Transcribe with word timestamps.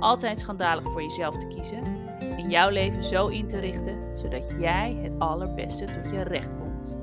altijd 0.00 0.40
schandalig 0.40 0.84
voor 0.84 1.02
jezelf 1.02 1.36
te 1.36 1.46
kiezen 1.46 1.82
en 2.20 2.50
jouw 2.50 2.68
leven 2.68 3.04
zo 3.04 3.26
in 3.26 3.46
te 3.46 3.58
richten 3.58 4.18
zodat 4.18 4.56
jij 4.58 4.98
het 5.02 5.18
allerbeste 5.18 5.84
tot 5.84 6.10
je 6.10 6.22
recht 6.22 6.56
komt. 6.58 6.96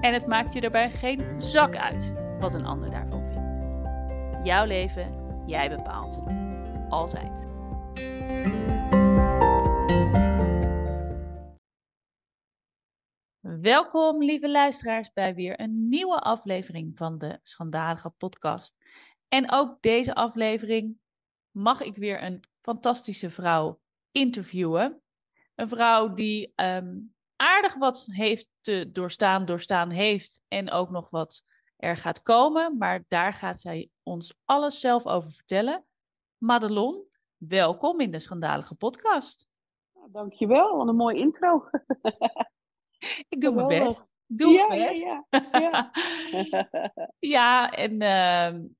En 0.00 0.12
het 0.12 0.26
maakt 0.26 0.52
je 0.52 0.60
daarbij 0.60 0.90
geen 0.90 1.40
zak 1.40 1.76
uit 1.76 2.12
wat 2.40 2.54
een 2.54 2.66
ander 2.66 2.90
daarvan 2.90 3.26
vindt. 3.26 3.62
Jouw 4.46 4.64
leven, 4.64 5.14
jij 5.46 5.68
bepaalt. 5.68 6.20
Altijd. 6.88 7.48
Welkom, 13.60 14.22
lieve 14.22 14.50
luisteraars, 14.50 15.12
bij 15.12 15.34
weer 15.34 15.60
een 15.60 15.88
nieuwe 15.88 16.18
aflevering 16.18 16.96
van 16.96 17.18
de 17.18 17.38
Schandalige 17.42 18.10
Podcast. 18.10 18.76
En 19.28 19.52
ook 19.52 19.82
deze 19.82 20.14
aflevering 20.14 20.98
mag 21.50 21.80
ik 21.80 21.96
weer 21.96 22.22
een 22.22 22.42
fantastische 22.60 23.30
vrouw 23.30 23.80
interviewen. 24.12 25.02
Een 25.54 25.68
vrouw 25.68 26.14
die 26.14 26.52
ehm, 26.54 26.98
aardig 27.36 27.74
wat 27.74 28.08
heeft 28.10 28.48
te 28.60 28.90
doorstaan, 28.92 29.44
doorstaan 29.44 29.90
heeft 29.90 30.42
en 30.48 30.70
ook 30.70 30.90
nog 30.90 31.10
wat 31.10 31.44
er 31.76 31.96
gaat 31.96 32.22
komen. 32.22 32.76
Maar 32.78 33.04
daar 33.08 33.32
gaat 33.32 33.60
zij 33.60 33.90
ons 34.02 34.34
alles 34.44 34.80
zelf 34.80 35.06
over 35.06 35.30
vertellen. 35.30 35.84
Madelon, 36.38 37.06
welkom 37.36 38.00
in 38.00 38.10
de 38.10 38.18
Schandalige 38.18 38.74
Podcast. 38.74 39.48
Dankjewel, 40.10 40.76
wat 40.76 40.88
een 40.88 40.96
mooie 40.96 41.18
intro. 41.18 41.68
Ik 43.28 43.40
doe 43.40 43.54
mijn 43.54 43.84
best. 43.84 44.12
Doe 44.26 44.52
ja, 44.52 44.66
mijn 44.66 44.88
best. 44.88 45.04
Ja, 45.04 45.48
ja. 45.52 45.90
ja. 46.50 46.70
ja 47.36 47.70
en 47.70 48.02
uh, 48.02 48.70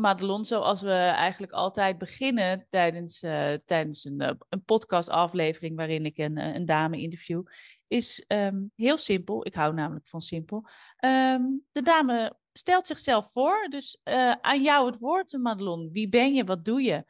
Madelon, 0.00 0.44
zoals 0.44 0.82
we 0.82 0.92
eigenlijk 0.92 1.52
altijd 1.52 1.98
beginnen 1.98 2.66
tijdens, 2.68 3.22
uh, 3.22 3.52
tijdens 3.64 4.04
een, 4.04 4.22
uh, 4.22 4.30
een 4.48 4.64
podcastaflevering 4.64 5.76
waarin 5.76 6.04
ik 6.04 6.18
een, 6.18 6.36
een 6.36 6.64
dame 6.64 7.00
interview, 7.00 7.42
is 7.86 8.24
um, 8.28 8.72
heel 8.76 8.96
simpel. 8.96 9.46
Ik 9.46 9.54
hou 9.54 9.74
namelijk 9.74 10.08
van 10.08 10.20
simpel. 10.20 10.64
Um, 11.04 11.64
de 11.72 11.82
dame 11.82 12.36
stelt 12.52 12.86
zichzelf 12.86 13.32
voor, 13.32 13.66
dus 13.70 14.00
aan 14.40 14.62
jou 14.62 14.86
het 14.86 14.98
woord, 14.98 15.32
Madelon. 15.32 15.88
Wie 15.92 16.08
ben 16.08 16.34
je? 16.34 16.44
Wat 16.44 16.64
doe 16.64 16.82
je? 16.82 17.04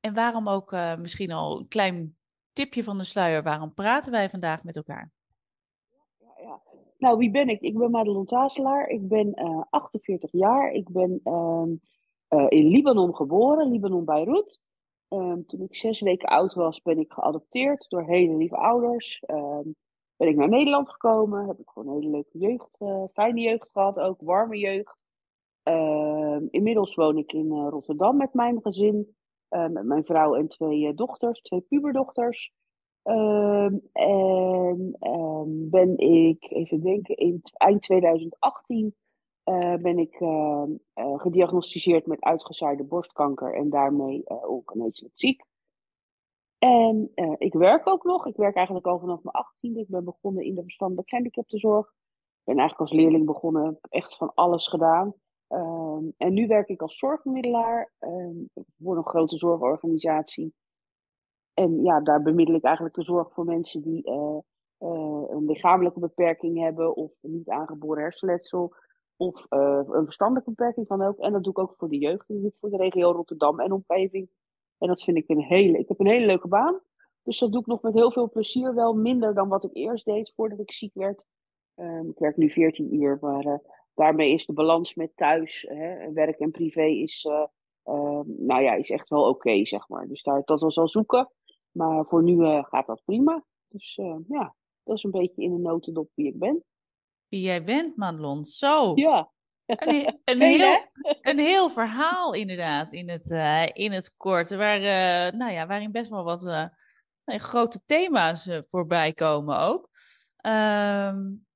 En 0.00 0.14
waarom 0.14 0.48
ook 0.48 0.76
misschien 0.98 1.32
al 1.32 1.58
een 1.58 1.68
klein 1.68 2.16
tipje 2.52 2.84
van 2.84 2.98
de 2.98 3.04
sluier, 3.04 3.42
waarom 3.42 3.74
praten 3.74 4.12
wij 4.12 4.30
vandaag 4.30 4.62
met 4.62 4.76
elkaar? 4.76 5.12
Nou, 7.00 7.18
wie 7.18 7.30
ben 7.30 7.48
ik? 7.48 7.60
Ik 7.60 7.78
ben 7.78 7.90
Madelon 7.90 8.24
Tazelaar. 8.24 8.88
Ik 8.88 9.08
ben 9.08 9.32
uh, 9.34 9.62
48 9.70 10.32
jaar. 10.32 10.72
Ik 10.72 10.88
ben 10.88 11.20
uh, 12.30 12.46
in 12.48 12.66
Libanon 12.66 13.14
geboren, 13.14 13.70
Libanon 13.70 14.04
Beirut. 14.04 14.60
Um, 15.08 15.46
toen 15.46 15.60
ik 15.60 15.76
zes 15.76 16.00
weken 16.00 16.28
oud 16.28 16.54
was, 16.54 16.82
ben 16.82 16.98
ik 16.98 17.12
geadopteerd 17.12 17.88
door 17.88 18.02
hele 18.02 18.36
lieve 18.36 18.56
ouders. 18.56 19.22
Um, 19.26 19.74
ben 20.16 20.28
ik 20.28 20.36
naar 20.36 20.48
Nederland 20.48 20.90
gekomen. 20.90 21.46
Heb 21.46 21.58
ik 21.58 21.70
gewoon 21.70 21.88
een 21.88 22.00
hele 22.00 22.10
leuke 22.10 22.38
jeugd, 22.38 22.80
uh, 22.80 23.04
fijne 23.12 23.40
jeugd 23.40 23.70
gehad, 23.70 24.00
ook 24.00 24.20
warme 24.20 24.58
jeugd. 24.58 24.98
Ehm, 25.62 26.46
inmiddels 26.50 26.94
woon 26.94 27.18
ik 27.18 27.32
in 27.32 27.46
uh, 27.46 27.66
Rotterdam 27.68 28.16
met 28.16 28.34
mijn 28.34 28.60
gezin. 28.62 29.14
met 29.48 29.84
mijn 29.84 30.04
vrouw 30.04 30.34
en 30.34 30.48
twee 30.48 30.94
dochters, 30.94 31.40
twee 31.40 31.60
puberdochters. 31.60 32.52
En 33.02 33.82
ben 35.70 35.98
ik, 35.98 36.50
even 36.50 36.80
denken, 36.80 37.16
in 37.16 37.40
eind 37.52 37.82
2018 37.82 38.94
uh, 39.44 39.74
ben 39.74 39.98
ik 39.98 40.20
uh, 40.20 40.64
uh, 40.94 41.18
gediagnosticeerd 41.18 42.06
met 42.06 42.20
uitgezaaide 42.20 42.84
borstkanker 42.84 43.54
en 43.54 43.70
daarmee 43.70 44.22
ongeneeslijk 44.48 45.12
ziek. 45.14 45.44
En 46.58 47.10
ik 47.38 47.52
werk 47.52 47.86
ook 47.86 48.04
nog. 48.04 48.26
Ik 48.26 48.36
werk 48.36 48.54
eigenlijk 48.54 48.86
al 48.86 48.98
vanaf 48.98 49.20
mijn 49.22 49.44
18e. 49.44 49.78
Ik 49.78 49.88
ben 49.88 50.04
begonnen 50.04 50.44
in 50.44 50.54
de 50.54 50.62
verstandelijke 50.62 51.10
gehandicaptenzorg. 51.10 51.86
Ik 51.86 52.44
ben 52.44 52.58
eigenlijk 52.58 52.90
als 52.90 53.00
leerling 53.00 53.26
begonnen, 53.26 53.78
echt 53.88 54.16
van 54.16 54.34
alles 54.34 54.68
gedaan. 54.68 55.14
Um, 55.48 56.12
en 56.16 56.34
nu 56.34 56.46
werk 56.46 56.68
ik 56.68 56.82
als 56.82 56.98
zorgmiddelaar 56.98 57.92
voor 58.78 58.96
een 58.96 59.06
grote 59.06 59.36
zorgorganisatie. 59.36 60.54
En 61.54 61.82
ja, 61.82 62.00
daar 62.00 62.22
bemiddel 62.22 62.54
ik 62.54 62.64
eigenlijk 62.64 62.94
de 62.94 63.04
zorg 63.04 63.32
voor 63.32 63.44
mensen 63.44 63.82
die 63.82 64.10
een 64.78 65.44
lichamelijke 65.46 66.00
beperking 66.00 66.58
hebben 66.58 66.96
of 66.96 67.12
een 67.20 67.32
niet 67.32 67.48
aangeboren 67.48 68.02
hersenletsel 68.02 68.74
of 69.20 69.46
uh, 69.50 69.80
een 69.86 70.04
verstandelijke 70.04 70.50
beperking 70.50 70.86
van 70.86 71.02
ook. 71.02 71.18
En 71.18 71.32
dat 71.32 71.42
doe 71.42 71.52
ik 71.52 71.58
ook 71.58 71.74
voor 71.76 71.88
de 71.88 71.98
jeugd, 71.98 72.28
ik 72.28 72.54
voor 72.60 72.70
de 72.70 72.76
regio 72.76 73.10
Rotterdam 73.10 73.60
en 73.60 73.72
omgeving. 73.72 74.28
En 74.78 74.88
dat 74.88 75.02
vind 75.02 75.16
ik 75.16 75.28
een 75.28 75.42
hele, 75.42 75.78
ik 75.78 75.88
heb 75.88 76.00
een 76.00 76.06
hele 76.06 76.26
leuke 76.26 76.48
baan. 76.48 76.80
Dus 77.22 77.38
dat 77.38 77.52
doe 77.52 77.60
ik 77.60 77.66
nog 77.66 77.82
met 77.82 77.94
heel 77.94 78.12
veel 78.12 78.30
plezier, 78.30 78.74
wel 78.74 78.94
minder 78.94 79.34
dan 79.34 79.48
wat 79.48 79.64
ik 79.64 79.74
eerst 79.74 80.04
deed 80.04 80.32
voordat 80.36 80.58
ik 80.58 80.72
ziek 80.72 80.94
werd. 80.94 81.24
Um, 81.76 82.08
ik 82.08 82.18
werk 82.18 82.36
nu 82.36 82.50
14 82.50 82.94
uur, 82.94 83.18
maar 83.20 83.60
daarmee 83.94 84.32
is 84.32 84.46
de 84.46 84.52
balans 84.52 84.94
met 84.94 85.16
thuis, 85.16 85.66
hè, 85.68 86.12
werk 86.12 86.38
en 86.38 86.50
privé 86.50 86.84
is, 86.84 87.28
nou 88.24 88.62
ja, 88.62 88.74
is 88.74 88.90
echt 88.90 89.08
wel 89.08 89.28
oké, 89.28 89.66
zeg 89.66 89.88
maar. 89.88 90.08
Dus 90.08 90.22
daar, 90.22 90.42
dat 90.44 90.60
was 90.60 90.78
al 90.78 90.88
zoeken. 90.88 91.30
Maar 91.70 92.06
voor 92.06 92.22
nu 92.22 92.62
gaat 92.62 92.86
dat 92.86 93.02
prima. 93.04 93.44
Dus 93.68 93.94
ja, 94.28 94.54
dat 94.84 94.96
is 94.96 95.02
een 95.02 95.10
beetje 95.10 95.42
in 95.42 95.52
een 95.52 95.62
notendop 95.62 96.10
wie 96.14 96.26
ik 96.26 96.38
ben. 96.38 96.64
Wie 97.30 97.42
jij 97.42 97.64
bent, 97.64 97.96
Madelon. 97.96 98.44
Zo. 98.44 98.92
Ja. 98.94 99.30
Een, 99.66 100.20
een, 100.24 100.40
heel, 100.40 100.90
een 101.20 101.38
heel 101.38 101.70
verhaal 101.70 102.34
inderdaad 102.34 102.92
in 102.92 103.08
het, 103.08 103.30
uh, 103.30 103.66
in 103.72 103.92
het 103.92 104.16
kort. 104.16 104.50
Waar, 104.50 104.80
nou 105.36 105.52
ja, 105.52 105.66
waarin 105.66 105.92
best 105.92 106.10
wel 106.10 106.24
wat 106.24 106.70
grote 107.24 107.80
thema's 107.84 108.48
voorbij 108.70 109.12
komen 109.12 109.58
ook. 109.58 109.88
Um, 110.46 111.46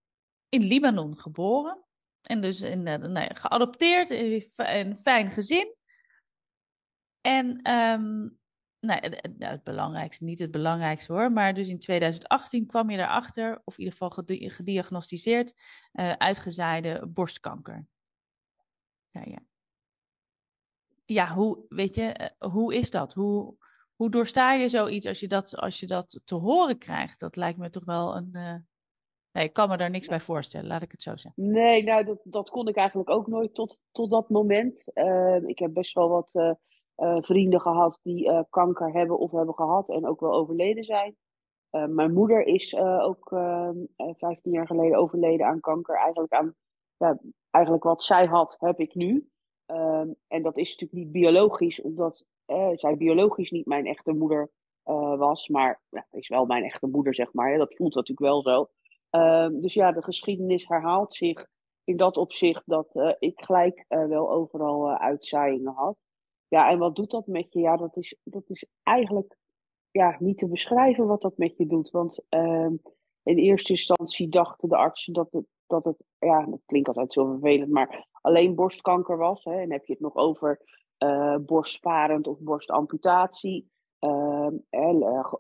in 0.49 0.63
Libanon 0.63 1.19
geboren. 1.19 1.85
En 2.23 2.41
dus 2.41 2.63
in, 2.63 2.83
nou 2.83 3.21
ja, 3.21 3.31
geadopteerd. 3.33 4.11
In 4.11 4.43
een 4.57 4.97
fijn 4.97 5.31
gezin. 5.31 5.75
En 7.21 7.71
um, 7.73 8.39
nou, 8.85 9.01
het 9.39 9.63
belangrijkste, 9.63 10.25
niet 10.25 10.39
het 10.39 10.51
belangrijkste 10.51 11.13
hoor, 11.13 11.33
maar 11.33 11.55
dus 11.55 11.69
in 11.69 11.79
2018 11.79 12.67
kwam 12.67 12.91
je 12.91 12.99
erachter, 12.99 13.61
of 13.65 13.79
in 13.79 13.85
ieder 13.85 13.99
geval 13.99 14.25
gediagnosticeerd, 14.37 15.55
uh, 15.93 16.13
uitgezaaide 16.13 17.07
borstkanker. 17.07 17.87
Ja, 19.07 19.23
ja. 19.25 19.39
ja, 21.05 21.35
hoe, 21.35 21.65
weet 21.69 21.95
je, 21.95 22.33
uh, 22.41 22.51
hoe 22.51 22.75
is 22.75 22.91
dat? 22.91 23.15
Hoe, 23.15 23.55
hoe 23.97 24.11
doorsta 24.11 24.53
je 24.53 24.69
zoiets 24.69 25.07
als 25.07 25.21
je 25.21 25.29
dat, 25.29 25.57
als 25.57 25.81
je 25.81 25.87
dat 25.87 26.21
te 26.25 26.35
horen 26.35 26.79
krijgt? 26.79 27.21
Dat 27.21 27.37
lijkt 27.37 27.59
me 27.59 27.71
toch 27.71 27.85
wel 27.85 28.17
een. 28.17 28.31
Uh... 28.33 28.55
Nee, 29.33 29.45
ik 29.45 29.53
kan 29.53 29.69
me 29.69 29.77
daar 29.77 29.91
niks 29.91 30.07
bij 30.07 30.21
voorstellen, 30.21 30.67
laat 30.67 30.83
ik 30.83 30.91
het 30.91 31.03
zo 31.03 31.17
zeggen. 31.17 31.51
Nee, 31.51 31.83
nou, 31.83 32.05
dat, 32.05 32.21
dat 32.25 32.51
kon 32.51 32.69
ik 32.69 32.77
eigenlijk 32.77 33.11
ook 33.11 33.27
nooit 33.27 33.55
tot, 33.55 33.81
tot 33.91 34.11
dat 34.11 34.29
moment. 34.29 34.87
ik 35.47 35.59
heb 35.59 35.73
best 35.73 35.95
wel 35.95 36.09
wat 36.09 36.57
uh, 36.97 37.17
vrienden 37.21 37.61
gehad 37.61 38.01
die 38.03 38.27
uh, 38.27 38.41
kanker 38.51 38.93
hebben 38.93 39.19
of 39.19 39.31
hebben 39.31 39.55
gehad 39.55 39.89
en 39.89 40.07
ook 40.07 40.21
wel 40.21 40.33
overleden 40.33 40.85
zijn. 40.85 41.17
Uh, 41.71 41.85
mijn 41.87 42.13
moeder 42.13 42.47
is 42.47 42.77
ook 42.77 43.29
15 44.17 44.53
jaar 44.53 44.67
geleden 44.67 44.99
overleden 44.99 45.47
aan 45.47 45.61
kanker. 45.61 45.97
Eigenlijk, 45.97 46.33
aan, 46.33 46.55
ja, 46.97 47.19
eigenlijk 47.51 47.85
wat 47.85 48.03
zij 48.03 48.27
had, 48.27 48.57
heb 48.59 48.79
ik 48.79 48.95
nu. 48.95 49.29
Ehm, 49.67 50.09
en 50.29 50.43
dat 50.43 50.57
is 50.57 50.71
natuurlijk 50.71 51.03
niet 51.03 51.13
biologisch, 51.13 51.83
omdat 51.83 52.25
zij 52.75 52.97
biologisch 52.97 53.51
niet 53.51 53.67
mijn 53.67 53.87
echte 53.87 54.13
moeder 54.13 54.51
was. 55.17 55.49
Maar 55.49 55.83
ja, 55.89 56.07
is 56.11 56.29
wel 56.29 56.47
mijn 56.47 56.65
echte 56.65 56.87
moeder, 56.87 57.15
zeg 57.15 57.33
maar. 57.33 57.59
Dat 57.59 57.77
voelt 57.77 57.95
natuurlijk 57.95 58.29
wel 58.29 58.43
zo. 58.43 58.69
Ehm, 59.11 59.61
dus 59.61 59.75
ja, 59.75 59.93
de 59.93 60.03
geschiedenis 60.03 60.69
herhaalt 60.69 61.15
zich 61.15 61.47
in 61.85 61.97
dat 61.97 62.17
opzicht 62.17 62.63
dat 62.67 63.15
ik 63.19 63.45
gelijk 63.45 63.85
wel 63.89 64.31
overal 64.31 64.91
uitzaaiingen 64.91 65.73
had. 65.73 66.04
Ja, 66.55 66.71
en 66.71 66.79
wat 66.79 66.97
doet 66.97 67.11
dat 67.11 67.27
met 67.27 67.53
je? 67.53 67.61
Ja, 67.61 67.77
dat 67.77 67.97
is, 67.97 68.17
dat 68.25 68.43
is 68.47 68.67
eigenlijk 68.83 69.37
ja, 69.91 70.17
niet 70.19 70.39
te 70.39 70.49
beschrijven 70.49 71.07
wat 71.07 71.23
dat 71.23 71.37
met 71.37 71.57
je 71.57 71.67
doet. 71.67 71.91
Want 71.91 72.25
ehm, 72.29 72.75
in 73.23 73.39
eerste 73.39 73.73
instantie 73.73 74.29
dachten 74.29 74.69
de 74.69 74.77
artsen 74.77 75.13
dat 75.13 75.33
het, 75.33 75.45
dat 75.67 75.85
het, 75.85 75.97
ja, 76.19 76.47
dat 76.47 76.61
klinkt 76.67 76.89
altijd 76.89 77.13
zo 77.13 77.31
vervelend, 77.31 77.71
maar 77.71 78.09
alleen 78.21 78.55
borstkanker 78.55 79.17
was. 79.17 79.45
Hè, 79.45 79.61
en 79.61 79.73
heb 79.73 79.85
je 79.85 79.93
het 79.93 80.03
nog 80.03 80.15
over 80.15 80.61
uh, 80.99 81.37
borstsparend 81.37 82.27
of 82.27 82.39
borstamputatie. 82.39 83.71
Uh, 84.01 84.49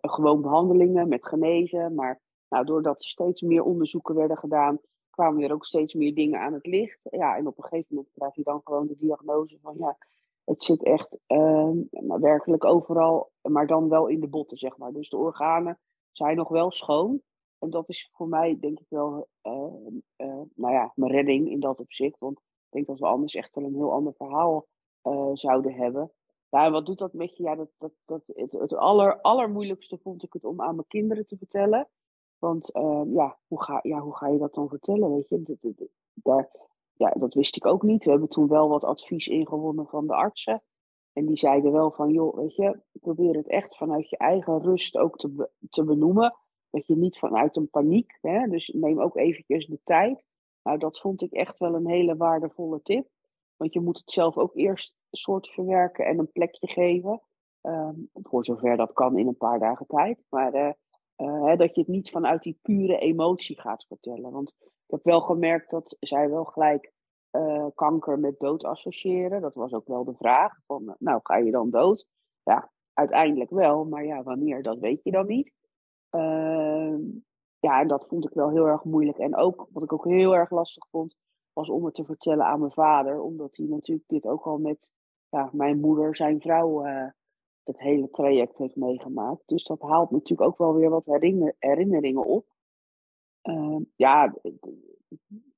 gewoon 0.00 0.42
behandelingen 0.42 1.08
met 1.08 1.26
genezen. 1.26 1.94
Maar 1.94 2.20
nou, 2.48 2.64
doordat 2.64 3.02
er 3.02 3.08
steeds 3.08 3.40
meer 3.40 3.62
onderzoeken 3.62 4.14
werden 4.14 4.38
gedaan, 4.38 4.78
kwamen 5.10 5.42
er 5.42 5.52
ook 5.52 5.64
steeds 5.64 5.94
meer 5.94 6.14
dingen 6.14 6.40
aan 6.40 6.52
het 6.52 6.66
licht. 6.66 7.00
Ja, 7.02 7.36
en 7.36 7.46
op 7.46 7.58
een 7.58 7.64
gegeven 7.64 7.94
moment 7.94 8.12
krijg 8.14 8.34
je 8.34 8.42
dan 8.42 8.60
gewoon 8.64 8.86
de 8.86 8.96
diagnose 8.96 9.58
van 9.62 9.74
ja, 9.78 9.96
het 10.44 10.64
zit 10.64 10.82
echt 10.82 11.18
uh, 11.28 11.70
werkelijk 12.20 12.64
overal, 12.64 13.30
maar 13.42 13.66
dan 13.66 13.88
wel 13.88 14.06
in 14.06 14.20
de 14.20 14.28
botten, 14.28 14.58
zeg 14.58 14.76
maar. 14.76 14.92
Dus 14.92 15.08
de 15.08 15.16
organen 15.16 15.78
zijn 16.12 16.36
nog 16.36 16.48
wel 16.48 16.70
schoon. 16.70 17.22
En 17.58 17.70
dat 17.70 17.88
is 17.88 18.10
voor 18.12 18.28
mij, 18.28 18.58
denk 18.60 18.80
ik 18.80 18.86
wel, 18.88 19.28
uh, 19.42 20.42
nou 20.54 20.72
ja, 20.72 20.92
mijn 20.94 21.12
redding 21.12 21.50
in 21.50 21.60
dat 21.60 21.80
opzicht. 21.80 22.18
Want 22.18 22.38
ik 22.38 22.70
denk 22.70 22.86
dat 22.86 22.98
we 22.98 23.06
anders 23.06 23.34
echt 23.34 23.54
wel 23.54 23.64
een 23.64 23.74
heel 23.74 23.92
ander 23.92 24.14
verhaal 24.14 24.66
uh, 25.02 25.30
zouden 25.32 25.74
hebben. 25.74 26.12
Ja, 26.48 26.64
en 26.64 26.72
wat 26.72 26.86
doet 26.86 26.98
dat 26.98 27.12
met 27.12 27.36
je? 27.36 27.42
Ja, 27.42 27.54
dat, 27.54 27.68
dat, 27.78 27.92
dat, 28.04 28.22
het, 28.26 28.52
het 28.52 28.74
aller, 28.74 29.20
allermoeilijkste 29.20 29.98
vond 29.98 30.22
ik 30.22 30.32
het 30.32 30.44
om 30.44 30.60
aan 30.60 30.74
mijn 30.74 30.86
kinderen 30.86 31.26
te 31.26 31.36
vertellen. 31.36 31.88
Want 32.38 32.72
ehm, 32.72 33.12
ja, 33.12 33.38
hoe 33.46 33.62
ga, 33.62 33.78
ja, 33.82 33.98
hoe 33.98 34.16
ga 34.16 34.28
je 34.28 34.38
dat 34.38 34.54
dan 34.54 34.68
vertellen? 34.68 35.14
Weet 35.14 35.28
je, 35.28 35.88
daar, 36.14 36.50
ja, 36.94 37.10
dat 37.10 37.34
wist 37.34 37.56
ik 37.56 37.66
ook 37.66 37.82
niet. 37.82 38.04
We 38.04 38.10
hebben 38.10 38.28
toen 38.28 38.48
wel 38.48 38.68
wat 38.68 38.84
advies 38.84 39.26
ingewonnen 39.26 39.86
van 39.86 40.06
de 40.06 40.14
artsen. 40.14 40.62
En 41.12 41.26
die 41.26 41.38
zeiden 41.38 41.72
wel 41.72 41.90
van, 41.90 42.10
joh, 42.10 42.36
weet 42.36 42.54
je, 42.54 42.80
probeer 42.92 43.34
het 43.34 43.48
echt 43.48 43.76
vanuit 43.76 44.10
je 44.10 44.16
eigen 44.16 44.62
rust 44.62 44.96
ook 44.96 45.16
te, 45.16 45.50
te 45.68 45.84
benoemen. 45.84 46.36
Dat 46.70 46.86
je 46.86 46.96
niet 46.96 47.18
vanuit 47.18 47.56
een 47.56 47.70
paniek, 47.70 48.18
hè, 48.20 48.46
dus 48.46 48.68
neem 48.68 49.00
ook 49.00 49.16
eventjes 49.16 49.66
de 49.66 49.80
tijd. 49.84 50.24
Nou, 50.62 50.78
dat 50.78 51.00
vond 51.00 51.22
ik 51.22 51.32
echt 51.32 51.58
wel 51.58 51.74
een 51.74 51.88
hele 51.88 52.16
waardevolle 52.16 52.82
tip. 52.82 53.08
Want 53.56 53.72
je 53.72 53.80
moet 53.80 53.98
het 53.98 54.10
zelf 54.10 54.36
ook 54.36 54.54
eerst 54.54 54.94
soort 55.10 55.48
verwerken 55.48 56.06
en 56.06 56.18
een 56.18 56.32
plekje 56.32 56.66
geven. 56.66 57.22
Um, 57.62 58.10
voor 58.12 58.44
zover 58.44 58.76
dat 58.76 58.92
kan 58.92 59.18
in 59.18 59.26
een 59.26 59.36
paar 59.36 59.58
dagen 59.58 59.86
tijd. 59.86 60.24
Maar 60.28 60.54
uh, 60.54 61.44
hè, 61.44 61.56
dat 61.56 61.74
je 61.74 61.80
het 61.80 61.90
niet 61.90 62.10
vanuit 62.10 62.42
die 62.42 62.58
pure 62.62 62.98
emotie 62.98 63.60
gaat 63.60 63.86
vertellen. 63.86 64.30
Want 64.30 64.54
ik 64.86 64.90
heb 64.90 65.04
wel 65.04 65.20
gemerkt 65.20 65.70
dat 65.70 65.96
zij 66.00 66.30
wel 66.30 66.44
gelijk 66.44 66.92
uh, 67.36 67.66
kanker 67.74 68.18
met 68.18 68.38
dood 68.38 68.64
associëren. 68.64 69.40
Dat 69.40 69.54
was 69.54 69.72
ook 69.72 69.86
wel 69.86 70.04
de 70.04 70.14
vraag. 70.14 70.58
Van, 70.66 70.96
nou, 70.98 71.20
ga 71.22 71.36
je 71.36 71.50
dan 71.50 71.70
dood? 71.70 72.06
Ja, 72.42 72.70
uiteindelijk 72.92 73.50
wel. 73.50 73.84
Maar 73.84 74.04
ja, 74.04 74.22
wanneer, 74.22 74.62
dat 74.62 74.78
weet 74.78 75.02
je 75.02 75.10
dan 75.10 75.26
niet. 75.26 75.52
Uh, 76.10 76.98
ja, 77.58 77.80
en 77.80 77.88
dat 77.88 78.06
vond 78.08 78.24
ik 78.24 78.32
wel 78.32 78.50
heel 78.50 78.66
erg 78.66 78.84
moeilijk. 78.84 79.18
En 79.18 79.36
ook, 79.36 79.66
wat 79.72 79.82
ik 79.82 79.92
ook 79.92 80.04
heel 80.04 80.34
erg 80.34 80.50
lastig 80.50 80.88
vond, 80.90 81.16
was 81.52 81.68
om 81.68 81.84
het 81.84 81.94
te 81.94 82.04
vertellen 82.04 82.46
aan 82.46 82.60
mijn 82.60 82.72
vader. 82.72 83.20
Omdat 83.20 83.56
hij 83.56 83.66
natuurlijk 83.66 84.08
dit 84.08 84.26
ook 84.26 84.44
al 84.44 84.58
met 84.58 84.90
ja, 85.28 85.50
mijn 85.52 85.80
moeder, 85.80 86.16
zijn 86.16 86.40
vrouw, 86.40 86.86
uh, 86.86 87.06
het 87.64 87.78
hele 87.78 88.10
traject 88.10 88.58
heeft 88.58 88.76
meegemaakt. 88.76 89.42
Dus 89.46 89.64
dat 89.64 89.80
haalt 89.80 90.10
natuurlijk 90.10 90.48
ook 90.48 90.58
wel 90.58 90.74
weer 90.74 90.90
wat 90.90 91.06
herinner 91.06 91.54
herinneringen 91.58 92.24
op. 92.24 92.53
Uh, 93.44 93.80
ja, 93.96 94.34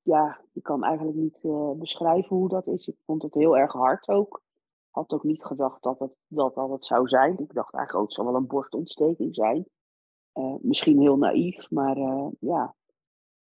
ja, 0.03 0.41
ik 0.53 0.63
kan 0.63 0.85
eigenlijk 0.85 1.17
niet 1.17 1.41
uh, 1.43 1.71
beschrijven 1.71 2.37
hoe 2.37 2.49
dat 2.49 2.67
is. 2.67 2.87
Ik 2.87 2.97
vond 3.05 3.23
het 3.23 3.35
heel 3.35 3.57
erg 3.57 3.73
hard 3.73 4.09
ook. 4.09 4.43
Had 4.91 5.13
ook 5.13 5.23
niet 5.23 5.45
gedacht 5.45 5.83
dat 5.83 5.99
het, 5.99 6.13
dat, 6.27 6.55
dat 6.55 6.71
het 6.71 6.85
zou 6.85 7.09
zijn. 7.09 7.39
Ik 7.39 7.53
dacht 7.53 7.75
eigenlijk 7.75 7.95
ook, 7.95 8.03
het 8.05 8.13
zal 8.13 8.25
wel 8.25 8.35
een 8.35 8.47
borstontsteking 8.47 9.35
zijn. 9.35 9.67
Uh, 10.35 10.55
misschien 10.61 11.01
heel 11.01 11.17
naïef, 11.17 11.71
maar 11.71 11.97
uh, 11.97 12.29
ja, 12.41 12.75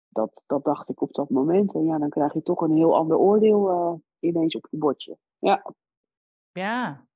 dat, 0.08 0.43
dat 0.46 0.64
dacht 0.64 0.88
ik 0.88 1.00
op 1.00 1.12
dat 1.12 1.31
moment. 1.31 1.75
En 1.75 1.84
ja, 1.84 1.98
dan 1.98 2.08
krijg 2.08 2.32
je 2.32 2.43
toch 2.43 2.60
een 2.60 2.76
heel 2.76 2.96
ander 2.96 3.16
oordeel 3.16 4.02
ineens 4.19 4.56
op 4.56 4.66
je 4.70 4.76
bordje. 4.76 5.19
Ja. 5.38 5.72
Ja, 6.52 7.06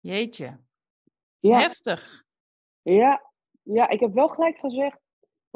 jeetje. 0.00 0.58
Ja. 1.38 1.58
Heftig. 1.58 2.24
Ja. 2.82 3.30
ja, 3.62 3.88
ik 3.88 4.00
heb 4.00 4.12
wel 4.14 4.28
gelijk 4.28 4.58
gezegd, 4.58 5.00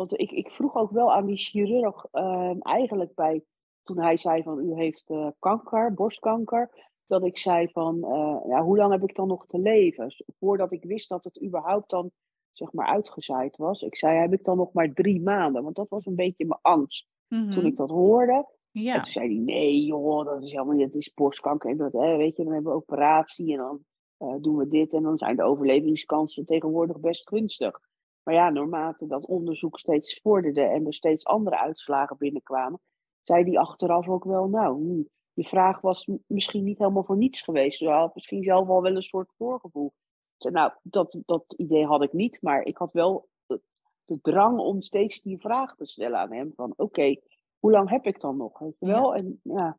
want 0.09 0.21
ik, 0.21 0.31
ik 0.31 0.51
vroeg 0.51 0.75
ook 0.75 0.91
wel 0.91 1.13
aan 1.13 1.27
die 1.27 1.37
chirurg, 1.37 2.07
uh, 2.13 2.55
eigenlijk 2.59 3.15
bij, 3.15 3.45
toen 3.83 3.99
hij 3.99 4.17
zei 4.17 4.43
van 4.43 4.59
u 4.59 4.75
heeft 4.75 5.11
uh, 5.11 5.29
kanker, 5.39 5.95
borstkanker, 5.95 6.91
dat 7.07 7.25
ik 7.25 7.39
zei 7.39 7.69
van 7.69 7.97
uh, 7.97 8.37
ja, 8.49 8.63
hoe 8.63 8.77
lang 8.77 8.93
heb 8.93 9.03
ik 9.03 9.15
dan 9.15 9.29
nog 9.29 9.47
te 9.47 9.59
leven? 9.59 10.15
Voordat 10.39 10.73
ik 10.73 10.85
wist 10.85 11.09
dat 11.09 11.25
het 11.25 11.43
überhaupt 11.43 11.91
dan 11.91 12.11
zeg 12.53 12.73
maar 12.73 12.87
uitgezaaid 12.87 13.57
was. 13.57 13.83
Ik 13.83 13.97
zei 13.97 14.19
heb 14.19 14.33
ik 14.33 14.45
dan 14.45 14.57
nog 14.57 14.73
maar 14.73 14.93
drie 14.93 15.23
maanden, 15.23 15.63
want 15.63 15.77
dat 15.77 15.89
was 15.89 16.07
een 16.07 16.15
beetje 16.15 16.47
mijn 16.47 16.61
angst 16.63 17.09
mm-hmm. 17.29 17.51
toen 17.51 17.67
ik 17.67 17.77
dat 17.77 17.91
hoorde. 17.91 18.47
Ja. 18.71 18.95
En 18.95 19.03
toen 19.03 19.13
zei 19.13 19.27
hij 19.27 19.45
nee 19.45 19.85
joh, 19.85 20.25
dat 20.25 20.43
is 20.43 20.51
helemaal 20.53 20.75
niet, 20.75 20.87
het 20.87 20.95
is 20.95 21.15
borstkanker 21.15 21.71
en 21.71 21.77
dat, 21.77 21.93
hè, 21.93 22.17
weet 22.17 22.37
je, 22.37 22.45
dan 22.45 22.53
hebben 22.53 22.73
we 22.73 22.79
operatie 22.79 23.53
en 23.53 23.59
dan 23.59 23.81
uh, 24.19 24.35
doen 24.41 24.57
we 24.57 24.69
dit 24.69 24.93
en 24.93 25.03
dan 25.03 25.19
zijn 25.19 25.37
de 25.37 25.43
overlevingskansen 25.43 26.47
tegenwoordig 26.47 27.01
best 27.01 27.29
gunstig. 27.29 27.81
Maar 28.23 28.35
ja, 28.35 28.51
naarmate 28.51 29.07
dat 29.07 29.27
onderzoek 29.27 29.79
steeds 29.79 30.21
vorderde 30.21 30.63
en 30.63 30.87
er 30.87 30.95
steeds 30.95 31.25
andere 31.25 31.59
uitslagen 31.59 32.17
binnenkwamen, 32.19 32.81
zei 33.23 33.45
die 33.45 33.59
achteraf 33.59 34.09
ook 34.09 34.25
wel, 34.25 34.49
nou, 34.49 34.77
hm, 34.77 35.03
je 35.33 35.45
vraag 35.45 35.81
was 35.81 36.09
misschien 36.27 36.65
niet 36.65 36.79
helemaal 36.79 37.05
voor 37.05 37.17
niets 37.17 37.43
geweest. 37.43 37.79
Je 37.79 37.89
had 37.89 38.15
misschien 38.15 38.43
zelf 38.43 38.69
al 38.69 38.83
wel 38.83 38.97
een 38.97 39.03
soort 39.03 39.33
voorgevoel. 39.37 39.93
Nou, 40.39 40.73
dat, 40.83 41.19
dat 41.25 41.55
idee 41.57 41.87
had 41.87 42.03
ik 42.03 42.13
niet, 42.13 42.39
maar 42.43 42.63
ik 42.63 42.77
had 42.77 42.93
wel 42.93 43.29
de, 43.47 43.61
de 44.05 44.21
drang 44.21 44.59
om 44.59 44.83
steeds 44.83 45.21
die 45.21 45.41
vraag 45.41 45.75
te 45.75 45.87
stellen 45.87 46.19
aan 46.19 46.33
hem. 46.33 46.53
Van 46.57 46.71
oké, 46.71 46.83
okay, 46.83 47.23
hoe 47.59 47.71
lang 47.71 47.91
heb 47.91 48.07
ik 48.07 48.21
dan 48.21 48.37
nog? 48.37 48.59
Weet 48.59 48.77
je 48.79 48.87
wel? 48.87 49.15
Ja. 49.15 49.19
En 49.19 49.41
ja, 49.43 49.79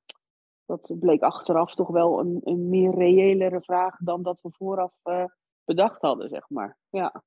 dat 0.66 0.96
bleek 1.00 1.22
achteraf 1.22 1.76
toch 1.76 1.90
wel 1.90 2.20
een, 2.20 2.40
een 2.44 2.70
meer 2.70 2.96
reëlere 2.96 3.62
vraag 3.62 3.98
dan 3.98 4.24
dat 4.24 4.42
we 4.42 4.50
vooraf 4.52 4.94
uh, 5.04 5.26
bedacht 5.64 6.02
hadden, 6.02 6.30
zeg 6.30 6.50
maar. 6.50 6.78
Ja. 6.90 7.24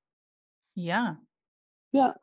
Ja. 0.82 1.20
Ja. 1.88 2.18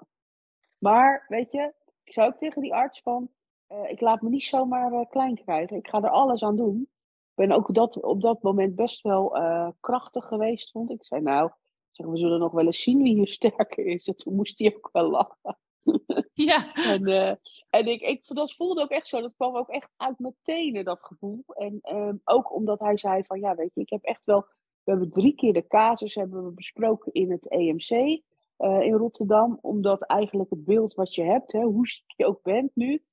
Maar, 0.77 1.25
weet 1.27 1.51
je, 1.51 1.74
ik 2.03 2.13
zou 2.13 2.27
ook 2.27 2.38
tegen 2.38 2.62
die 2.62 2.74
arts 2.74 3.01
van, 3.01 3.29
uh, 3.69 3.89
ik 3.89 4.01
laat 4.01 4.22
me 4.22 4.29
niet 4.29 4.43
zomaar 4.43 4.91
uh, 4.91 5.10
klein 5.10 5.36
krijgen. 5.36 5.77
Ik 5.77 5.88
ga 5.88 6.01
er 6.01 6.10
alles 6.10 6.43
aan 6.43 6.55
doen. 6.55 6.81
Ik 6.81 7.36
ben 7.36 7.51
ook 7.51 7.74
dat, 7.74 8.01
op 8.01 8.22
dat 8.22 8.41
moment 8.41 8.75
best 8.75 9.01
wel 9.01 9.38
uh, 9.38 9.69
krachtig 9.79 10.25
geweest, 10.25 10.72
vond 10.72 10.89
ik. 10.89 11.00
Ik 11.00 11.05
zei, 11.05 11.22
nou, 11.22 11.51
zeg, 11.91 12.07
we 12.07 12.17
zullen 12.17 12.39
nog 12.39 12.51
wel 12.51 12.65
eens 12.65 12.81
zien 12.81 13.01
wie 13.03 13.13
hier 13.13 13.27
sterker 13.39 13.86
is. 13.86 14.07
En 14.07 14.15
toen 14.15 14.36
moest 14.36 14.60
hij 14.60 14.75
ook 14.75 14.89
wel 14.91 15.10
lachen. 15.10 15.57
Ja. 16.33 16.74
en 16.74 17.39
en 17.69 17.88
ik, 17.88 18.01
ik, 18.01 18.25
dat 18.27 18.55
voelde 18.55 18.81
ook 18.81 18.89
echt 18.89 19.07
zo. 19.07 19.22
Dat 19.22 19.36
kwam 19.36 19.55
ook 19.55 19.69
echt 19.69 19.89
uit 19.98 20.19
mijn 20.19 20.36
tenen, 20.41 20.86
dat 20.86 21.03
gevoel. 21.03 21.43
En 21.48 21.79
um, 21.95 22.22
ook 22.24 22.53
omdat 22.53 22.79
hij 22.79 22.98
zei 22.98 23.24
van, 23.24 23.39
ja, 23.39 23.55
weet 23.55 23.74
je, 23.74 23.81
ik 23.81 23.89
heb 23.89 24.03
echt 24.03 24.22
wel... 24.24 24.45
We 24.83 24.91
hebben 24.91 25.12
drie 25.12 25.36
keer 25.36 25.53
de 25.53 25.67
casus 25.67 26.15
hebben 26.15 26.45
we 26.45 26.51
besproken 26.51 27.13
in 27.13 27.31
het 27.31 27.50
EMC. 27.50 28.22
Uh, 28.63 28.82
in 28.82 28.93
Rotterdam, 28.93 29.58
omdat 29.62 30.03
eigenlijk 30.03 30.50
het 30.50 30.65
beeld 30.65 30.93
wat 30.93 31.15
je 31.15 31.24
hebt, 31.24 31.51
hè, 31.51 31.62
hoe 31.62 31.88
ziek 31.88 32.13
je 32.15 32.25
ook 32.25 32.41
bent 32.41 32.75
nu. 32.75 33.03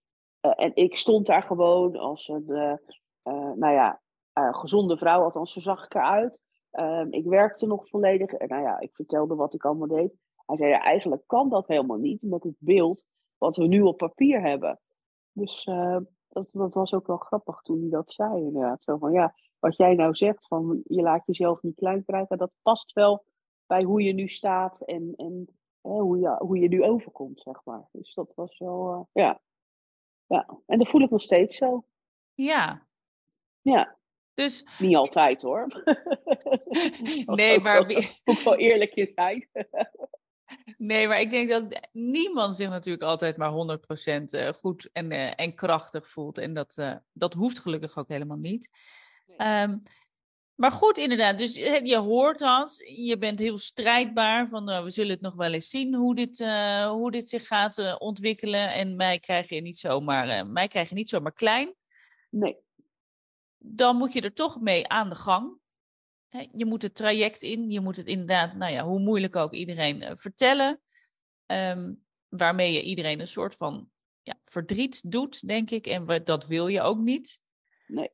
Uh, 0.41 0.53
en 0.57 0.71
ik 0.75 0.97
stond 0.97 1.27
daar 1.27 1.43
gewoon 1.43 1.97
als 1.97 2.29
een, 2.29 2.45
uh, 2.49 3.53
nou 3.55 3.73
ja, 3.73 4.01
gezonde 4.33 4.99
vrouw, 4.99 5.23
althans 5.23 5.53
zo 5.53 5.61
zag 5.61 5.85
ik 5.85 5.95
eruit. 5.95 6.43
Ehm, 6.71 7.07
ik 7.11 7.25
werkte 7.25 7.67
nog 7.67 7.89
volledig. 7.89 8.33
En 8.33 8.49
nou 8.49 8.63
ja, 8.63 8.81
ik 8.81 8.95
vertelde 8.95 9.35
wat 9.35 9.55
ik 9.55 9.65
allemaal 9.65 9.89
deed. 9.89 10.13
Hij 10.47 10.57
zei, 10.57 10.71
ja, 10.71 10.83
eigenlijk 10.83 11.23
kan 11.27 11.49
dat 11.49 11.67
helemaal 11.67 11.99
niet 11.99 12.23
met 12.23 12.43
het 12.43 12.57
beeld 12.59 13.07
wat 13.39 13.57
we 13.57 13.67
nu 13.67 13.81
op 13.81 13.97
papier 13.97 14.41
hebben. 14.41 14.81
Dus 15.33 15.65
dat, 16.29 16.51
dat 16.53 16.75
was 16.75 16.93
ook 16.93 17.07
wel 17.07 17.17
grappig 17.17 17.61
toen 17.61 17.81
hij 17.81 17.91
dat 17.91 18.11
zei 18.11 18.43
inderdaad. 18.43 18.83
Zo 18.83 18.97
van, 18.97 19.13
ja, 19.13 19.35
wat 19.59 19.77
jij 19.77 19.95
nou 19.95 20.15
zegt, 20.15 20.47
van 20.47 20.81
je 20.85 21.03
laat 21.03 21.27
jezelf 21.27 21.63
niet 21.63 21.77
klein 21.77 22.05
krijgen, 22.05 22.39
dat 22.39 22.53
past 22.63 22.93
wel 22.93 23.25
bij 23.71 23.83
hoe 23.83 24.03
je 24.03 24.13
nu 24.13 24.29
staat 24.29 24.81
en, 24.81 25.15
en 25.17 25.49
hè, 25.81 25.99
hoe, 25.99 26.19
je, 26.19 26.37
hoe 26.39 26.59
je 26.59 26.69
nu 26.69 26.83
overkomt, 26.83 27.41
zeg 27.41 27.65
maar. 27.65 27.89
Dus 27.93 28.15
dat 28.15 28.33
was 28.35 28.59
wel, 28.59 28.95
uh, 28.95 29.23
ja. 29.25 29.41
ja. 30.27 30.59
En 30.67 30.79
dat 30.79 30.89
voel 30.89 31.01
ik 31.01 31.11
nog 31.11 31.23
steeds 31.23 31.57
zo. 31.57 31.85
Ja. 32.35 32.87
Ja. 33.61 33.99
Dus... 34.35 34.65
Niet 34.79 34.97
altijd 34.97 35.43
hoor. 35.43 35.67
nee, 37.27 37.61
maar... 37.61 37.83
Moet 37.85 38.39
ik 38.39 38.41
wel 38.45 38.57
eerlijk 38.57 39.11
zijn. 39.15 39.49
Nee, 40.77 41.09
maar 41.09 41.21
ik 41.21 41.31
denk 41.31 41.51
dat 41.51 41.89
niemand 41.93 42.55
zich 42.55 42.69
natuurlijk 42.69 43.05
altijd 43.05 43.37
maar 43.37 43.79
100% 44.13 44.25
eh, 44.25 44.49
goed 44.49 44.91
en, 44.93 45.13
uh, 45.13 45.41
en 45.41 45.55
krachtig 45.55 46.09
voelt. 46.09 46.39
En 46.39 46.55
dat, 46.55 47.01
dat 47.13 47.35
hoeft 47.35 47.59
gelukkig 47.59 47.99
ook 47.99 48.09
helemaal 48.09 48.37
niet. 48.37 48.71
Nee. 49.27 49.63
Um, 49.63 49.81
Maar 50.61 50.71
goed, 50.71 50.99
inderdaad. 50.99 51.39
Dus 51.39 51.57
eh, 51.57 51.85
je 51.85 51.97
hoort 51.97 52.39
dat. 52.39 52.83
Je 52.87 53.19
bent 53.19 53.39
heel 53.39 53.59
strijdbaar. 53.59 54.49
Van, 54.49 54.65
nou, 54.65 54.85
we 54.85 54.91
zullen 54.91 55.11
het 55.11 55.21
nog 55.21 55.35
wel 55.35 55.53
eens 55.53 55.69
zien 55.69 55.95
hoe 55.95 56.15
dit, 56.15 56.41
uh, 56.41 56.91
hoe 56.91 57.11
dit 57.11 57.29
zich 57.29 57.47
gaat 57.47 57.79
uh, 57.79 57.95
ontwikkelen. 57.99 58.73
En 58.73 58.97
mij 58.97 59.19
krijg 59.19 59.49
je 59.49 59.61
niet 59.61 59.79
zomaar, 59.79 60.47
mij 60.47 60.69
krijg 60.69 60.89
je 60.89 60.95
niet 60.95 61.09
zomaar 61.09 61.33
klein. 61.33 61.75
Nee. 62.31 62.57
Dan 63.59 63.97
moet 63.97 64.13
je 64.13 64.21
er 64.21 64.33
toch 64.33 64.61
mee 64.61 64.89
aan 64.89 65.09
de 65.09 65.15
gang. 65.15 65.59
Je 66.53 66.65
moet 66.65 66.83
het 66.83 66.95
traject 66.95 67.43
in. 67.43 67.71
Je 67.71 67.81
moet 67.81 67.97
het 67.97 68.07
inderdaad, 68.07 68.55
nou 68.55 68.73
ja, 68.73 68.85
hoe 68.85 69.01
moeilijk 69.01 69.37
ook 69.37 69.53
iedereen 69.53 70.17
vertellen. 70.17 70.81
Um, 71.47 72.05
waarmee 72.29 72.73
je 72.73 72.83
iedereen 72.83 73.21
een 73.21 73.27
soort 73.27 73.57
van 73.57 73.91
ja, 74.23 74.39
verdriet 74.45 75.11
doet, 75.11 75.49
denk 75.49 75.71
ik. 75.71 75.87
En 75.87 76.25
dat 76.25 76.47
wil 76.47 76.67
je 76.69 76.81
ook 76.81 76.99
niet. 76.99 77.41
Nee. 77.87 78.11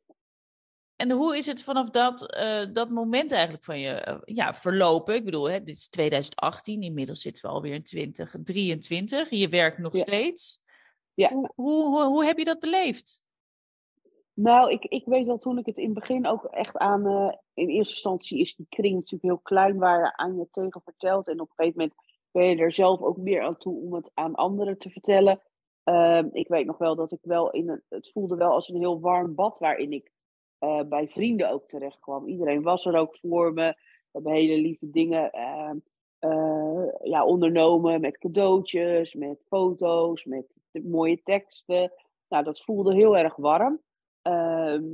En 0.97 1.11
hoe 1.11 1.37
is 1.37 1.47
het 1.47 1.63
vanaf 1.63 1.91
dat, 1.91 2.37
uh, 2.37 2.73
dat 2.73 2.91
moment 2.91 3.33
eigenlijk 3.33 3.65
van 3.65 3.79
je 3.79 4.07
uh, 4.09 4.17
ja, 4.25 4.55
verlopen? 4.55 5.15
Ik 5.15 5.25
bedoel, 5.25 5.51
hè, 5.51 5.63
dit 5.63 5.77
is 5.77 5.89
2018, 5.89 6.83
inmiddels 6.83 7.21
zitten 7.21 7.43
we 7.43 7.55
alweer 7.55 7.75
in 7.75 7.83
2023. 7.83 9.31
Je 9.31 9.49
werkt 9.49 9.79
nog 9.79 9.93
Ja. 9.93 10.01
steeds. 10.01 10.63
Ja. 11.15 11.29
Hoe, 11.33 11.51
hoe, 11.55 12.05
hoe, 12.05 12.25
heb 12.25 12.39
je 12.39 12.45
dat 12.45 12.59
beleefd? 12.59 13.23
Nou, 14.33 14.71
ik, 14.71 14.85
ik 14.85 15.05
weet 15.07 15.27
wel 15.27 15.39
toen 15.39 15.59
ik 15.59 15.67
het 15.67 15.77
in 15.77 15.85
het 15.85 15.95
begin 15.95 16.27
ook 16.27 16.45
echt 16.45 16.77
aan. 16.77 17.07
eh, 17.07 17.33
in 17.55 17.69
eerste 17.69 17.93
instantie 17.95 18.41
is 18.41 18.55
die 18.55 18.67
kring 18.69 18.95
natuurlijk 18.95 19.23
heel 19.23 19.39
klein 19.39 19.79
waar 19.79 20.01
je 20.01 20.17
aan 20.17 20.37
je 20.37 20.49
tegen 20.51 20.81
vertelt. 20.85 21.29
En 21.29 21.41
op 21.41 21.49
een 21.49 21.55
gegeven 21.57 21.79
moment 21.81 21.99
ben 22.31 22.45
je 22.45 22.57
er 22.57 22.73
zelf 22.73 23.01
ook 23.01 23.17
meer 23.17 23.43
aan 23.43 23.57
toe 23.57 23.81
om 23.81 23.95
het 23.95 24.11
aan 24.15 24.35
anderen 24.35 24.79
te 24.79 24.91
vertellen. 24.91 25.41
Ehm, 25.85 26.29
ik 26.33 26.49
weet 26.49 26.67
nog 26.67 26.79
wel 26.79 26.97
dat 26.97 27.13
ik 27.13 27.19
wel 27.23 27.51
in 27.51 27.69
een. 27.69 27.83
Het 27.89 28.11
voelde 28.13 28.37
wel 28.37 28.51
als 28.53 28.69
een 28.69 28.77
heel 28.79 29.01
warm 29.01 29.35
bad 29.35 29.59
waarin 29.59 29.93
ik 29.93 30.13
eh, 30.59 30.81
bij 30.89 31.09
vrienden 31.09 31.51
ook 31.51 31.69
terecht 31.69 31.99
kwam. 32.01 32.27
Iedereen 32.27 32.63
was 32.63 32.85
er 32.85 32.97
ook 32.97 33.17
voor 33.17 33.53
me. 33.53 33.67
We 33.67 33.77
hebben 34.13 34.33
hele 34.33 34.61
lieve 34.61 34.91
dingen 34.91 35.33
ehm, 35.33 35.77
eh, 36.19 36.85
ja, 37.03 37.25
ondernomen 37.25 38.01
met 38.01 38.19
cadeautjes, 38.19 39.15
met 39.15 39.45
foto's, 39.47 40.25
met 40.25 40.61
mooie 40.73 41.23
teksten. 41.23 41.93
Nou, 42.29 42.45
dat 42.45 42.61
voelde 42.61 42.95
heel 42.95 43.17
erg 43.17 43.37
warm. 43.37 43.81
Ehm, 44.23 44.85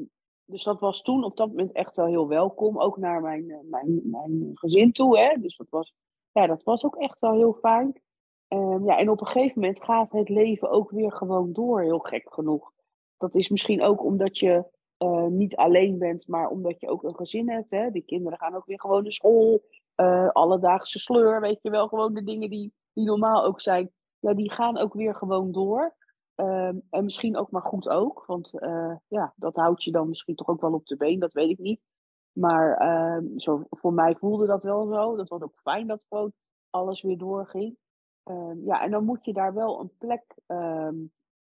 dus 0.45 0.62
dat 0.62 0.81
was 0.81 1.02
toen 1.02 1.25
op 1.25 1.37
dat 1.37 1.49
moment 1.49 1.73
echt 1.73 1.97
wel 1.97 2.07
heel 2.07 2.28
welkom. 2.28 2.81
Ook 2.81 2.97
naar 2.97 3.21
mijn, 3.21 3.50
eh, 3.50 3.59
mijn, 3.62 4.00
mijn 4.04 4.50
gezin 4.54 4.92
toe. 4.92 5.19
Hè? 5.19 5.40
Dus 5.40 5.57
dat 5.57 5.71
was, 5.71 5.95
ja, 6.33 6.47
dat 6.47 6.62
was 6.62 6.85
ook 6.85 6.97
echt 6.97 7.21
wel 7.21 7.33
heel 7.33 7.52
fijn. 7.52 8.00
Ehm, 8.49 8.85
ja, 8.85 8.99
en 8.99 9.11
op 9.11 9.21
een 9.21 9.26
gegeven 9.26 9.61
moment 9.61 9.85
gaat 9.85 10.11
het 10.11 10.28
leven 10.28 10.71
ook 10.71 10.90
weer 10.90 11.12
gewoon 11.12 11.52
door, 11.52 11.83
heel 11.83 11.99
gek 11.99 12.35
genoeg. 12.35 12.73
Dat 13.16 13.35
is 13.35 13.49
misschien 13.49 13.83
ook 13.83 14.04
omdat 14.04 14.38
je 14.38 14.64
eh, 15.02 15.26
niet 15.26 15.56
alleen 15.56 15.99
bent, 15.99 16.28
maar 16.28 16.49
omdat 16.49 16.80
je 16.80 16.88
ook 16.88 17.02
een 17.02 17.14
gezin 17.16 17.50
hebt. 17.50 17.71
Hè? 17.71 17.90
Die 17.90 18.02
kinderen 18.04 18.38
gaan 18.38 18.54
ook 18.54 18.66
weer 18.66 18.80
gewoon 18.80 19.02
naar 19.02 19.12
school. 19.12 19.62
eh, 19.94 20.28
alledaagse 20.28 20.99
sleur, 20.99 21.40
weet 21.40 21.59
je 21.62 21.71
wel. 21.71 21.88
Gewoon 21.88 22.14
de 22.14 22.25
dingen 22.25 22.50
die, 22.50 22.73
die 22.92 23.04
normaal 23.04 23.44
ook 23.44 23.61
zijn. 23.61 23.90
Ja, 24.18 24.35
die 24.35 24.52
gaan 24.52 24.78
ook 24.78 24.94
weer 24.94 25.14
gewoon 25.14 25.52
door. 25.52 25.94
Ehm, 26.35 26.78
en 26.90 27.04
misschien 27.04 27.37
ook 27.37 27.50
maar 27.50 27.62
goed 27.62 27.88
ook. 27.88 28.25
Want 28.26 28.59
eh, 28.59 28.97
ja, 29.09 29.32
dat 29.37 29.56
houdt 29.56 29.82
je 29.85 29.90
dan 29.90 30.09
misschien 30.09 30.35
toch 30.35 30.49
ook 30.49 30.61
wel 30.61 30.73
op 30.73 30.87
de 30.87 30.97
been. 30.97 31.18
Dat 31.18 31.32
weet 31.32 31.50
ik 31.50 31.59
niet. 31.59 31.80
Maar 32.32 32.76
ehm, 32.76 33.38
zo, 33.38 33.64
voor 33.71 33.92
mij 33.92 34.14
voelde 34.14 34.47
dat 34.47 34.62
wel 34.62 34.87
zo. 34.87 35.16
Dat 35.16 35.28
was 35.28 35.42
ook 35.42 35.61
fijn 35.62 35.87
dat 35.87 36.06
gewoon 36.09 36.32
alles 36.71 37.02
weer 37.02 37.18
doorging. 37.18 37.76
Ehm, 38.23 38.64
ja, 38.64 38.82
en 38.82 38.90
dan 38.90 39.04
moet 39.04 39.25
je 39.25 39.32
daar 39.32 39.54
wel 39.54 39.80
een 39.80 39.92
plek 39.99 40.25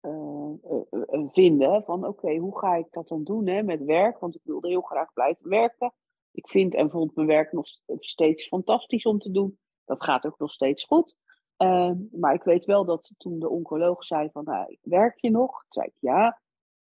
eh, 0.01 0.53
eh, 0.63 0.81
eh, 0.91 1.27
vinden. 1.29 1.83
Van 1.85 2.07
oké, 2.07 2.37
hoe 2.37 2.59
ga 2.59 2.75
ik 2.75 2.87
dat 2.91 3.09
dan 3.09 3.25
doen 3.25 3.47
hè, 3.47 3.63
met 3.63 3.85
werk? 3.85 4.19
Want 4.19 4.35
ik 4.35 4.41
wilde 4.45 4.69
heel 4.69 4.81
graag 4.81 5.13
blijven 5.13 5.49
werken. 5.49 5.95
Ik 6.33 6.49
vind 6.49 6.75
en 6.75 6.91
vond 6.91 7.15
mijn 7.15 7.27
werk 7.27 7.53
nog 7.53 7.67
steeds 7.99 8.49
fantastisch 8.49 9.05
om 9.05 9.19
te 9.19 9.31
doen. 9.31 9.59
Dat 9.85 10.05
gaat 10.05 10.27
ook 10.27 10.39
nog 10.39 10.53
steeds 10.53 10.85
goed. 10.85 11.17
Ehm, 11.57 11.97
maar 12.11 12.35
ik 12.35 12.43
weet 12.43 12.65
wel 12.65 12.85
dat 12.85 13.15
toen 13.17 13.39
de 13.39 13.49
oncoloog 13.49 14.05
zei 14.05 14.31
van, 14.33 14.45
nou, 14.45 14.79
werk 14.83 15.21
je 15.21 15.31
nog? 15.31 15.51
Toen 15.51 15.83
zei 15.83 15.87
ik 15.87 15.97
ja, 16.01 16.41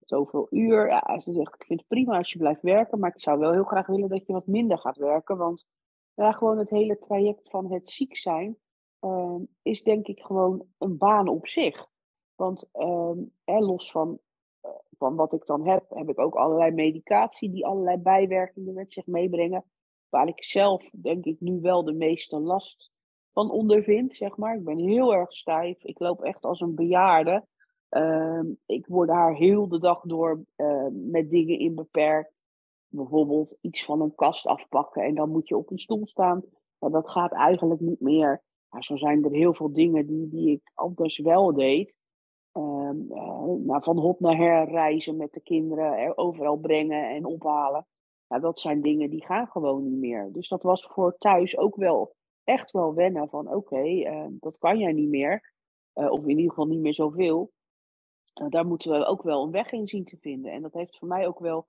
zoveel 0.01 0.47
uur. 0.51 0.87
Ja, 0.89 1.21
ze 1.21 1.33
zegt, 1.33 1.55
ik 1.55 1.65
vind 1.67 1.79
het 1.79 1.89
prima 1.89 2.17
als 2.17 2.33
je 2.33 2.39
blijft 2.39 2.63
werken, 2.63 2.99
maar 2.99 3.15
ik 3.15 3.21
zou 3.21 3.39
wel 3.39 3.53
heel 3.53 3.65
graag 3.65 3.87
willen 3.87 4.09
dat 4.09 4.27
je 4.27 4.33
wat 4.33 4.47
minder 4.47 4.79
gaat 4.79 4.97
werken. 4.97 5.37
Want 5.37 5.67
ja, 6.15 6.33
gewoon 6.33 6.59
het 6.59 6.71
hele 6.71 6.99
traject 6.99 7.51
van 7.51 7.73
het 7.73 7.91
ziek 7.91 8.17
zijn 8.17 8.59
ehm, 9.01 9.43
is 9.63 9.83
denk 9.83 10.07
ik 10.07 10.21
gewoon 10.21 10.67
een 10.79 10.99
baan 10.99 11.29
op 11.29 11.49
zich. 11.49 11.93
Want 12.37 12.69
ehm, 12.73 13.19
los 13.45 13.91
van, 13.91 14.19
eh, 14.61 14.71
van 14.91 15.15
wat 15.15 15.33
ik 15.33 15.47
dan 15.47 15.67
heb, 15.67 15.85
heb 15.89 16.09
ik 16.09 16.19
ook 16.19 16.35
allerlei 16.35 16.71
medicatie 16.71 17.51
die 17.51 17.67
allerlei 17.67 17.97
bijwerkingen 17.97 18.75
met 18.75 18.93
zich 18.93 19.07
meebrengen. 19.07 19.65
Waar 20.09 20.29
ik 20.29 20.45
zelf 20.45 20.91
denk 20.91 21.25
ik 21.25 21.41
nu 21.41 21.61
wel 21.61 21.85
de 21.85 21.93
meeste 21.93 22.39
last 22.39 22.93
van 23.33 23.51
ondervind, 23.51 24.17
zeg 24.17 24.37
maar. 24.37 24.57
Ik 24.57 24.65
ben 24.65 24.79
heel 24.79 25.15
erg 25.15 25.33
stijf. 25.33 25.85
Ik 25.85 25.99
loop 25.99 26.23
echt 26.23 26.45
als 26.45 26.61
een 26.61 26.75
bejaarde. 26.75 27.47
Ehm, 27.89 28.47
ik 28.67 28.87
word 28.87 29.09
daar 29.09 29.35
heel 29.35 29.69
de 29.69 29.79
dag 29.79 30.01
door 30.01 30.45
eh, 30.57 30.87
met 30.93 31.31
dingen 31.31 31.59
in 31.59 31.75
beperkt. 31.75 32.33
Bijvoorbeeld 32.89 33.57
iets 33.61 33.85
van 33.85 34.01
een 34.01 34.15
kast 34.15 34.47
afpakken 34.47 35.03
en 35.03 35.15
dan 35.15 35.31
moet 35.31 35.49
je 35.49 35.57
op 35.57 35.71
een 35.71 35.79
stoel 35.79 36.07
staan. 36.07 36.43
Ja, 36.79 36.89
dat 36.89 37.11
gaat 37.11 37.33
eigenlijk 37.33 37.81
niet 37.81 38.01
meer. 38.01 38.43
Zo 38.79 38.97
zijn 38.97 39.25
er 39.25 39.31
heel 39.31 39.55
veel 39.55 39.73
dingen 39.73 40.07
die, 40.07 40.29
die 40.29 40.51
ik 40.51 40.71
anders 40.75 41.19
wel 41.19 41.55
deed. 41.55 41.95
Ehm, 42.55 43.13
eh, 43.13 43.45
nou, 43.45 43.83
van 43.83 43.99
hot 43.99 44.21
naar 44.21 44.37
her 44.37 44.69
reizen 44.69 45.17
met 45.17 45.33
de 45.33 45.41
kinderen, 45.41 45.99
er 45.99 46.17
overal 46.17 46.57
brengen 46.57 47.09
en 47.09 47.25
ophalen. 47.25 47.87
Ja, 48.27 48.39
dat 48.39 48.59
zijn 48.59 48.81
dingen 48.83 49.11
die 49.11 49.25
gaan 49.25 49.47
gewoon 49.47 49.85
niet 49.85 49.99
meer. 49.99 50.33
Dus 50.33 50.49
dat 50.49 50.63
was 50.63 50.87
voor 50.87 51.17
thuis 51.19 51.57
ook 51.57 51.77
wel 51.77 52.15
echt 52.45 52.71
wel 52.71 52.95
wennen 52.95 53.29
van 53.29 53.55
oké, 53.55 53.83
eh, 53.83 54.27
dat 54.31 54.59
kan 54.59 54.79
jij 54.79 54.93
niet 54.93 55.09
meer. 55.09 55.53
Eh, 55.93 56.11
of 56.11 56.23
in 56.23 56.29
ieder 56.29 56.49
geval 56.49 56.67
niet 56.67 56.81
meer 56.81 56.95
zoveel. 56.95 57.53
Uh, 58.43 58.49
daar 58.49 58.67
moeten 58.67 58.91
we 58.91 59.05
ook 59.05 59.23
wel 59.23 59.43
een 59.43 59.51
weg 59.51 59.73
in 59.73 59.87
zien 59.87 60.05
te 60.05 60.17
vinden. 60.21 60.53
En 60.53 60.63
dat 60.63 60.73
heeft 60.73 60.99
voor 60.99 61.09
mij 61.09 61.27
ook 61.27 61.39
wel, 61.39 61.67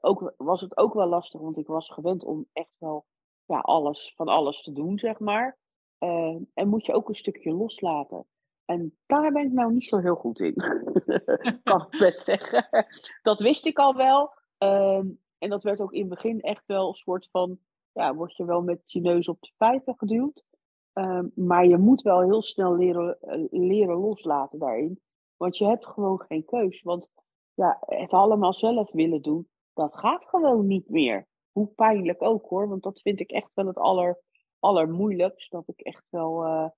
ook, 0.00 0.34
was 0.36 0.60
het 0.60 0.76
ook 0.76 0.94
wel 0.94 1.06
lastig, 1.06 1.40
want 1.40 1.56
ik 1.56 1.66
was 1.66 1.90
gewend 1.90 2.24
om 2.24 2.46
echt 2.52 2.74
wel 2.78 3.04
ja, 3.44 3.58
alles, 3.58 4.12
van 4.16 4.28
alles 4.28 4.62
te 4.62 4.72
doen, 4.72 4.98
zeg 4.98 5.18
maar. 5.18 5.58
Uh, 5.98 6.36
en 6.54 6.68
moet 6.68 6.86
je 6.86 6.92
ook 6.92 7.08
een 7.08 7.14
stukje 7.14 7.52
loslaten. 7.52 8.26
En 8.66 8.96
daar 9.06 9.32
ben 9.32 9.44
ik 9.44 9.52
nou 9.52 9.72
niet 9.72 9.88
zo 9.88 9.98
heel 9.98 10.14
goed 10.14 10.40
in, 10.40 10.54
kan 11.62 11.86
ik 11.90 11.98
best 11.98 12.24
zeggen. 12.24 12.86
Dat 13.22 13.40
wist 13.40 13.66
ik 13.66 13.78
al 13.78 13.94
wel. 13.94 14.34
Um, 14.58 15.20
en 15.38 15.50
dat 15.50 15.62
werd 15.62 15.80
ook 15.80 15.92
in 15.92 16.00
het 16.00 16.08
begin 16.08 16.40
echt 16.40 16.66
wel 16.66 16.88
een 16.88 16.94
soort 16.94 17.28
van, 17.30 17.58
ja, 17.92 18.14
word 18.14 18.36
je 18.36 18.44
wel 18.44 18.62
met 18.62 18.92
je 18.92 19.00
neus 19.00 19.28
op 19.28 19.40
de 19.40 19.52
feiten 19.56 19.94
geduwd. 19.96 20.44
Um, 20.92 21.32
maar 21.34 21.66
je 21.66 21.76
moet 21.76 22.02
wel 22.02 22.20
heel 22.20 22.42
snel 22.42 22.76
leren, 22.76 23.18
leren 23.50 23.96
loslaten 23.96 24.58
daarin. 24.58 25.00
Want 25.36 25.56
je 25.56 25.64
hebt 25.64 25.86
gewoon 25.86 26.20
geen 26.20 26.44
keus. 26.44 26.82
Want 26.82 27.10
ja, 27.54 27.78
het 27.80 28.10
allemaal 28.10 28.54
zelf 28.54 28.92
willen 28.92 29.22
doen, 29.22 29.48
dat 29.72 29.96
gaat 29.96 30.26
gewoon 30.28 30.66
niet 30.66 30.88
meer. 30.88 31.26
Hoe 31.52 31.66
pijnlijk 31.66 32.22
ook 32.22 32.48
hoor. 32.48 32.68
Want 32.68 32.82
dat 32.82 33.00
vind 33.00 33.20
ik 33.20 33.30
echt 33.30 33.50
wel 33.54 33.66
het 33.66 33.78
aller, 33.78 34.20
allermoeilijkst. 34.58 35.50
Dat 35.50 35.68
ik 35.68 35.80
echt 35.80 36.10
wel 36.10 36.44
uh, 36.44 36.68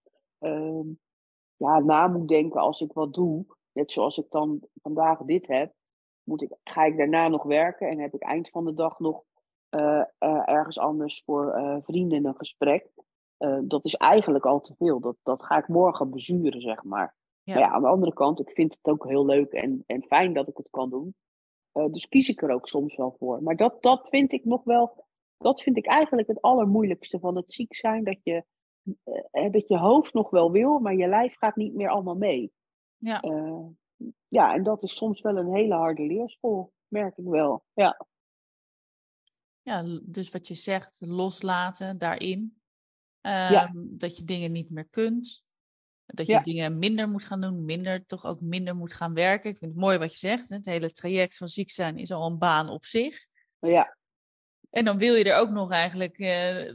uh, 0.40 0.86
ja, 1.58 1.78
na 1.78 2.06
moet 2.06 2.28
denken 2.28 2.60
als 2.60 2.80
ik 2.80 2.92
wat 2.92 3.14
doe. 3.14 3.44
Net 3.72 3.92
zoals 3.92 4.18
ik 4.18 4.30
dan 4.30 4.60
vandaag 4.82 5.18
dit 5.18 5.46
heb. 5.46 5.72
Moet 6.22 6.42
ik, 6.42 6.56
ga 6.64 6.84
ik 6.84 6.96
daarna 6.96 7.28
nog 7.28 7.42
werken 7.42 7.88
en 7.88 7.98
heb 7.98 8.14
ik 8.14 8.22
eind 8.22 8.48
van 8.50 8.64
de 8.64 8.74
dag 8.74 8.98
nog 8.98 9.22
uh, 9.70 10.04
ergens 10.44 10.78
anders 10.78 11.22
voor 11.24 11.80
vrienden 11.84 12.24
een 12.24 12.36
gesprek. 12.36 12.90
dat 13.62 13.84
is 13.84 13.94
eigenlijk 13.94 14.46
al 14.46 14.60
te 14.60 14.74
veel. 14.78 15.00
Dat, 15.00 15.16
dat 15.22 15.44
ga 15.44 15.58
ik 15.58 15.68
morgen 15.68 16.10
bezuren, 16.10 16.60
zeg 16.60 16.84
maar. 16.84 17.14
Ja. 17.42 17.54
Maar 17.54 17.62
ja, 17.62 17.70
aan 17.70 17.82
de 17.82 17.88
andere 17.88 18.12
kant, 18.12 18.40
ik 18.40 18.50
vind 18.50 18.76
het 18.80 18.92
ook 18.92 19.08
heel 19.08 19.26
leuk 19.26 19.52
en, 19.52 19.82
en 19.86 20.02
fijn 20.02 20.32
dat 20.32 20.48
ik 20.48 20.56
het 20.56 20.70
kan 20.70 20.90
doen. 20.90 21.14
Dus 21.72 22.08
kies 22.08 22.28
ik 22.28 22.42
er 22.42 22.50
ook 22.50 22.68
soms 22.68 22.96
wel 22.96 23.16
voor. 23.18 23.42
Maar 23.42 23.56
dat, 23.56 23.82
dat 23.82 24.08
vind 24.08 24.32
ik 24.32 24.44
nog 24.44 24.64
wel, 24.64 25.04
dat 25.36 25.62
vind 25.62 25.76
ik 25.76 25.86
eigenlijk 25.86 26.28
het 26.28 26.42
allermoeilijkste 26.42 27.18
van 27.18 27.36
het 27.36 27.52
ziek 27.52 27.74
zijn. 27.74 28.04
Dat 28.04 28.18
je, 28.22 28.44
dat 29.52 29.68
je 29.68 29.78
hoofd 29.78 30.12
nog 30.12 30.30
wel 30.30 30.52
wil, 30.52 30.78
maar 30.78 30.94
je 30.94 31.06
lijf 31.06 31.36
gaat 31.36 31.56
niet 31.56 31.74
meer 31.74 31.88
allemaal 31.88 32.16
mee. 32.16 32.52
Ja. 32.96 33.24
Uh, 33.24 33.66
ja, 34.28 34.54
en 34.54 34.62
dat 34.62 34.82
is 34.82 34.94
soms 34.96 35.20
wel 35.20 35.36
een 35.36 35.54
hele 35.54 35.74
harde 35.74 36.02
leerschool, 36.02 36.72
merk 36.88 37.16
ik 37.16 37.24
wel. 37.24 37.64
Ja. 37.72 38.06
Ja, 39.62 39.98
dus 40.02 40.30
wat 40.30 40.48
je 40.48 40.54
zegt, 40.54 41.00
loslaten 41.06 41.98
daarin. 41.98 42.60
Ja. 43.20 43.72
Dat 43.74 44.16
je 44.16 44.24
dingen 44.24 44.52
niet 44.52 44.70
meer 44.70 44.88
kunt. 44.90 45.44
Dat 46.06 46.26
je 46.26 46.32
Ja. 46.32 46.40
dingen 46.40 46.78
minder 46.78 47.08
moet 47.08 47.24
gaan 47.24 47.40
doen, 47.40 47.64
minder, 47.64 48.06
toch 48.06 48.24
ook 48.24 48.40
minder 48.40 48.76
moet 48.76 48.94
gaan 48.94 49.14
werken. 49.14 49.50
Ik 49.50 49.58
vind 49.58 49.70
het 49.70 49.80
mooi 49.80 49.98
wat 49.98 50.10
je 50.10 50.16
zegt. 50.18 50.48
hè. 50.48 50.56
Het 50.56 50.66
hele 50.66 50.90
traject 50.90 51.36
van 51.36 51.48
ziek 51.48 51.70
zijn 51.70 51.98
is 51.98 52.10
al 52.10 52.26
een 52.26 52.38
baan 52.38 52.68
op 52.68 52.84
zich. 52.84 53.26
Ja, 53.58 53.96
En 54.70 54.84
dan 54.84 54.98
wil 54.98 55.14
je 55.14 55.24
er 55.32 55.38
ook 55.40 55.50
nog 55.50 55.70
eigenlijk 55.70 56.18
eh, 56.18 56.74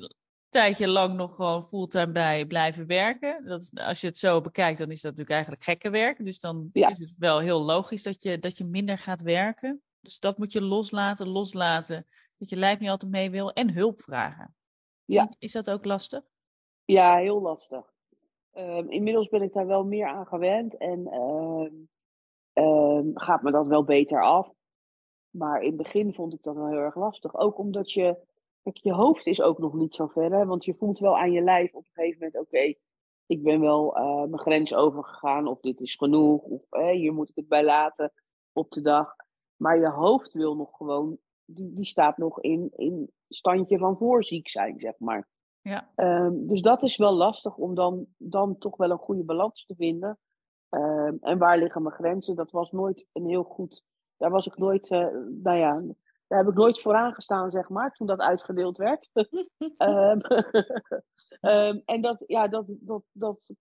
tijdje 0.54 0.88
lang 0.88 1.14
nog 1.16 1.36
gewoon 1.36 1.64
fulltime 1.64 2.12
bij 2.12 2.46
blijven 2.46 2.88
werken. 2.88 3.46
Dat 3.46 3.62
is, 3.62 3.74
als 3.74 4.02
je 4.02 4.08
het 4.08 4.18
zo 4.18 4.42
bekijkt, 4.42 4.78
dan 4.80 4.92
is 4.92 5.02
dat 5.02 5.12
natuurlijk 5.12 5.30
eigenlijk 5.30 5.64
gekke 5.64 5.90
werk. 5.90 6.26
Dus 6.26 6.40
dan 6.40 6.70
Ja. 6.74 6.90
is 6.90 7.00
het 7.00 7.14
wel 7.18 7.40
heel 7.40 7.62
logisch 7.62 8.04
dat 8.04 8.24
je, 8.24 8.40
dat 8.40 8.58
je 8.58 8.66
minder 8.66 8.98
gaat 8.98 9.22
werken. 9.22 9.82
Dus 10.00 10.20
dat 10.20 10.38
moet 10.38 10.52
je 10.54 10.62
loslaten, 10.62 11.28
loslaten. 11.28 12.08
dat 12.38 12.50
je 12.50 12.56
lijf 12.58 12.80
niet 12.80 12.90
altijd 12.90 13.12
mee 13.12 13.30
wil 13.30 13.52
en 13.52 13.74
hulp 13.74 14.02
vragen. 14.02 14.56
Ja. 15.06 15.34
Is 15.40 15.52
dat 15.52 15.70
ook 15.72 15.86
lastig? 15.86 16.22
Ja, 16.86 17.18
heel 17.18 17.42
lastig. 17.42 17.92
Ehm, 18.52 18.90
inmiddels 18.90 19.28
ben 19.30 19.42
ik 19.42 19.54
daar 19.54 19.68
wel 19.68 19.84
meer 19.86 20.08
aan 20.08 20.28
gewend 20.28 20.78
en 20.78 21.08
ehm, 21.08 21.72
ehm, 22.54 23.08
gaat 23.14 23.42
me 23.42 23.52
dat 23.52 23.68
wel 23.68 23.84
beter 23.84 24.24
af. 24.24 24.52
Maar 25.30 25.62
in 25.62 25.68
het 25.68 25.78
begin 25.78 26.14
vond 26.14 26.34
ik 26.34 26.44
dat 26.44 26.56
wel 26.56 26.68
heel 26.70 26.78
erg 26.78 26.96
lastig. 26.96 27.36
Ook 27.36 27.58
omdat 27.58 27.92
je, 27.92 28.18
je 28.72 28.94
hoofd 28.94 29.26
is 29.26 29.42
ook 29.42 29.58
nog 29.58 29.74
niet 29.74 29.96
zo 29.96 30.08
ver. 30.08 30.32
Hè? 30.32 30.46
Want 30.46 30.66
je 30.66 30.76
voelt 30.76 31.00
wel 31.00 31.18
aan 31.18 31.32
je 31.32 31.42
lijf 31.42 31.74
op 31.74 31.84
een 31.84 31.92
gegeven 31.94 32.18
moment, 32.20 32.40
oké, 32.40 32.74
ik 33.26 33.44
ben 33.44 33.60
wel 33.60 33.98
uh, 33.98 34.16
mijn 34.16 34.40
grens 34.40 34.74
overgegaan. 34.74 35.48
Of 35.48 35.60
dit 35.60 35.80
is 35.80 35.96
genoeg. 35.96 36.44
Of 36.44 36.62
hier 36.70 37.14
moet 37.14 37.30
ik 37.30 37.36
het 37.36 37.48
bij 37.48 37.64
laten 37.64 38.12
op 38.52 38.72
de 38.72 38.82
dag. 38.82 39.16
Maar 39.56 39.80
je 39.80 39.90
hoofd 39.90 40.34
wil 40.34 40.56
nog 40.56 40.78
gewoon, 40.78 41.18
die, 41.46 41.74
die 41.74 41.86
staat 41.86 42.18
nog 42.18 42.42
in, 42.42 42.72
in 42.76 43.12
standje 43.28 43.78
van 43.78 43.98
voorziek 43.98 44.48
zijn, 44.48 44.80
zeg 44.80 45.00
maar. 45.00 45.28
Ja. 45.62 45.90
Um, 45.96 46.48
dus 46.48 46.62
dat 46.62 46.84
is 46.84 46.98
wel 46.98 47.14
lastig 47.14 47.58
om 47.58 47.76
dan, 47.76 48.06
dan 48.18 48.58
toch 48.58 48.78
wel 48.78 48.92
een 48.92 48.98
goede 48.98 49.24
balans 49.24 49.66
te 49.66 49.76
vinden. 49.76 50.20
Um, 50.70 51.18
en 51.22 51.38
waar 51.38 51.58
liggen 51.58 51.82
mijn 51.82 51.96
grenzen? 51.96 52.36
Dat 52.36 52.52
was 52.52 52.72
nooit 52.72 53.06
een 53.12 53.26
heel 53.26 53.44
goed. 53.44 53.84
Daar 54.18 54.30
was 54.30 54.48
ik 54.48 54.58
nooit, 54.58 54.92
uh, 54.92 55.08
nou 55.44 55.58
ja, 55.58 55.84
daar 56.34 56.44
heb 56.44 56.52
ik 56.52 56.60
nooit 56.60 56.82
vooraan 56.82 57.14
gestaan, 57.14 57.52
zeg 57.52 57.70
maar, 57.70 57.92
toen 57.92 58.08
dat 58.08 58.20
uitgedeeld 58.20 58.78
werd. 58.78 59.10
um, 59.78 60.22
en 61.86 62.02
dat, 62.02 62.24
ja, 62.28 62.48
dat, 62.48 62.66
dat, 62.68 63.04
dat 63.12 63.38
is 63.38 63.56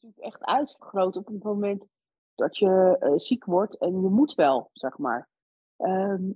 natuurlijk 0.00 0.34
echt 0.34 0.44
uitvergroot 0.44 1.16
op 1.16 1.26
het 1.26 1.42
moment 1.42 1.88
dat 2.34 2.56
je 2.56 2.96
uh, 3.00 3.12
ziek 3.16 3.44
wordt 3.44 3.78
en 3.78 4.02
je 4.02 4.08
moet 4.08 4.34
wel, 4.34 4.70
zeg 4.72 4.98
maar. 4.98 5.28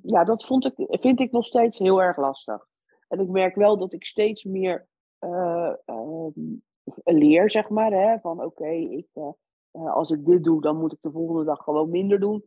ja, 0.02 0.24
dat 0.24 0.44
vond 0.44 0.66
ik, 0.66 1.00
vind 1.00 1.20
ik 1.20 1.32
nog 1.32 1.46
steeds 1.46 1.78
heel 1.78 2.02
erg 2.02 2.16
lastig. 2.16 2.66
En 3.08 3.20
ik 3.20 3.28
merk 3.28 3.54
wel 3.54 3.76
dat 3.78 3.92
ik 3.92 4.04
steeds 4.04 4.44
meer 4.44 4.86
uh, 5.20 5.74
um, 5.86 6.62
leer, 7.04 7.50
zeg 7.50 7.68
maar. 7.68 7.92
Hè, 7.92 8.18
van 8.18 8.36
oké, 8.36 8.46
okay, 8.46 8.82
ik, 8.82 9.08
uh, 9.12 9.94
als 9.94 10.10
ik 10.10 10.26
dit 10.26 10.44
doe, 10.44 10.60
dan 10.60 10.76
moet 10.76 10.92
ik 10.92 10.98
de 11.00 11.10
volgende 11.10 11.44
dag 11.44 11.62
gewoon 11.62 11.90
minder 11.90 12.20
doen. 12.20 12.44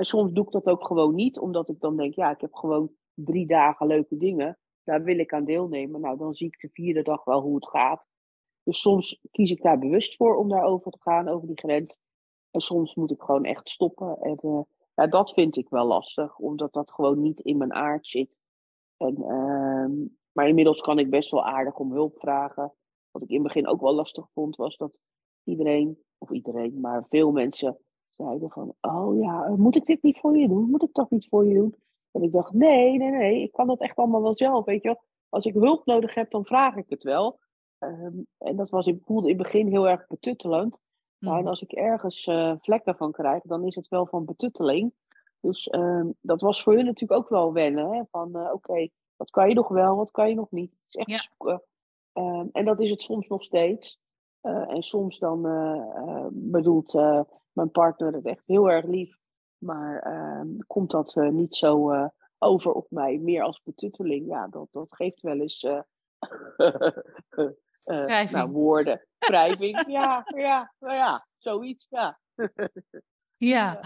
En 0.00 0.06
soms 0.06 0.32
doe 0.32 0.44
ik 0.44 0.50
dat 0.50 0.66
ook 0.66 0.86
gewoon 0.86 1.14
niet, 1.14 1.38
omdat 1.38 1.68
ik 1.68 1.80
dan 1.80 1.96
denk, 1.96 2.14
ja, 2.14 2.30
ik 2.30 2.40
heb 2.40 2.54
gewoon 2.54 2.90
drie 3.14 3.46
dagen 3.46 3.86
leuke 3.86 4.16
dingen. 4.16 4.58
Daar 4.84 5.02
wil 5.02 5.18
ik 5.18 5.32
aan 5.32 5.44
deelnemen. 5.44 6.00
Nou, 6.00 6.18
dan 6.18 6.34
zie 6.34 6.46
ik 6.46 6.60
de 6.60 6.68
vierde 6.72 7.02
dag 7.02 7.24
wel 7.24 7.40
hoe 7.40 7.54
het 7.54 7.68
gaat. 7.68 8.06
Dus 8.62 8.80
soms 8.80 9.20
kies 9.30 9.50
ik 9.50 9.62
daar 9.62 9.78
bewust 9.78 10.16
voor 10.16 10.36
om 10.36 10.48
daarover 10.48 10.90
te 10.90 11.00
gaan, 11.00 11.28
over 11.28 11.46
die 11.46 11.58
grens. 11.58 11.98
En 12.50 12.60
soms 12.60 12.94
moet 12.94 13.10
ik 13.10 13.20
gewoon 13.20 13.44
echt 13.44 13.68
stoppen. 13.68 14.18
En 14.20 14.38
uh, 14.42 14.60
ja, 14.94 15.06
dat 15.06 15.32
vind 15.32 15.56
ik 15.56 15.68
wel 15.68 15.86
lastig, 15.86 16.38
omdat 16.38 16.72
dat 16.72 16.92
gewoon 16.92 17.20
niet 17.20 17.40
in 17.40 17.56
mijn 17.56 17.72
aard 17.72 18.06
zit. 18.06 18.36
En, 18.96 19.16
uh, 19.18 20.08
maar 20.32 20.48
inmiddels 20.48 20.80
kan 20.80 20.98
ik 20.98 21.10
best 21.10 21.30
wel 21.30 21.44
aardig 21.44 21.78
om 21.78 21.92
hulp 21.92 22.18
vragen. 22.18 22.72
Wat 23.10 23.22
ik 23.22 23.28
in 23.28 23.34
het 23.34 23.44
begin 23.44 23.66
ook 23.66 23.80
wel 23.80 23.94
lastig 23.94 24.30
vond, 24.32 24.56
was 24.56 24.76
dat 24.76 25.00
iedereen, 25.44 25.98
of 26.18 26.30
iedereen, 26.30 26.80
maar 26.80 27.06
veel 27.08 27.32
mensen 27.32 27.78
van, 28.48 28.74
oh 28.80 29.18
ja, 29.18 29.48
moet 29.56 29.76
ik 29.76 29.86
dit 29.86 30.02
niet 30.02 30.18
voor 30.18 30.36
je 30.36 30.48
doen? 30.48 30.70
Moet 30.70 30.82
ik 30.82 30.92
dat 30.92 31.10
niet 31.10 31.28
voor 31.28 31.46
je 31.46 31.54
doen? 31.54 31.74
En 32.10 32.22
ik 32.22 32.32
dacht, 32.32 32.52
nee, 32.52 32.98
nee, 32.98 33.10
nee, 33.10 33.42
ik 33.42 33.52
kan 33.52 33.66
dat 33.66 33.80
echt 33.80 33.96
allemaal 33.96 34.22
wel 34.22 34.36
zelf, 34.36 34.64
weet 34.64 34.82
je 34.82 34.88
wel. 34.88 35.02
Als 35.28 35.44
ik 35.44 35.54
hulp 35.54 35.84
nodig 35.84 36.14
heb, 36.14 36.30
dan 36.30 36.44
vraag 36.44 36.76
ik 36.76 36.88
het 36.88 37.02
wel. 37.02 37.38
Um, 37.78 38.26
en 38.38 38.56
dat 38.56 38.70
was, 38.70 38.86
ik 38.86 39.02
voelde 39.04 39.30
in 39.30 39.34
het 39.34 39.42
begin 39.42 39.66
heel 39.66 39.88
erg 39.88 40.06
betuttelend. 40.06 40.80
Maar 41.18 41.40
mm. 41.40 41.46
als 41.46 41.62
ik 41.62 41.72
ergens 41.72 42.26
uh, 42.26 42.54
vlekken 42.60 42.96
van 42.96 43.12
krijg, 43.12 43.42
dan 43.42 43.64
is 43.64 43.74
het 43.74 43.88
wel 43.88 44.06
van 44.06 44.24
betutteling. 44.24 44.92
Dus 45.40 45.72
um, 45.72 46.14
dat 46.20 46.40
was 46.40 46.62
voor 46.62 46.74
hun 46.74 46.84
natuurlijk 46.84 47.20
ook 47.20 47.28
wel 47.28 47.52
wennen. 47.52 47.92
Hè? 47.92 48.02
Van 48.10 48.28
uh, 48.36 48.42
oké, 48.42 48.52
okay, 48.52 48.90
wat 49.16 49.30
kan 49.30 49.48
je 49.48 49.54
nog 49.54 49.68
wel, 49.68 49.96
wat 49.96 50.10
kan 50.10 50.28
je 50.28 50.34
nog 50.34 50.50
niet. 50.50 50.70
Het 50.70 50.80
is 50.88 50.94
echt 50.94 51.10
ja. 51.10 51.18
zoeken. 51.18 51.62
Um, 52.12 52.48
en 52.52 52.64
dat 52.64 52.80
is 52.80 52.90
het 52.90 53.02
soms 53.02 53.28
nog 53.28 53.42
steeds. 53.42 53.98
Uh, 54.42 54.70
en 54.70 54.82
soms 54.82 55.18
dan 55.18 55.42
bedoelt 56.32 56.92
mijn 57.52 57.70
partner 57.70 58.12
het 58.12 58.26
echt 58.26 58.42
heel 58.46 58.70
erg 58.70 58.84
lief. 58.84 59.18
Maar 59.58 59.98
ehm, 59.98 60.58
komt 60.66 60.90
dat 60.90 61.14
niet 61.30 61.54
zo 61.54 61.92
over 62.38 62.72
op 62.72 62.86
mij, 62.90 63.18
meer 63.18 63.42
als 63.42 63.62
betutteling. 63.62 64.26
Ja, 64.28 64.48
dat, 64.48 64.68
dat 64.70 64.94
geeft 64.94 65.20
wel 65.20 65.40
eens 65.40 65.66
nou, 68.32 68.50
woorden. 68.50 69.06
Wrijving, 69.28 69.84
ja, 69.86 70.22
ja, 70.36 70.74
nou 70.78 70.94
ja, 70.94 71.26
zoiets, 71.38 71.86
ja. 71.90 72.20
ja. 73.36 73.80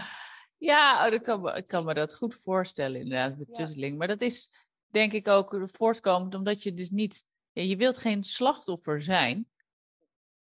Ja, 0.57 1.07
oh, 1.07 1.13
ik 1.13 1.23
kan, 1.23 1.41
me, 1.41 1.53
ik 1.53 1.67
kan 1.67 1.85
me 1.85 1.93
dat 1.93 2.15
goed 2.15 2.35
voorstellen, 2.35 3.01
inderdaad, 3.01 3.37
betutteling. 3.37 3.91
Ja. 3.91 3.97
Maar 3.97 4.07
dat 4.07 4.21
is 4.21 4.65
denk 4.87 5.13
ik 5.13 5.27
ook 5.27 5.59
voortkomend 5.63 6.35
omdat 6.35 6.63
je 6.63 6.73
dus 6.73 6.89
niet... 6.89 7.23
Ja, 7.51 7.61
je 7.61 7.75
wilt 7.75 7.97
geen 7.97 8.23
slachtoffer 8.23 9.01
zijn. 9.01 9.49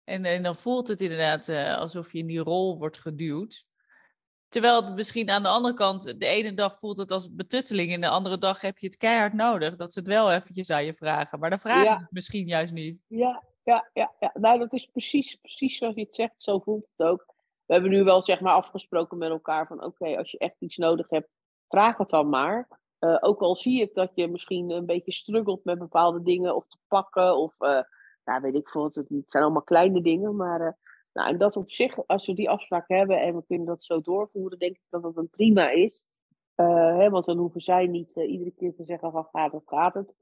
En, 0.08 0.26
en 0.26 0.43
dan 0.43 0.56
voelt 0.56 0.88
het 0.88 1.02
inderdaad 1.02 1.48
uh, 1.48 1.78
alsof 1.78 2.12
je 2.12 2.20
in 2.20 2.28
die 2.28 2.39
rol 2.39 2.78
wordt 2.78 2.98
geduwd. 2.98 3.65
Terwijl 4.48 4.84
het 4.84 4.96
misschien 4.96 5.30
aan 5.30 5.43
de 5.43 5.50
andere 5.50 5.74
kant, 5.74 6.20
de 6.20 6.26
ene 6.26 6.54
dag 6.54 6.80
voelt 6.80 6.98
het 6.98 7.12
als 7.12 7.34
betutteling... 7.34 7.93
en 7.93 8.02
de 8.02 8.10
andere 8.10 8.38
dag 8.38 8.62
heb 8.62 8.78
je 8.78 8.88
het 8.88 8.98
keihard 8.98 9.34
nodig. 9.34 9.76
Dat 9.76 9.93
ze 9.93 10.00
het 10.00 10.08
wel 10.08 10.32
eventjes 10.32 10.70
aan 10.70 10.86
je 10.86 10.93
vragen. 10.93 11.39
Maar 11.39 11.50
dan 11.50 11.60
vragen 11.60 11.84
ja. 11.84 11.93
ze 11.93 12.02
het 12.02 12.12
misschien 12.12 12.48
juist 12.48 12.74
niet. 12.74 13.00
Ja, 13.08 13.43
ja, 13.63 13.89
ja, 13.93 14.13
ja. 14.20 14.32
Nou, 14.34 14.60
dat 14.60 14.74
is 14.74 14.86
precies, 14.86 15.36
precies 15.36 15.78
zoals 15.78 15.96
je 15.96 16.02
het 16.02 16.15
zegt. 16.15 16.34
Zo 16.38 16.60
voelt 16.60 16.88
het 16.96 17.08
ook 17.08 17.36
we 17.67 17.74
hebben 17.74 17.91
nu 17.91 18.04
wel 18.04 18.22
zeg 18.22 18.39
maar 18.39 18.54
afgesproken 18.54 19.17
met 19.17 19.30
elkaar 19.30 19.67
van 19.67 19.84
oké, 19.84 20.17
als 20.17 20.32
je 20.32 20.38
echt 20.38 20.56
iets 20.60 20.78
nodig 20.78 21.10
hebt, 21.10 21.30
vraag 21.67 21.98
het 21.98 22.10
dan 22.10 22.30
maar. 22.30 22.67
Uh, 23.00 23.17
ook 23.20 23.41
al 23.41 23.56
zie 23.56 23.82
ik 23.82 23.93
dat 23.93 24.12
je 24.15 24.28
misschien 24.28 24.70
een 24.70 24.86
beetje 24.86 25.13
struggelt 25.13 25.63
met 25.63 25.80
bepaalde 25.80 26.24
dingen 26.24 26.56
of 26.56 26.67
te 26.67 26.78
pakken 26.88 27.38
of 27.38 27.56
uh, 27.60 27.80
nou, 28.27 28.41
weet 28.41 28.55
ik 28.55 28.69
veel, 28.69 28.83
het 28.83 29.05
zijn 29.25 29.43
allemaal 29.43 29.61
kleine 29.61 30.01
dingen, 30.01 30.35
maar 30.35 30.61
uh, 30.61 30.71
nou, 31.13 31.29
en 31.29 31.37
dat 31.37 31.55
op 31.55 31.71
zich, 31.71 32.07
als 32.07 32.25
we 32.25 32.33
die 32.33 32.49
afspraak 32.49 32.87
hebben 32.87 33.21
en 33.21 33.35
we 33.35 33.43
kunnen 33.47 33.67
dat 33.67 33.83
zo 33.83 34.01
doorvoeren, 34.01 34.59
denk 34.59 34.75
ik 34.75 34.85
dat 34.89 35.01
dat 35.01 35.17
een 35.17 35.29
prima 35.29 35.69
is. 35.69 36.03
Hè, 36.55 37.09
want 37.09 37.25
dan 37.25 37.37
hoeven 37.37 37.61
zij 37.61 37.87
niet 37.87 38.15
iedere 38.15 38.51
keer 38.51 38.75
te 38.75 38.83
zeggen 38.83 39.11
van 39.11 39.27
gaat 39.31 39.51
het, 39.51 39.63
gaat 39.65 39.93
het. 39.93 40.13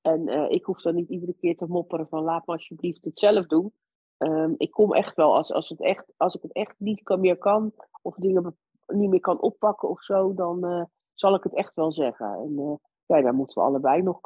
En 0.00 0.50
ik 0.50 0.64
hoef 0.64 0.82
dan 0.82 0.94
niet 0.94 1.08
iedere 1.08 1.34
keer 1.34 1.56
te 1.56 1.66
mopperen 1.66 2.08
van 2.08 2.22
laat 2.22 2.46
me 2.46 2.52
alsjeblieft 2.52 3.04
het 3.04 3.18
zelf 3.18 3.46
doen. 3.46 3.72
Um, 4.18 4.54
ik 4.58 4.70
kom 4.70 4.94
echt 4.94 5.16
wel, 5.16 5.36
als, 5.36 5.52
als, 5.52 5.68
het 5.68 5.80
echt, 5.80 6.12
als 6.16 6.34
ik 6.34 6.42
het 6.42 6.52
echt 6.52 6.74
niet 6.78 7.02
kan, 7.02 7.20
meer 7.20 7.38
kan, 7.38 7.72
of 8.02 8.14
dingen 8.14 8.56
niet 8.86 9.10
meer 9.10 9.20
kan 9.20 9.40
oppakken 9.40 9.88
of 9.88 10.02
zo, 10.02 10.34
dan 10.34 10.88
zal 11.14 11.34
ik 11.34 11.42
het 11.42 11.54
echt 11.54 11.74
wel 11.74 11.92
zeggen. 11.92 12.26
En 12.26 12.80
ja, 13.06 13.20
daar 13.22 13.34
moeten 13.34 13.62
we 13.62 13.68
allebei 13.68 14.02
nog 14.02 14.20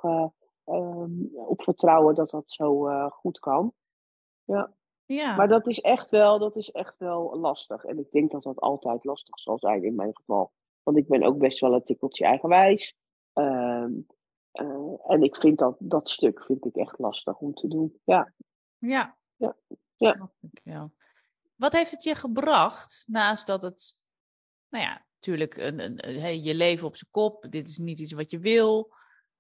um, 0.71 1.31
op 1.35 1.63
vertrouwen 1.63 2.15
dat 2.15 2.31
dat 2.31 2.51
zo 2.51 2.89
goed 3.09 3.39
kan. 3.39 3.73
Ja. 4.45 4.75
ja. 5.07 5.37
Maar 5.37 5.49
dat 5.49 5.67
is, 5.67 5.81
echt 5.81 6.11
wel, 6.11 6.39
dat 6.39 6.57
is 6.57 6.71
echt 6.71 6.97
wel 6.97 7.39
lastig. 7.39 7.85
En 7.85 7.99
ik 7.99 8.11
denk 8.11 8.31
dat 8.31 8.43
dat 8.43 8.61
altijd 8.61 9.05
lastig 9.05 9.39
zal 9.39 9.59
zijn 9.59 9.85
in 9.85 9.95
mijn 9.95 10.17
geval. 10.17 10.53
Want 10.83 10.97
ik 10.97 11.09
ben 11.09 11.23
ook 11.23 11.39
best 11.39 11.59
wel 11.59 11.75
een 11.75 11.85
tikkeltje 11.85 12.25
eigenwijs. 12.25 12.97
Um, 13.33 14.07
en 15.07 15.23
ik 15.23 15.37
vind 15.37 15.59
dat, 15.59 15.77
dat 15.79 16.11
stuk 16.11 16.45
vind 16.45 16.65
ik 16.65 16.77
echt 16.77 16.99
lastig 16.99 17.39
om 17.39 17.55
te 17.55 17.69
doen. 17.69 18.01
Ja. 18.05 18.33
Ja, 18.79 19.17
ja. 19.37 19.57
Ja. 19.95 20.13
Snap 20.13 20.33
ik, 20.41 20.61
ja. 20.65 20.91
Wat 21.57 21.73
heeft 21.73 21.91
het 21.91 22.03
je 22.03 22.15
gebracht, 22.15 23.05
naast 23.07 23.47
dat 23.47 23.63
het, 23.63 24.01
nou 24.69 24.85
ja, 24.85 25.07
natuurlijk 25.15 25.57
een, 25.57 25.81
een, 25.81 26.09
een, 26.09 26.43
je 26.43 26.55
leven 26.55 26.87
op 26.87 26.97
zijn 26.97 27.11
kop, 27.11 27.47
dit 27.51 27.69
is 27.69 27.79
niet 27.79 27.99
iets 27.99 28.13
wat 28.13 28.31
je 28.31 28.39
wil, 28.39 28.93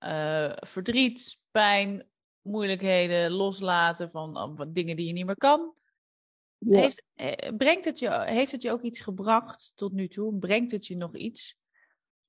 uh, 0.05 0.53
verdriet, 0.55 1.47
pijn, 1.51 2.09
moeilijkheden, 2.43 3.31
loslaten 3.31 4.11
van 4.11 4.57
uh, 4.59 4.67
dingen 4.69 4.97
die 4.97 5.07
je 5.07 5.13
niet 5.13 5.27
meer 5.27 5.37
kan. 5.37 5.73
Ja. 6.59 6.79
Heeft, 6.79 7.05
eh, 7.15 7.57
brengt 7.57 7.85
het 7.85 7.99
je, 7.99 8.23
heeft 8.25 8.53
het 8.53 8.63
je 8.63 8.73
ook 8.73 8.83
iets 8.83 9.01
gebracht 9.01 9.73
tot 9.75 9.93
nu 9.93 10.09
toe? 10.09 10.39
Brengt 10.39 10.73
het 10.73 10.87
je 10.87 10.97
nog 10.97 11.17
iets, 11.17 11.59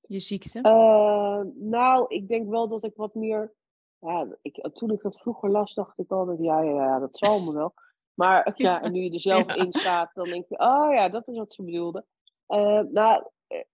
je 0.00 0.18
ziekte? 0.18 0.58
Uh, 0.58 1.40
nou, 1.54 2.04
ik 2.08 2.28
denk 2.28 2.48
wel 2.48 2.68
dat 2.68 2.84
ik 2.84 2.92
wat 2.94 3.14
meer 3.14 3.54
ja, 4.00 4.26
ik, 4.42 4.68
toen 4.72 4.90
ik 4.90 5.02
dat 5.02 5.20
vroeger 5.20 5.50
las, 5.50 5.74
dacht 5.74 5.98
ik 5.98 6.10
altijd, 6.10 6.38
ja, 6.40 6.60
ja, 6.60 6.72
ja 6.72 6.98
dat 6.98 7.18
zal 7.18 7.44
me 7.44 7.52
wel. 7.52 7.74
Maar 8.14 8.52
ja, 8.56 8.82
en 8.82 8.92
nu 8.92 9.00
je 9.00 9.10
er 9.10 9.20
zelf 9.20 9.46
ja. 9.46 9.54
in 9.54 9.72
staat, 9.72 10.10
dan 10.14 10.24
denk 10.24 10.48
je, 10.48 10.58
oh 10.58 10.92
ja, 10.92 11.08
dat 11.08 11.28
is 11.28 11.36
wat 11.36 11.52
ze 11.52 11.62
bedoelde. 11.62 12.04
Uh, 12.48 12.80
nou, 12.80 13.24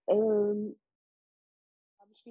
uh, 0.07 0.71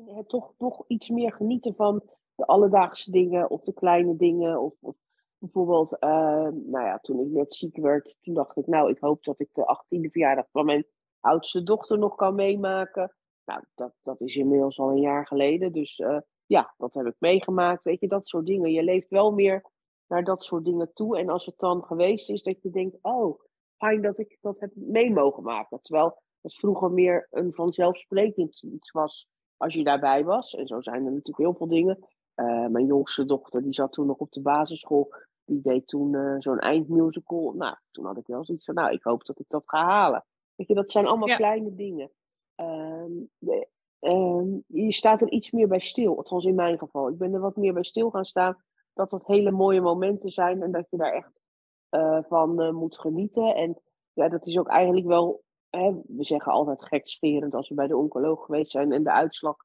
het 0.04 0.30
toch 0.30 0.54
nog 0.58 0.84
iets 0.88 1.10
meer 1.10 1.34
genieten 1.34 1.76
van 1.76 2.04
de 2.36 2.46
alledaagse 2.46 3.12
dingen 3.12 3.50
of 3.50 3.62
de 3.62 3.74
kleine 3.74 4.16
dingen. 4.16 4.62
Of, 4.62 4.74
of 4.80 4.96
bijvoorbeeld, 5.38 5.94
uh, 5.94 6.10
nou 6.52 6.86
ja, 6.86 6.98
toen 6.98 7.20
ik 7.20 7.28
net 7.28 7.56
ziek 7.56 7.78
werd, 7.78 8.16
toen 8.22 8.34
dacht 8.34 8.58
ik, 8.58 8.68
nou, 8.68 8.90
ik 8.90 9.00
hoop 9.00 9.24
dat 9.24 9.40
ik 9.40 9.50
de 9.52 9.78
18e 9.78 10.12
verjaardag 10.12 10.46
van 10.52 10.66
mijn 10.66 10.86
oudste 11.20 11.64
dochter 11.64 11.98
nog 11.98 12.16
kan 12.16 12.36
meemaken. 12.36 13.16
Nou, 13.46 13.64
dat, 13.76 13.94
dat 14.04 14.22
is 14.22 14.36
inmiddels 14.36 14.80
al 14.80 14.90
een 14.90 15.02
jaar 15.02 15.28
geleden, 15.28 15.72
dus 15.72 16.02
ja, 16.46 16.74
dat 16.78 16.94
heb 16.94 17.06
ik 17.06 17.16
meegemaakt. 17.20 17.84
Weet 17.84 18.00
je, 18.00 18.08
dat 18.08 18.28
soort 18.28 18.46
dingen. 18.46 18.72
Je 18.72 18.84
leeft 18.84 19.10
wel 19.10 19.32
meer 19.32 19.72
naar 20.08 20.24
dat 20.24 20.44
soort 20.44 20.64
dingen 20.64 20.94
toe. 20.94 21.18
En 21.18 21.30
als 21.30 21.46
het 21.46 21.58
dan 21.58 21.84
geweest 21.84 22.30
is, 22.30 22.44
dat 22.44 22.62
je 22.62 22.70
denkt, 22.70 22.98
oh, 23.02 23.40
fijn 23.78 24.02
dat 24.02 24.18
ik 24.18 24.38
dat 24.42 24.60
heb 24.60 24.72
mee 24.76 25.12
mogen 25.12 25.44
maken. 25.44 25.82
Terwijl 25.82 26.22
het 26.42 26.56
vroeger 26.56 26.92
meer 26.92 27.28
een 27.32 27.54
vanzelfsprekend 27.54 28.64
iets 28.64 28.92
was 28.92 29.30
als 29.58 29.74
je 29.74 29.84
daarbij 29.84 30.24
was. 30.24 30.56
En 30.56 30.68
zo 30.68 30.82
zijn 30.82 31.06
er 31.06 31.12
natuurlijk 31.12 31.38
heel 31.38 31.54
veel 31.54 31.68
dingen. 31.68 32.08
Eh, 32.34 32.68
mijn 32.68 32.86
jongste 32.86 33.26
dochter, 33.26 33.64
die 33.64 33.74
zat 33.74 33.92
toen 33.92 34.08
nog 34.08 34.18
op 34.18 34.32
de 34.32 34.42
basisschool. 34.42 35.14
Die 35.46 35.62
deed 35.62 35.88
toen 35.88 36.14
uh, 36.14 36.36
zo'n 36.40 36.60
eindmusical. 36.60 37.54
Nou, 37.54 37.76
toen 37.92 38.06
had 38.06 38.18
ik 38.18 38.28
wel 38.28 38.46
zoiets 38.46 38.66
van, 38.66 38.76
nou, 38.76 38.92
ik 38.92 39.04
hoop 39.04 39.26
dat 39.26 39.40
ik 39.40 39.46
dat 39.48 39.64
ga 39.66 39.84
halen. 39.84 40.26
Weet 40.56 40.68
je, 40.68 40.74
dat 40.74 40.92
zijn 40.92 41.06
allemaal 41.06 41.36
kleine 41.36 41.76
dingen. 41.76 42.12
Ehm, 42.56 43.12
de, 43.38 43.68
ehm, 44.00 44.48
je 44.68 44.92
staat 44.94 45.22
er 45.22 45.32
iets 45.32 45.52
meer 45.52 45.68
bij 45.68 45.80
stil, 45.80 46.18
althans 46.18 46.46
in 46.46 46.56
mijn 46.56 46.78
geval. 46.78 47.10
Ik 47.10 47.18
ben 47.18 47.34
er 47.34 47.40
wat 47.40 47.56
meer 47.56 47.74
bij 47.74 47.84
stil 47.84 48.10
gaan 48.10 48.26
staan. 48.26 48.64
Dat 48.94 49.10
dat 49.10 49.28
hele 49.28 49.52
mooie 49.52 49.82
momenten 49.82 50.30
zijn 50.30 50.62
en 50.62 50.72
dat 50.72 50.90
je 50.90 50.98
daar 50.98 51.14
echt 51.14 51.32
uh, 51.90 52.24
van 52.24 52.76
moet 52.76 53.00
genieten. 53.00 53.56
En 53.56 53.82
ja, 54.14 54.30
dat 54.30 54.48
is 54.48 54.58
ook 54.58 54.68
eigenlijk 54.68 55.08
wel 55.08 55.44
we 56.08 56.24
zeggen 56.24 56.52
altijd 56.52 56.84
gekscherend 56.84 57.54
als 57.54 57.70
we 57.70 57.76
bij 57.76 57.88
de 57.88 57.98
oncoloog 57.98 58.46
geweest 58.46 58.72
zijn 58.72 58.92
en 58.92 59.04
de 59.04 59.12
uitslag 59.12 59.56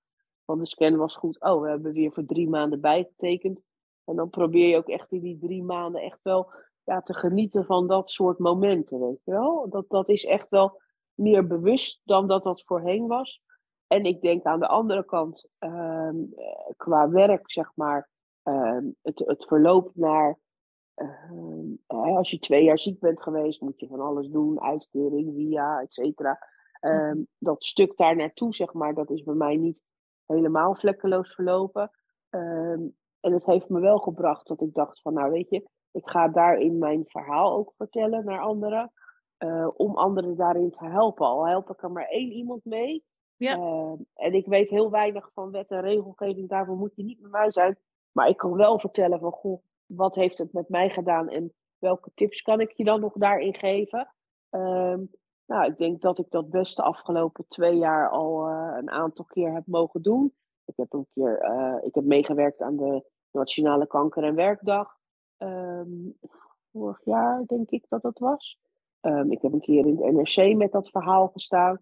van 0.44 0.58
de 0.58 0.66
scan 0.66 0.96
was 0.96 1.16
goed. 1.16 1.40
Oh, 1.40 1.62
we 1.62 1.68
hebben 1.68 1.92
weer 1.92 2.12
voor 2.12 2.24
drie 2.24 2.48
maanden 2.48 2.80
bijgetekend. 2.80 3.60
En 4.04 4.16
dan 4.16 4.30
probeer 4.30 4.68
je 4.68 4.76
ook 4.76 4.88
echt 4.88 5.12
in 5.12 5.20
die 5.20 5.38
drie 5.38 5.62
maanden 5.62 6.02
echt 6.02 6.18
wel 6.22 6.52
ja, 6.84 7.00
te 7.00 7.14
genieten 7.14 7.64
van 7.64 7.86
dat 7.86 8.10
soort 8.10 8.38
momenten, 8.38 9.00
weet 9.00 9.24
je 9.24 9.30
wel. 9.30 9.68
Dat, 9.68 9.84
dat 9.88 10.08
is 10.08 10.24
echt 10.24 10.48
wel 10.48 10.80
meer 11.14 11.46
bewust 11.46 12.00
dan 12.04 12.26
dat 12.26 12.42
dat 12.42 12.62
voorheen 12.64 13.06
was. 13.06 13.42
En 13.86 14.04
ik 14.04 14.20
denk 14.20 14.44
aan 14.44 14.60
de 14.60 14.68
andere 14.68 15.04
kant, 15.04 15.48
ehm, 15.58 16.16
qua 16.76 17.08
werk, 17.08 17.50
zeg 17.50 17.72
maar, 17.74 18.08
ehm, 18.42 18.84
het, 19.02 19.18
het 19.18 19.44
verloop 19.44 19.90
naar 19.94 20.38
uh, 21.02 22.16
als 22.16 22.30
je 22.30 22.38
twee 22.38 22.64
jaar 22.64 22.78
ziek 22.78 23.00
bent 23.00 23.22
geweest, 23.22 23.60
moet 23.60 23.80
je 23.80 23.86
van 23.86 24.00
alles 24.00 24.28
doen, 24.28 24.60
uitkering, 24.60 25.34
via, 25.34 25.80
et 25.80 25.92
cetera. 25.92 26.38
Ehm, 26.80 27.08
mhm. 27.08 27.22
dat 27.38 27.64
stuk 27.64 27.96
daar 27.96 28.16
naartoe, 28.16 28.54
zeg 28.54 28.72
maar, 28.72 28.94
dat 28.94 29.10
is 29.10 29.22
bij 29.22 29.34
mij 29.34 29.56
niet 29.56 29.82
helemaal 30.26 30.74
vlekkeloos 30.74 31.34
verlopen. 31.34 31.90
Ehm, 32.30 32.80
en 33.20 33.32
het 33.32 33.46
heeft 33.46 33.68
me 33.68 33.80
wel 33.80 33.98
gebracht 33.98 34.46
dat 34.46 34.60
ik 34.60 34.74
dacht 34.74 35.00
van, 35.00 35.14
nou 35.14 35.30
weet 35.30 35.50
je, 35.50 35.68
ik 35.92 36.08
ga 36.08 36.28
daarin 36.28 36.78
mijn 36.78 37.04
verhaal 37.06 37.52
ook 37.52 37.72
vertellen 37.76 38.24
naar 38.24 38.40
anderen. 38.40 38.92
Uh, 39.44 39.68
om 39.76 39.96
anderen 39.96 40.36
daarin 40.36 40.70
te 40.70 40.84
helpen. 40.84 41.26
Al 41.26 41.48
help 41.48 41.70
ik 41.70 41.82
er 41.82 41.90
maar 41.90 42.08
één 42.08 42.32
iemand 42.32 42.64
mee. 42.64 43.04
Ja. 43.36 43.56
Uh, 43.56 43.92
en 44.14 44.32
ik 44.32 44.46
weet 44.46 44.70
heel 44.70 44.90
weinig 44.90 45.30
van 45.34 45.50
wet 45.50 45.70
en 45.70 45.80
regelgeving, 45.80 46.48
daarvoor 46.48 46.76
moet 46.76 46.96
je 46.96 47.04
niet 47.04 47.20
met 47.20 47.30
mij 47.30 47.52
zijn. 47.52 47.78
Maar 48.12 48.28
ik 48.28 48.36
kan 48.36 48.56
wel 48.56 48.78
vertellen 48.78 49.20
van, 49.20 49.32
goh, 49.32 49.62
wat 49.96 50.14
heeft 50.14 50.38
het 50.38 50.52
met 50.52 50.68
mij 50.68 50.90
gedaan 50.90 51.28
en 51.28 51.52
welke 51.78 52.10
tips 52.14 52.42
kan 52.42 52.60
ik 52.60 52.70
je 52.70 52.84
dan 52.84 53.00
nog 53.00 53.12
daarin 53.12 53.54
geven? 53.54 54.14
Um, 54.50 55.10
nou, 55.46 55.70
ik 55.70 55.78
denk 55.78 56.00
dat 56.00 56.18
ik 56.18 56.30
dat 56.30 56.50
best 56.50 56.76
de 56.76 56.82
afgelopen 56.82 57.46
twee 57.48 57.76
jaar 57.76 58.10
al 58.10 58.48
uh, 58.48 58.74
een 58.76 58.90
aantal 58.90 59.24
keer 59.24 59.52
heb 59.52 59.66
mogen 59.66 60.02
doen. 60.02 60.34
Ik 60.64 60.76
heb 60.76 60.92
een 60.92 61.06
keer 61.14 61.44
uh, 61.44 61.76
ik 61.82 61.94
heb 61.94 62.04
meegewerkt 62.04 62.60
aan 62.60 62.76
de 62.76 63.10
Nationale 63.30 63.86
Kanker- 63.86 64.24
en 64.24 64.34
Werkdag. 64.34 64.98
Um, 65.38 66.18
vorig 66.72 67.04
jaar 67.04 67.44
denk 67.46 67.70
ik 67.70 67.86
dat 67.88 68.02
dat 68.02 68.18
was. 68.18 68.58
Um, 69.00 69.32
ik 69.32 69.42
heb 69.42 69.52
een 69.52 69.60
keer 69.60 69.86
in 69.86 69.96
het 69.96 70.12
NRC 70.12 70.56
met 70.56 70.72
dat 70.72 70.90
verhaal 70.90 71.28
gestaan. 71.28 71.78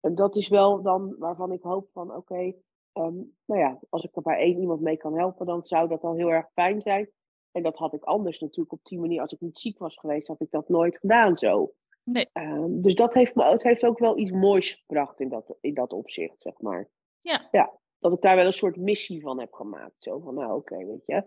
En 0.00 0.14
dat 0.14 0.36
is 0.36 0.48
wel 0.48 0.82
dan 0.82 1.14
waarvan 1.18 1.52
ik 1.52 1.62
hoop 1.62 1.88
van 1.92 2.14
oké, 2.14 2.54
nou 2.92 3.60
ja, 3.60 3.78
als 3.88 4.04
ik 4.04 4.16
er 4.16 4.22
bij 4.22 4.38
één 4.38 4.58
iemand 4.58 4.80
mee 4.80 4.96
kan 4.96 5.18
helpen, 5.18 5.46
dan 5.46 5.66
zou 5.66 5.88
dat 5.88 6.02
al 6.02 6.14
heel 6.14 6.28
erg 6.28 6.50
fijn 6.52 6.80
zijn. 6.80 7.10
En 7.52 7.62
dat 7.62 7.76
had 7.76 7.94
ik 7.94 8.04
anders 8.04 8.38
natuurlijk 8.38 8.72
op 8.72 8.84
die 8.84 8.98
manier, 8.98 9.20
als 9.20 9.32
ik 9.32 9.40
niet 9.40 9.58
ziek 9.58 9.78
was 9.78 9.96
geweest, 9.96 10.26
had 10.26 10.40
ik 10.40 10.50
dat 10.50 10.68
nooit 10.68 10.98
gedaan 10.98 11.38
zo. 11.38 11.72
Nee. 12.04 12.28
Um, 12.32 12.82
dus 12.82 12.94
dat 12.94 13.14
heeft 13.14 13.34
me, 13.34 13.44
het 13.44 13.62
heeft 13.62 13.84
ook 13.84 13.98
wel 13.98 14.18
iets 14.18 14.30
moois 14.30 14.72
gebracht 14.72 15.20
in 15.20 15.28
dat, 15.28 15.56
in 15.60 15.74
dat 15.74 15.92
opzicht, 15.92 16.36
zeg 16.38 16.60
maar. 16.60 16.88
Ja. 17.18 17.48
ja. 17.50 17.72
Dat 17.98 18.12
ik 18.12 18.20
daar 18.20 18.36
wel 18.36 18.46
een 18.46 18.52
soort 18.52 18.76
missie 18.76 19.20
van 19.20 19.40
heb 19.40 19.52
gemaakt. 19.52 19.94
Zo 19.98 20.18
van, 20.18 20.34
nou 20.34 20.54
oké, 20.54 20.72
okay, 20.72 20.86
weet 20.86 21.06
je. 21.06 21.24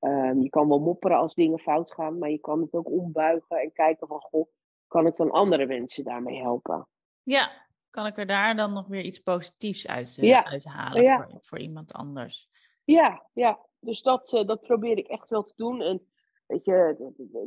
Um, 0.00 0.42
je 0.42 0.48
kan 0.48 0.68
wel 0.68 0.80
mopperen 0.80 1.18
als 1.18 1.34
dingen 1.34 1.58
fout 1.58 1.92
gaan, 1.92 2.18
maar 2.18 2.30
je 2.30 2.38
kan 2.38 2.60
het 2.60 2.74
ook 2.74 2.90
ombuigen 2.90 3.56
en 3.56 3.72
kijken 3.72 4.06
van, 4.06 4.20
goh, 4.20 4.48
kan 4.86 5.06
ik 5.06 5.16
dan 5.16 5.30
andere 5.30 5.66
mensen 5.66 6.04
daarmee 6.04 6.40
helpen? 6.40 6.88
Ja, 7.22 7.66
kan 7.90 8.06
ik 8.06 8.18
er 8.18 8.26
daar 8.26 8.56
dan 8.56 8.72
nog 8.72 8.86
weer 8.86 9.02
iets 9.02 9.18
positiefs 9.18 9.86
uit, 9.86 10.14
ja. 10.14 10.44
uithalen 10.44 11.02
ja. 11.02 11.16
Voor, 11.16 11.38
voor 11.40 11.58
iemand 11.58 11.92
anders? 11.92 12.48
Ja, 12.84 13.26
ja 13.32 13.67
dus 13.80 14.02
dat, 14.02 14.32
uh, 14.32 14.46
dat 14.46 14.60
probeer 14.60 14.98
ik 14.98 15.08
echt 15.08 15.30
wel 15.30 15.44
te 15.44 15.54
doen. 15.56 15.80
En 15.82 16.02
weet 16.46 16.64
je, 16.64 16.96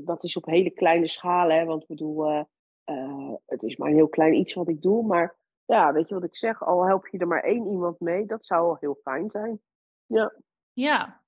dat 0.06 0.24
is 0.24 0.38
op 0.38 0.46
hele 0.46 0.70
kleine 0.70 1.08
schalen. 1.08 1.58
Hè, 1.58 1.66
want 1.66 1.82
ik 1.82 1.88
bedoel, 1.88 2.32
uh, 2.32 2.44
uh, 2.86 3.34
het 3.46 3.64
is 3.64 3.78
maar 3.78 3.90
een 3.90 3.96
heel 3.96 4.10
klein 4.10 4.34
iets 4.34 4.54
wat 4.54 4.70
ik 4.70 4.82
doe. 4.82 5.06
Maar 5.06 5.36
ja, 5.66 5.94
weet 5.94 6.08
je 6.08 6.14
wat 6.14 6.24
ik 6.24 6.36
zeg? 6.36 6.64
Al 6.64 6.86
help 6.86 7.08
je 7.08 7.18
er 7.18 7.28
maar 7.28 7.44
één 7.44 7.68
iemand 7.68 8.00
mee, 8.00 8.26
dat 8.26 8.46
zou 8.46 8.70
al 8.70 8.78
heel 8.80 9.00
fijn 9.04 9.30
zijn. 9.30 9.62
Ja. 10.06 10.34
Ja, 10.74 11.22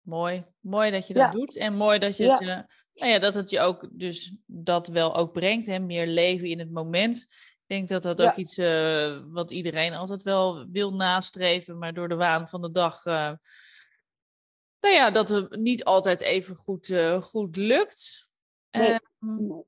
mooi. 0.00 0.44
Mooi 0.60 0.90
dat 0.90 1.06
je 1.06 1.14
dat 1.14 1.32
ja. 1.32 1.38
doet. 1.38 1.56
En 1.56 1.74
mooi 1.74 1.98
dat, 1.98 2.16
je 2.16 2.28
het, 2.28 2.38
ja. 2.38 2.66
nou 2.94 3.12
ja, 3.12 3.18
dat 3.18 3.34
het 3.34 3.50
je 3.50 3.60
ook 3.60 3.88
dus 3.92 4.36
dat 4.46 4.88
wel 4.88 5.16
ook 5.16 5.32
brengt. 5.32 5.66
Hè? 5.66 5.78
Meer 5.78 6.06
leven 6.06 6.48
in 6.48 6.58
het 6.58 6.70
moment. 6.70 7.16
Ik 7.66 7.76
denk 7.76 7.88
dat 7.88 8.02
dat 8.02 8.22
ook 8.22 8.36
iets 8.36 8.58
uh, 8.58 9.20
wat 9.26 9.50
iedereen 9.50 9.94
altijd 9.94 10.22
wel 10.22 10.66
wil 10.70 10.92
nastreven, 10.92 11.78
maar 11.78 11.94
door 11.94 12.08
de 12.08 12.14
waan 12.14 12.48
van 12.48 12.60
de 12.60 12.70
dag 12.70 13.04
uh, 13.04 13.32
nou 14.80 14.94
ja, 14.94 15.10
dat 15.10 15.28
het 15.28 15.56
niet 15.56 15.84
altijd 15.84 16.20
even 16.20 16.56
goed, 16.56 16.88
uh, 16.88 17.22
goed 17.22 17.56
lukt. 17.56 18.30
Nee. 18.70 18.98
Um, 19.20 19.64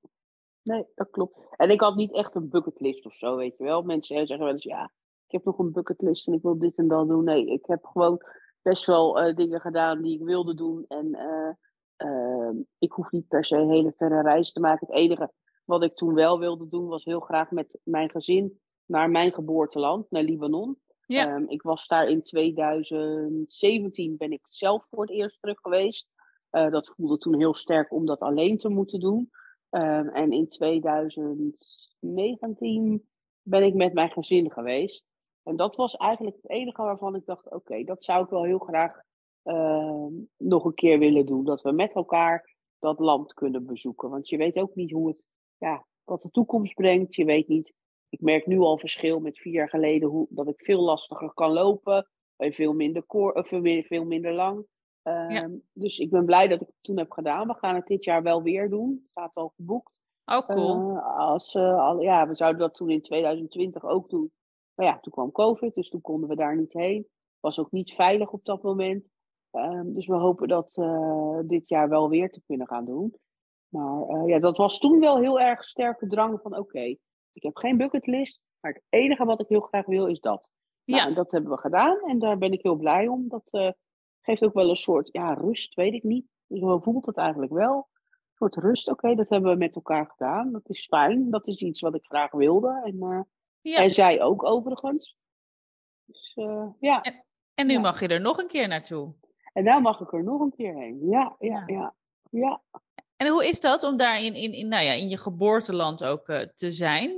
nee, 0.62 0.86
dat 0.94 1.10
klopt. 1.10 1.38
En 1.56 1.70
ik 1.70 1.80
had 1.80 1.94
niet 1.94 2.14
echt 2.14 2.34
een 2.34 2.48
bucketlist 2.48 3.06
of 3.06 3.14
zo, 3.14 3.36
weet 3.36 3.56
je 3.56 3.64
wel. 3.64 3.82
Mensen 3.82 4.16
zeggen 4.16 4.38
wel 4.38 4.54
eens, 4.54 4.64
ja, 4.64 4.84
ik 5.26 5.32
heb 5.32 5.44
nog 5.44 5.58
een 5.58 5.72
bucketlist 5.72 6.26
en 6.26 6.32
ik 6.32 6.42
wil 6.42 6.58
dit 6.58 6.78
en 6.78 6.88
dat 6.88 7.08
doen. 7.08 7.24
Nee, 7.24 7.46
ik 7.46 7.66
heb 7.66 7.84
gewoon 7.84 8.22
best 8.62 8.84
wel 8.84 9.28
uh, 9.28 9.34
dingen 9.34 9.60
gedaan 9.60 10.02
die 10.02 10.18
ik 10.18 10.24
wilde 10.24 10.54
doen. 10.54 10.84
En 10.88 11.06
uh, 11.06 12.50
ik 12.78 12.92
hoef 12.92 13.10
niet 13.10 13.28
per 13.28 13.44
se 13.44 13.56
een 13.56 13.70
hele 13.70 13.94
verre 13.96 14.22
reis 14.22 14.52
te 14.52 14.60
maken. 14.60 14.86
Het 14.86 14.96
enige 14.96 15.32
wat 15.64 15.82
ik 15.82 15.94
toen 15.94 16.14
wel 16.14 16.38
wilde 16.38 16.68
doen, 16.68 16.86
was 16.86 17.04
heel 17.04 17.20
graag 17.20 17.50
met 17.50 17.78
mijn 17.82 18.10
gezin 18.10 18.60
naar 18.86 19.10
mijn 19.10 19.32
geboorteland, 19.32 20.10
naar 20.10 20.22
Libanon. 20.22 20.78
Ja. 21.06 21.34
Um, 21.34 21.48
ik 21.48 21.62
was 21.62 21.86
daar 21.86 22.08
in 22.08 22.22
2017 22.22 24.16
ben 24.16 24.32
ik 24.32 24.46
zelf 24.48 24.86
voor 24.90 25.00
het 25.00 25.10
eerst 25.10 25.40
terug 25.40 25.58
geweest. 25.60 26.08
Uh, 26.50 26.70
dat 26.70 26.92
voelde 26.96 27.18
toen 27.18 27.38
heel 27.38 27.54
sterk 27.54 27.92
om 27.92 28.06
dat 28.06 28.20
alleen 28.20 28.58
te 28.58 28.68
moeten 28.68 29.00
doen. 29.00 29.30
Um, 29.70 30.08
en 30.08 30.32
in 30.32 30.48
2019 30.48 33.06
ben 33.42 33.62
ik 33.62 33.74
met 33.74 33.92
mijn 33.92 34.10
gezin 34.10 34.52
geweest. 34.52 35.04
En 35.42 35.56
dat 35.56 35.76
was 35.76 35.96
eigenlijk 35.96 36.36
het 36.36 36.50
enige 36.50 36.82
waarvan 36.82 37.14
ik 37.14 37.26
dacht: 37.26 37.50
oké, 37.50 37.84
dat 37.84 38.04
zou 38.04 38.24
ik 38.24 38.30
wel 38.30 38.44
heel 38.44 38.58
graag 38.58 39.02
uh, 39.44 40.06
nog 40.36 40.64
een 40.64 40.74
keer 40.74 40.98
willen 40.98 41.26
doen. 41.26 41.44
Dat 41.44 41.62
we 41.62 41.72
met 41.72 41.94
elkaar 41.94 42.54
dat 42.78 42.98
land 42.98 43.34
kunnen 43.34 43.66
bezoeken. 43.66 44.10
Want 44.10 44.28
je 44.28 44.36
weet 44.36 44.56
ook 44.56 44.74
niet 44.74 44.90
hoe 44.90 45.08
het, 45.08 45.26
ja, 45.58 45.86
wat 46.04 46.22
de 46.22 46.30
toekomst 46.30 46.74
brengt. 46.74 47.14
Je 47.14 47.24
weet 47.24 47.48
niet 47.48 47.72
ik 48.12 48.20
merk 48.20 48.46
nu 48.46 48.58
al 48.58 48.78
verschil 48.78 49.20
met 49.20 49.38
vier 49.38 49.52
jaar 49.52 49.68
geleden 49.68 50.08
hoe, 50.08 50.26
dat 50.30 50.48
ik 50.48 50.64
veel 50.64 50.80
lastiger 50.80 51.32
kan 51.34 51.52
lopen. 51.52 52.08
En 52.36 52.52
veel 52.52 52.72
minder, 52.72 53.02
koor, 53.02 53.32
of 53.32 53.48
veel 53.48 54.04
minder 54.04 54.32
lang. 54.32 54.66
Um, 55.02 55.62
Dus 55.72 55.98
ik 55.98 56.10
ben 56.10 56.24
blij 56.24 56.48
dat 56.48 56.60
ik 56.60 56.66
het 56.66 56.76
toen 56.80 56.98
heb 56.98 57.10
gedaan. 57.10 57.46
We 57.46 57.54
gaan 57.54 57.74
het 57.74 57.86
dit 57.86 58.04
jaar 58.04 58.22
wel 58.22 58.42
weer 58.42 58.70
doen. 58.70 58.90
Het 58.90 59.10
staat 59.10 59.34
al 59.34 59.52
geboekt. 59.56 60.00
Oh, 60.24 60.46
cool. 60.46 60.90
Uh, 60.90 61.18
als, 61.18 61.54
uh, 61.54 61.80
al, 61.80 62.00
ja, 62.00 62.28
we 62.28 62.34
zouden 62.34 62.60
dat 62.60 62.74
toen 62.74 62.90
in 62.90 63.02
2020 63.02 63.84
ook 63.84 64.10
doen. 64.10 64.32
Maar 64.74 64.86
ja, 64.86 65.00
toen 65.00 65.12
kwam 65.12 65.32
COVID, 65.32 65.74
dus 65.74 65.88
toen 65.88 66.00
konden 66.00 66.28
we 66.28 66.36
daar 66.36 66.56
niet 66.56 66.72
heen. 66.72 67.08
Was 67.40 67.58
ook 67.58 67.70
niet 67.70 67.92
veilig 67.92 68.30
op 68.30 68.44
dat 68.44 68.62
moment. 68.62 69.04
Um, 69.50 69.94
dus 69.94 70.06
we 70.06 70.14
hopen 70.14 70.48
dat 70.48 70.76
uh, 70.76 71.38
dit 71.44 71.68
jaar 71.68 71.88
wel 71.88 72.08
weer 72.08 72.30
te 72.30 72.42
kunnen 72.46 72.66
gaan 72.66 72.84
doen. 72.84 73.14
Maar 73.68 74.26
ja, 74.26 74.38
dat 74.38 74.56
was 74.56 74.78
toen 74.78 75.00
wel 75.00 75.18
heel 75.18 75.40
erg 75.40 75.64
sterke 75.64 76.06
drang 76.06 76.40
van 76.40 76.52
oké, 76.52 76.60
okay, 76.60 76.98
ik 77.32 77.42
heb 77.42 77.56
geen 77.56 77.76
bucketlist, 77.76 78.40
maar 78.60 78.72
het 78.72 78.82
enige 78.88 79.24
wat 79.24 79.40
ik 79.40 79.48
heel 79.48 79.60
graag 79.60 79.86
wil 79.86 80.06
is 80.06 80.20
dat. 80.20 80.50
Nou, 80.84 81.00
ja. 81.00 81.06
En 81.06 81.14
dat 81.14 81.32
hebben 81.32 81.50
we 81.50 81.58
gedaan 81.58 82.00
en 82.00 82.18
daar 82.18 82.38
ben 82.38 82.52
ik 82.52 82.62
heel 82.62 82.76
blij 82.76 83.08
om. 83.08 83.28
Dat 83.28 83.48
uh, 83.50 83.70
geeft 84.20 84.44
ook 84.44 84.54
wel 84.54 84.68
een 84.68 84.76
soort 84.76 85.08
ja, 85.12 85.34
rust, 85.34 85.74
weet 85.74 85.92
ik 85.92 86.02
niet. 86.02 86.26
Dus 86.46 86.60
hoe 86.60 86.80
voelt 86.80 87.06
het 87.06 87.16
eigenlijk 87.16 87.52
wel? 87.52 87.88
Een 88.10 88.18
soort 88.34 88.56
rust, 88.56 88.88
oké, 88.88 89.14
dat 89.14 89.28
hebben 89.28 89.50
we 89.50 89.56
met 89.56 89.74
elkaar 89.74 90.06
gedaan. 90.06 90.52
Dat 90.52 90.68
is 90.68 90.86
fijn, 90.86 91.30
dat 91.30 91.46
is 91.46 91.56
iets 91.56 91.80
wat 91.80 91.94
ik 91.94 92.04
graag 92.04 92.30
wilde. 92.30 92.80
En, 92.84 92.96
uh, 92.96 93.20
ja. 93.60 93.78
en 93.78 93.90
zij 93.90 94.22
ook 94.22 94.44
overigens. 94.44 95.16
Dus, 96.04 96.36
uh, 96.36 96.68
ja. 96.80 97.02
En, 97.02 97.24
en 97.54 97.66
nu 97.66 97.72
ja. 97.72 97.80
mag 97.80 98.00
je 98.00 98.08
er 98.08 98.20
nog 98.20 98.38
een 98.38 98.46
keer 98.46 98.68
naartoe. 98.68 99.14
En 99.52 99.64
nu 99.64 99.80
mag 99.80 100.00
ik 100.00 100.12
er 100.12 100.24
nog 100.24 100.40
een 100.40 100.54
keer 100.56 100.74
heen. 100.74 101.08
Ja, 101.08 101.36
ja, 101.38 101.62
ja. 101.66 101.94
ja. 102.30 102.62
En 103.22 103.28
hoe 103.28 103.48
is 103.48 103.60
dat 103.60 103.82
om 103.82 103.96
daar 103.96 104.22
in, 104.22 104.34
in, 104.34 104.52
in, 104.52 104.68
nou 104.68 104.84
ja, 104.84 104.92
in 104.92 105.08
je 105.08 105.16
geboorteland 105.16 106.04
ook 106.04 106.28
uh, 106.28 106.38
te 106.38 106.70
zijn? 106.70 107.10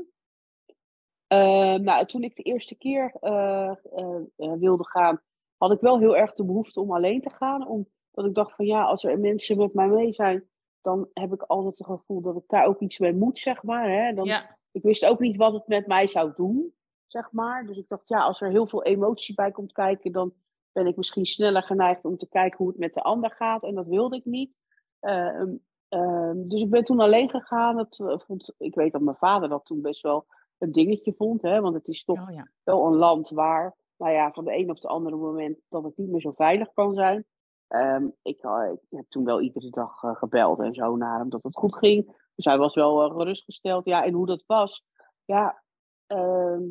Uh, 1.29 1.75
nou, 1.75 2.07
toen 2.07 2.23
ik 2.23 2.37
de 2.37 2.43
eerste 2.43 2.75
keer 2.75 3.15
uh, 3.21 3.73
wilde 4.37 4.89
gaan, 4.89 5.21
had 5.57 5.73
ik 5.73 5.81
wel 5.81 5.99
heel 5.99 6.17
erg 6.17 6.35
de 6.35 6.45
behoefte 6.45 6.81
om 6.81 6.93
alleen 6.93 7.21
te 7.21 7.35
gaan. 7.35 7.69
Omdat 7.69 8.25
ik 8.25 8.35
dacht 8.35 8.55
van 8.55 8.67
ja, 8.67 8.83
als 8.83 9.05
er 9.05 9.19
mensen 9.19 9.57
met 9.57 9.75
mij 9.75 9.89
mee 9.89 10.13
zijn, 10.13 10.49
dan 10.81 11.09
heb 11.13 11.33
ik 11.33 11.43
altijd 11.43 11.79
het 11.79 11.87
gevoel 11.87 12.21
dat 12.21 12.37
ik 12.37 12.45
daar 12.47 12.67
ook 12.67 12.81
iets 12.81 12.99
mee 12.99 13.15
moet, 13.15 13.39
zeg 13.39 13.63
maar. 13.63 13.91
Hè? 13.91 14.15
Dan, 14.15 14.25
ja. 14.25 14.59
Ik 14.73 14.83
wist 14.83 15.07
ook 15.07 15.21
niet 15.21 15.37
wat 15.37 15.53
het 15.53 15.67
met 15.67 15.87
mij 15.87 16.07
zou 16.07 16.33
doen. 16.37 16.75
zeg 17.07 17.33
maar. 17.33 17.67
Dus 17.67 17.77
ik 17.77 17.89
dacht, 17.89 18.09
ja, 18.09 18.23
als 18.23 18.41
er 18.41 18.51
heel 18.51 18.67
veel 18.67 18.85
emotie 18.85 19.35
bij 19.35 19.51
komt 19.51 19.73
kijken, 19.73 20.13
dan 20.13 20.35
ben 20.73 20.87
ik 20.87 20.97
misschien 20.97 21.27
sneller 21.27 21.63
geneigd 21.63 22.05
om 22.05 22.19
te 22.19 22.29
kijken 22.29 22.59
hoe 22.59 22.69
het 22.69 22.79
met 22.79 22.95
de 22.95 23.03
ander 23.03 23.31
gaat. 23.31 23.63
En 23.63 23.75
dat 23.75 23.87
wilde 23.87 24.17
ik 24.17 24.25
niet. 24.25 24.53
Ehm, 25.01 25.55
ehm, 25.89 26.49
dus 26.49 26.61
ik 26.61 26.71
ben 26.71 26.85
toen 26.85 27.01
alleen 27.01 27.31
gegaan. 27.31 27.77
Dat, 27.77 27.99
eh, 27.99 28.19
vond, 28.19 28.55
ik 28.59 28.75
weet 28.75 28.93
dat 28.93 29.01
mijn 29.01 29.17
vader 29.17 29.49
dat 29.49 29.65
toen 29.65 29.81
best 29.81 30.03
wel 30.03 30.27
een 30.59 30.73
dingetje 30.73 31.15
vond. 31.15 31.43
Hè? 31.43 31.61
Want 31.61 31.75
het 31.75 31.89
is 31.89 32.05
toch 32.05 32.29
Oh 32.29 32.35
ja. 32.35 32.49
wel 32.63 32.87
een 32.87 32.97
land 32.97 33.29
waar, 33.29 33.77
nou 33.97 34.13
ja, 34.13 34.33
van 34.33 34.45
de 34.45 34.57
een 34.57 34.71
op 34.71 34.81
de 34.81 34.89
andere 34.89 35.17
moment 35.17 35.61
dat 35.69 35.85
het 35.85 35.97
niet 35.97 36.11
meer 36.11 36.21
zo 36.21 36.33
veilig 36.33 36.73
kan 36.73 36.95
zijn. 36.95 37.27
Ehm, 37.69 38.09
ik, 38.23 38.43
eh, 38.43 38.71
ik 38.73 38.99
heb 38.99 39.05
toen 39.09 39.25
wel 39.25 39.41
iedere 39.41 39.71
dag 39.71 40.03
eh, 40.03 40.17
gebeld 40.17 40.61
en 40.61 40.75
zo 40.75 40.97
naar 40.97 41.19
hem 41.19 41.29
dat 41.29 41.43
het 41.43 41.57
goed 41.57 41.77
ging. 41.77 42.23
Dus 42.35 42.45
hij 42.45 42.59
was 42.59 42.75
wel 42.75 43.11
gerustgesteld. 43.11 43.85
Ja, 43.85 44.05
en 44.05 44.13
hoe 44.13 44.27
dat 44.27 44.45
was, 44.47 44.85
ja. 45.25 45.63
ehm 46.07 46.63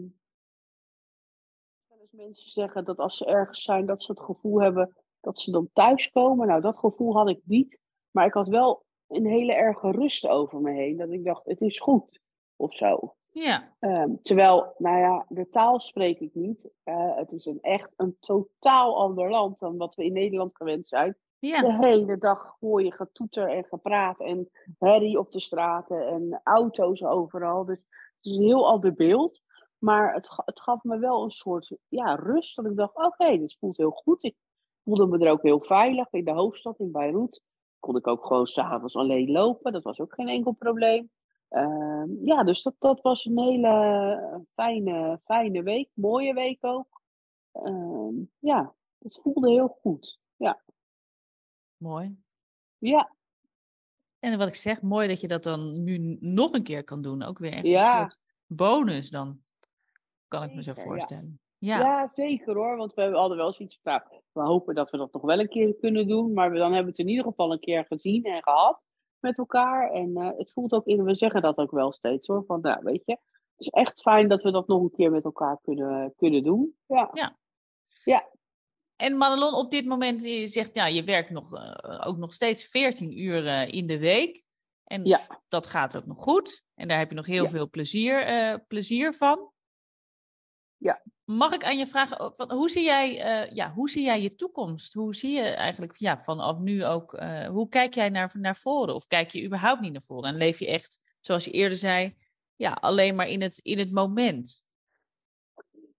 mensen 2.13 2.49
zeggen 2.49 2.85
dat 2.85 2.97
als 2.97 3.17
ze 3.17 3.25
ergens 3.25 3.61
zijn, 3.61 3.85
dat 3.85 4.03
ze 4.03 4.11
het 4.11 4.21
gevoel 4.21 4.61
hebben 4.61 4.95
dat 5.19 5.39
ze 5.39 5.51
dan 5.51 5.69
thuiskomen. 5.73 6.47
Nou, 6.47 6.61
dat 6.61 6.77
gevoel 6.77 7.15
had 7.15 7.29
ik 7.29 7.41
niet. 7.43 7.79
Maar 8.11 8.25
ik 8.25 8.33
had 8.33 8.47
wel 8.47 8.85
een 9.15 9.25
hele 9.25 9.53
erge 9.53 9.91
rust 9.91 10.27
over 10.27 10.61
me 10.61 10.71
heen. 10.71 10.97
Dat 10.97 11.11
ik 11.11 11.23
dacht, 11.25 11.45
het 11.45 11.61
is 11.61 11.79
goed. 11.79 12.21
Of 12.55 12.73
zo. 12.73 13.15
Ja, 13.31 13.73
Ehm, 13.79 14.15
terwijl, 14.21 14.73
nou 14.77 14.97
ja, 14.97 15.25
de 15.29 15.49
taal 15.49 15.79
spreek 15.79 16.19
ik 16.19 16.33
niet. 16.33 16.69
Eh, 16.83 17.15
het 17.15 17.31
is 17.31 17.45
een 17.45 17.61
echt 17.61 17.93
een 17.95 18.17
totaal 18.19 18.97
ander 18.97 19.29
land 19.29 19.59
dan 19.59 19.77
wat 19.77 19.95
we 19.95 20.03
in 20.05 20.13
Nederland 20.13 20.55
gewend 20.55 20.87
zijn. 20.87 21.17
ja, 21.39 21.61
De 21.61 21.87
hele 21.87 22.17
dag 22.17 22.55
hoor 22.59 22.83
je 22.83 22.91
getoeter 22.91 23.49
en 23.49 23.63
gepraat 23.63 24.19
en 24.19 24.49
herrie 24.79 25.19
op 25.19 25.31
de 25.31 25.39
straten 25.39 26.07
en 26.07 26.41
auto's 26.43 27.03
overal. 27.03 27.65
Dus 27.65 27.77
het 27.77 28.25
is 28.25 28.35
een 28.35 28.43
heel 28.43 28.67
ander 28.67 28.93
beeld. 28.93 29.41
Maar 29.77 30.13
het, 30.13 30.29
het 30.45 30.61
gaf 30.61 30.83
me 30.83 30.97
wel 30.97 31.23
een 31.23 31.31
soort 31.31 31.77
ja, 31.87 32.15
rust. 32.15 32.55
Dat 32.55 32.65
ik 32.65 32.75
dacht, 32.75 32.95
oké, 32.95 33.37
dit 33.37 33.57
voelt 33.59 33.77
heel 33.77 33.91
goed. 33.91 34.23
Ik 34.23 34.35
voelde 34.83 35.07
me 35.07 35.25
er 35.25 35.31
ook 35.31 35.41
heel 35.41 35.61
veilig 35.61 36.07
in 36.11 36.25
de 36.25 36.31
hoofdstad, 36.31 36.79
in 36.79 36.91
Beirut. 36.91 37.41
Kon 37.83 37.95
ik 37.95 38.07
ook 38.07 38.25
gewoon 38.25 38.47
s'avonds 38.47 38.95
alleen 38.95 39.31
lopen. 39.31 39.71
Dat 39.71 39.83
was 39.83 39.99
ook 39.99 40.13
geen 40.13 40.27
enkel 40.27 40.51
probleem. 40.51 41.11
Ehm, 41.49 42.25
ja, 42.25 42.43
dus 42.43 42.61
dat, 42.63 42.75
dat 42.79 43.01
was 43.01 43.25
een 43.25 43.39
hele 43.39 44.45
fijne, 44.53 45.19
fijne 45.23 45.63
week. 45.63 45.89
Mooie 45.93 46.33
week 46.33 46.57
ook. 46.65 47.01
Ehm, 47.51 48.13
ja, 48.39 48.73
het 48.99 49.19
voelde 49.23 49.49
heel 49.51 49.67
goed. 49.67 50.19
Ja, 50.35 50.61
mooi. 51.77 52.17
ja. 52.77 53.15
En 54.19 54.37
wat 54.37 54.47
ik 54.47 54.55
zeg, 54.55 54.81
mooi 54.81 55.07
dat 55.07 55.21
je 55.21 55.27
dat 55.27 55.43
dan 55.43 55.83
nu 55.83 56.17
nog 56.19 56.53
een 56.53 56.63
keer 56.63 56.83
kan 56.83 57.01
doen. 57.01 57.23
Ook 57.23 57.37
weer 57.37 57.53
echt 57.53 57.65
Ja. 57.65 57.93
een 57.93 58.09
soort 58.09 58.19
bonus 58.45 59.09
dan, 59.09 59.43
kan 60.27 60.43
ik 60.43 60.53
me 60.53 60.63
zo 60.63 60.73
voorstellen. 60.73 61.41
Ja. 61.65 61.79
Ja, 61.79 62.07
zeker 62.07 62.55
hoor. 62.55 62.77
Want 62.77 62.93
we 62.93 63.01
hadden 63.01 63.37
wel 63.37 63.53
zoiets 63.53 63.79
van, 63.83 63.91
nou, 63.93 64.21
we 64.31 64.41
hopen 64.41 64.75
dat 64.75 64.89
we 64.89 64.97
dat 64.97 65.13
nog 65.13 65.21
wel 65.21 65.39
een 65.39 65.49
keer 65.49 65.75
kunnen 65.75 66.07
doen. 66.07 66.33
Maar 66.33 66.51
we, 66.51 66.57
dan 66.57 66.65
hebben 66.73 66.83
we 66.83 66.89
het 66.89 66.99
in 66.99 67.07
ieder 67.07 67.23
geval 67.25 67.51
een 67.51 67.59
keer 67.59 67.85
gezien 67.85 68.23
en 68.23 68.43
gehad 68.43 68.81
met 69.19 69.37
elkaar. 69.37 69.91
En 69.91 70.15
eh, 70.17 70.29
het 70.37 70.51
voelt 70.51 70.71
ook 70.73 70.85
in, 70.85 71.03
we 71.03 71.15
zeggen 71.15 71.41
dat 71.41 71.57
ook 71.57 71.71
wel 71.71 71.91
steeds 71.91 72.27
hoor. 72.27 72.43
Van, 72.45 72.61
nou, 72.61 72.83
weet 72.83 73.01
je, 73.05 73.11
het 73.11 73.21
is 73.57 73.67
echt 73.67 74.01
fijn 74.01 74.27
dat 74.27 74.41
we 74.43 74.51
dat 74.51 74.67
nog 74.67 74.81
een 74.81 74.91
keer 74.91 75.11
met 75.11 75.23
elkaar 75.23 75.59
kunnen, 75.61 76.13
kunnen 76.15 76.43
doen. 76.43 76.75
Ja. 76.87 77.09
Ja. 77.13 77.37
Ja. 78.03 78.29
En 78.95 79.17
Madelon, 79.17 79.53
op 79.53 79.71
dit 79.71 79.85
moment, 79.85 80.23
je 80.23 80.47
zegt 80.47 80.75
ja, 80.75 80.85
je 80.87 81.03
werkt 81.03 81.29
nog, 81.29 81.53
eh, 81.53 82.07
ook 82.07 82.17
nog 82.17 82.33
steeds 82.33 82.67
14 82.69 83.19
uur 83.19 83.45
eh, 83.45 83.73
in 83.73 83.87
de 83.87 83.99
week. 83.99 84.43
En 84.83 85.05
Ja. 85.05 85.41
dat 85.47 85.67
gaat 85.67 85.97
ook 85.97 86.05
nog 86.05 86.17
goed. 86.23 86.63
En 86.75 86.87
daar 86.87 86.97
heb 86.97 87.09
je 87.09 87.15
nog 87.15 87.25
heel 87.25 87.43
Ja. 87.43 87.49
veel 87.49 87.69
plezier, 87.69 88.65
plezier 88.67 89.13
van. 89.13 89.51
Ja. 90.77 91.03
Mag 91.25 91.53
ik 91.53 91.63
aan 91.63 91.77
je 91.77 91.87
vragen, 91.87 92.35
van, 92.35 92.51
hoe, 92.51 92.69
zie 92.69 92.83
jij, 92.83 93.21
eh, 93.21 93.55
ja, 93.55 93.71
hoe 93.71 93.89
zie 93.89 94.03
jij 94.03 94.21
je 94.21 94.35
toekomst? 94.35 94.93
Hoe 94.93 95.15
zie 95.15 95.31
je 95.31 95.41
eigenlijk 95.41 95.95
ja, 95.97 96.19
vanaf 96.19 96.59
nu 96.59 96.85
ook, 96.85 97.13
eh, 97.13 97.47
hoe 97.47 97.69
kijk 97.69 97.93
jij 97.93 98.09
naar, 98.09 98.31
naar 98.39 98.55
voren? 98.55 98.95
Of 98.95 99.07
kijk 99.07 99.31
je 99.31 99.43
überhaupt 99.43 99.81
niet 99.81 99.91
naar 99.91 100.01
voren? 100.01 100.29
En 100.29 100.37
leef 100.37 100.59
je 100.59 100.67
echt, 100.67 100.99
zoals 101.19 101.45
je 101.45 101.51
eerder 101.51 101.77
zei, 101.77 102.15
ja, 102.55 102.71
alleen 102.71 103.15
maar 103.15 103.27
in 103.27 103.41
het, 103.41 103.57
in 103.57 103.79
het 103.79 103.91
moment? 103.91 104.65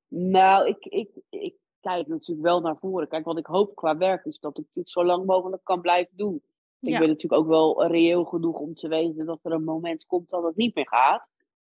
Nou, 0.09 0.69
ik, 0.69 0.85
ik, 0.85 1.11
ik 1.29 1.55
kijk 1.81 2.07
natuurlijk 2.07 2.47
wel 2.47 2.61
naar 2.61 2.77
voren. 2.77 3.09
Kijk, 3.09 3.25
wat 3.25 3.39
ik 3.39 3.47
hoop 3.47 3.75
qua 3.75 3.97
werk 3.97 4.25
is 4.25 4.39
dat 4.39 4.59
ik 4.59 4.67
dit 4.73 4.91
zo 4.91 5.05
lang 5.05 5.27
mogelijk 5.27 5.65
kan 5.65 5.81
blijven 5.81 6.17
doen. 6.17 6.43
Ik 6.81 6.99
ben 6.99 7.09
natuurlijk 7.09 7.43
ook 7.43 7.49
wel 7.49 7.87
reëel 7.87 8.25
genoeg 8.25 8.59
om 8.59 8.75
te 8.75 8.89
weten 8.89 9.27
dat 9.27 9.39
er 9.43 9.53
een 9.53 9.65
moment 9.65 10.07
komt 10.07 10.31
dat 10.31 10.43
het 10.43 10.57
niet 10.57 10.75
meer 10.75 10.89
gaat. 10.89 11.29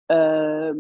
Ehm, 0.06 0.78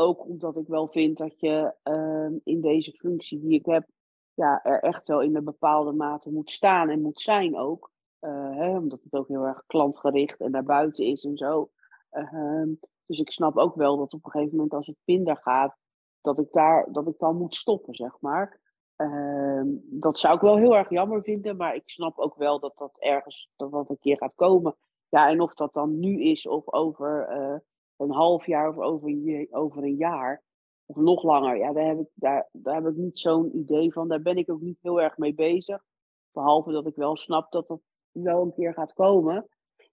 ook 0.00 0.24
omdat 0.24 0.56
ik 0.56 0.66
wel 0.66 0.88
vind 0.88 1.18
dat 1.18 1.40
je 1.40 1.74
ehm, 1.82 2.34
in 2.44 2.60
deze 2.60 2.92
functie 2.92 3.40
die 3.40 3.52
ik 3.52 3.66
heb, 3.66 3.88
ja, 4.34 4.64
er 4.64 4.82
echt 4.82 5.06
wel 5.06 5.20
in 5.20 5.36
een 5.36 5.44
bepaalde 5.44 5.92
mate 5.92 6.30
moet 6.30 6.50
staan 6.50 6.88
en 6.88 7.02
moet 7.02 7.20
zijn 7.20 7.56
ook. 7.56 7.90
Eh, 8.18 8.56
hè, 8.56 8.76
omdat 8.76 9.02
het 9.02 9.14
ook 9.14 9.28
heel 9.28 9.46
erg 9.46 9.64
klantgericht 9.66 10.40
en 10.40 10.50
naar 10.50 10.64
buiten 10.64 11.04
is 11.04 11.24
en 11.24 11.36
zo. 11.36 11.70
Ehm, 12.10 12.68
dus 13.06 13.18
ik 13.18 13.30
snap 13.30 13.56
ook 13.56 13.74
wel 13.74 13.96
dat 13.96 14.14
op 14.14 14.24
een 14.24 14.30
gegeven 14.30 14.56
moment 14.56 14.74
als 14.74 14.86
het 14.86 14.96
minder 15.04 15.36
gaat, 15.36 15.76
dat 16.20 16.38
ik 16.38 16.52
daar 16.52 16.92
dat 16.92 17.08
ik 17.08 17.18
dan 17.18 17.36
moet 17.36 17.54
stoppen, 17.54 17.94
zeg 17.94 18.20
maar. 18.20 18.60
Ehm, 18.96 19.66
dat 19.82 20.18
zou 20.18 20.34
ik 20.34 20.40
wel 20.40 20.56
heel 20.56 20.76
erg 20.76 20.90
jammer 20.90 21.22
vinden, 21.22 21.56
maar 21.56 21.74
ik 21.74 21.82
snap 21.90 22.18
ook 22.18 22.34
wel 22.34 22.60
dat 22.60 22.76
dat 22.76 22.96
ergens 22.98 23.50
dat 23.56 23.70
dat 23.70 23.90
een 23.90 23.98
keer 23.98 24.16
gaat 24.16 24.34
komen. 24.34 24.76
Ja, 25.08 25.28
en 25.28 25.40
of 25.40 25.54
dat 25.54 25.74
dan 25.74 25.98
nu 25.98 26.22
is 26.22 26.46
of 26.46 26.72
over 26.72 27.26
eh, 27.26 27.56
een 28.00 28.10
half 28.12 28.46
jaar 28.46 28.68
of 28.68 28.76
over, 28.78 29.10
je- 29.10 29.46
over 29.50 29.82
een 29.82 29.96
jaar 29.96 30.42
of 30.86 30.96
nog 30.96 31.22
langer, 31.22 31.56
ja, 31.56 31.72
daar 31.72 31.86
heb 31.86 31.98
ik, 31.98 32.08
daar, 32.14 32.48
daar 32.52 32.74
heb 32.74 32.86
ik 32.86 32.96
niet 32.96 33.18
zo'n 33.18 33.56
idee 33.56 33.92
van. 33.92 34.08
Daar 34.08 34.22
ben 34.22 34.36
ik 34.36 34.50
ook 34.50 34.60
niet 34.60 34.78
heel 34.82 35.00
erg 35.00 35.18
mee 35.18 35.34
bezig. 35.34 35.82
Behalve 36.32 36.72
dat 36.72 36.86
ik 36.86 36.94
wel 36.94 37.16
snap 37.16 37.52
dat 37.52 37.68
dat 37.68 37.80
wel 38.12 38.42
een 38.42 38.52
keer 38.54 38.72
gaat 38.74 38.92
komen. 38.92 39.48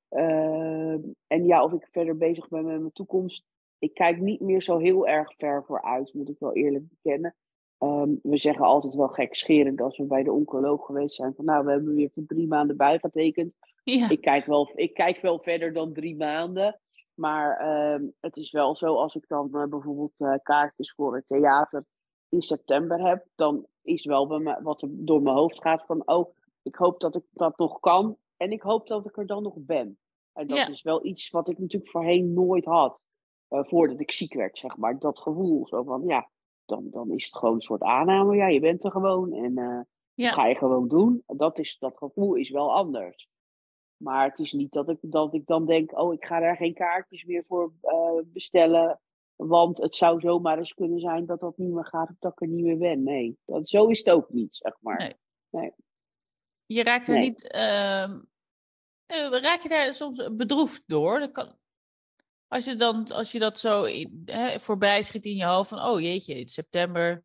Ehm, 0.10 1.00
en 1.28 1.46
ja, 1.46 1.64
of 1.64 1.72
ik 1.74 1.88
verder 1.92 2.18
bezig 2.18 2.48
ben 2.48 2.66
met 2.66 2.80
mijn 2.80 2.92
toekomst. 2.92 3.44
Ik 3.80 3.94
kijk 3.94 4.20
niet 4.20 4.40
meer 4.40 4.62
zo 4.62 4.78
heel 4.78 5.08
erg 5.08 5.34
ver 5.38 5.64
vooruit, 5.66 6.14
moet 6.14 6.30
ik 6.30 6.40
wel 6.40 6.54
eerlijk 6.54 6.86
bekennen. 6.90 7.36
Ehm, 7.78 8.10
we 8.22 8.38
zeggen 8.38 8.66
altijd 8.66 8.94
wel 8.96 9.08
gekscherend 9.08 9.82
als 9.82 9.98
we 9.98 10.04
bij 10.06 10.24
de 10.24 10.32
oncoloog 10.32 10.86
geweest 10.86 11.16
zijn. 11.16 11.34
Van 11.36 11.46
nou, 11.46 11.66
we 11.66 11.72
hebben 11.72 11.96
weer 11.96 12.10
voor 12.14 12.24
drie 12.28 12.48
maanden 12.48 12.78
bijgetekend. 12.78 13.54
Ja, 13.84 14.10
Ik 14.10 14.22
kijk 14.22 14.46
wel, 14.46 14.72
ik 14.76 14.94
kijk 14.94 15.22
wel 15.22 15.40
verder 15.40 15.74
dan 15.74 15.94
drie 15.94 16.16
maanden. 16.16 16.80
Maar 17.18 17.58
ehm, 17.58 18.06
het 18.20 18.38
is 18.38 18.52
wel 18.52 18.76
zo, 18.76 18.96
als 18.96 19.16
ik 19.16 19.28
dan 19.28 19.56
eh, 19.56 19.64
bijvoorbeeld 19.70 20.20
eh, 20.20 20.34
kaartjes 20.44 20.94
voor 20.94 21.16
het 21.16 21.28
theater 21.28 21.86
in 22.30 22.42
september 22.42 23.08
heb, 23.08 23.26
dan 23.36 23.68
is 23.82 24.06
wel 24.06 24.28
bij 24.28 24.40
me, 24.40 24.62
wat 24.62 24.82
er 24.82 24.90
door 24.92 25.22
mijn 25.22 25.36
hoofd 25.36 25.62
gaat 25.62 25.86
van, 25.86 26.08
oh, 26.08 26.36
ik 26.62 26.76
hoop 26.76 27.00
dat 27.00 27.16
ik 27.16 27.24
dat 27.32 27.58
nog 27.58 27.80
kan 27.80 28.18
en 28.38 28.52
ik 28.52 28.62
hoop 28.62 28.88
dat 28.88 29.06
ik 29.06 29.18
er 29.18 29.26
dan 29.26 29.44
nog 29.44 29.56
ben. 29.58 29.98
En 30.34 30.48
dat 30.48 30.58
Ja. 30.58 30.68
is 30.68 30.82
wel 30.82 31.06
iets 31.06 31.30
wat 31.30 31.50
ik 31.50 31.58
natuurlijk 31.58 31.92
voorheen 31.92 32.34
nooit 32.34 32.66
had, 32.66 33.02
eh, 33.48 33.64
voordat 33.64 34.00
ik 34.00 34.12
ziek 34.12 34.34
werd, 34.34 34.58
zeg 34.58 34.78
maar. 34.78 35.00
Dat 35.00 35.20
gevoel, 35.20 35.68
zo 35.68 35.84
van, 35.84 36.04
ja, 36.06 36.30
dan, 36.66 36.88
dan 36.92 37.12
is 37.12 37.26
het 37.26 37.36
gewoon 37.38 37.56
een 37.56 37.62
soort 37.62 37.82
aanname, 37.82 38.36
ja, 38.36 38.48
je 38.48 38.60
bent 38.60 38.84
er 38.84 38.92
gewoon 38.92 39.34
en 39.34 39.88
ja. 40.14 40.32
ga 40.32 40.46
je 40.46 40.56
gewoon 40.56 40.88
doen. 40.88 41.24
Dat, 41.26 41.60
is, 41.60 41.78
dat 41.80 41.98
gevoel 41.98 42.36
is 42.36 42.50
wel 42.50 42.74
anders. 42.74 43.30
Maar 43.98 44.30
het 44.30 44.40
is 44.40 44.52
niet 44.52 44.72
dat 44.72 44.90
ik, 44.90 44.98
dat 45.02 45.34
ik 45.34 45.46
dan 45.46 45.66
denk, 45.66 45.98
oh, 46.00 46.14
ik 46.14 46.26
ga 46.26 46.40
daar 46.40 46.56
geen 46.56 46.74
kaartjes 46.74 47.24
meer 47.24 47.44
voor 47.48 47.74
eh, 47.82 48.20
bestellen. 48.26 49.02
Want 49.36 49.78
het 49.78 49.96
zou 49.96 50.20
zomaar 50.20 50.58
eens 50.58 50.74
kunnen 50.74 51.00
zijn 51.00 51.26
dat 51.26 51.40
dat 51.40 51.58
niet 51.58 51.72
meer 51.72 51.86
gaat 51.86 52.10
of 52.10 52.16
dat 52.20 52.32
ik 52.32 52.42
er 52.42 52.48
niet 52.48 52.64
meer 52.66 52.78
ben. 52.78 53.04
Nee, 53.04 53.38
dat, 53.46 53.70
zo 53.70 53.88
is 53.88 53.98
het 53.98 54.10
ook 54.10 54.30
niet, 54.30 54.56
zeg 54.56 54.78
maar. 54.80 55.18
Nee. 55.50 55.72
Je 56.66 56.84
raakt 56.84 57.08
er 57.08 57.14
Nee. 57.14 57.30
niet. 57.30 57.52
eh, 57.52 58.12
raak 59.30 59.62
je 59.62 59.70
daar 59.70 59.94
soms 59.94 60.30
bedroefd 60.32 60.84
door? 60.86 61.20
Dat 61.20 61.32
kan, 61.32 61.56
als, 62.48 62.66
je 62.66 62.76
dan, 62.76 63.08
als 63.08 63.32
je 63.32 63.40
dat 63.40 63.60
zo 63.60 63.84
in, 63.84 64.22
hè, 64.26 64.60
voorbij 64.60 65.04
schiet 65.04 65.26
in 65.26 65.36
je 65.36 65.46
hoofd 65.46 65.70
van, 65.70 65.82
oh 65.82 66.00
jeetje, 66.00 66.34
is 66.34 66.54
september. 66.54 67.24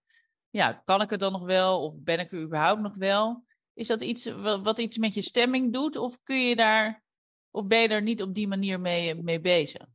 Ja, 0.50 0.72
kan 0.72 1.00
ik 1.00 1.10
het 1.10 1.20
dan 1.20 1.32
nog 1.32 1.44
wel? 1.44 1.82
Of 1.84 1.94
ben 1.96 2.18
ik 2.18 2.32
er 2.32 2.40
überhaupt 2.40 2.80
nog 2.80 2.96
wel? 2.96 3.44
Is 3.74 3.86
dat 3.86 4.02
iets 4.02 4.34
wa- 4.34 4.60
wat 4.60 4.78
iets 4.78 4.98
met 4.98 5.14
je 5.14 5.22
stemming 5.22 5.72
doet? 5.72 5.96
Of 5.96 6.22
kun 6.22 6.40
je 6.40 6.56
daar, 6.56 7.04
of 7.50 7.66
ben 7.66 7.80
je 7.80 7.88
er 7.88 8.02
niet 8.02 8.22
op 8.22 8.34
die 8.34 8.48
manier 8.48 8.80
mee, 8.80 9.14
mee 9.14 9.40
bezig? 9.40 9.86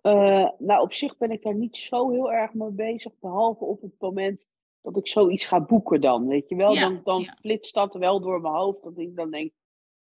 Eh, 0.00 0.48
nou, 0.58 0.82
op 0.82 0.92
zich 0.92 1.16
ben 1.16 1.30
ik 1.30 1.42
daar 1.42 1.54
niet 1.54 1.76
zo 1.76 2.10
heel 2.10 2.32
erg 2.32 2.54
mee 2.54 2.70
bezig. 2.70 3.12
Behalve 3.20 3.64
op 3.64 3.82
het 3.82 3.94
moment 3.98 4.46
dat 4.82 4.96
ik 4.96 5.08
zoiets 5.08 5.46
ga 5.46 5.60
boeken 5.60 6.00
dan, 6.00 6.26
weet 6.26 6.48
je 6.48 6.56
wel. 6.56 6.72
Ja, 6.72 6.80
dan 6.80 7.00
dan 7.04 7.20
ja. 7.20 7.36
flitst 7.40 7.74
dat 7.74 7.94
wel 7.94 8.20
door 8.20 8.40
mijn 8.40 8.54
hoofd. 8.54 8.84
Dat 8.84 8.98
ik 8.98 9.16
dan 9.16 9.30
denk, 9.30 9.52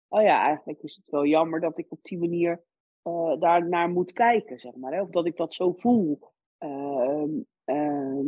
oh 0.09 0.23
ja, 0.23 0.45
eigenlijk 0.45 0.83
is 0.83 0.97
het 0.97 1.05
wel 1.11 1.27
jammer 1.27 1.61
dat 1.61 1.79
ik 1.79 1.87
op 1.89 1.99
die 2.03 2.19
manier 2.19 2.65
eh, 3.03 3.41
daar 3.41 3.69
naar 3.69 3.89
moet 3.91 4.13
kijken, 4.13 4.59
zeg 4.59 4.75
maar. 4.75 4.93
Hè? 4.93 5.03
Of 5.03 5.11
dat 5.11 5.27
ik 5.27 5.37
dat 5.37 5.55
zo 5.55 5.73
voel. 5.73 6.19
Ehm, 6.59 7.31
ehm, 7.65 8.27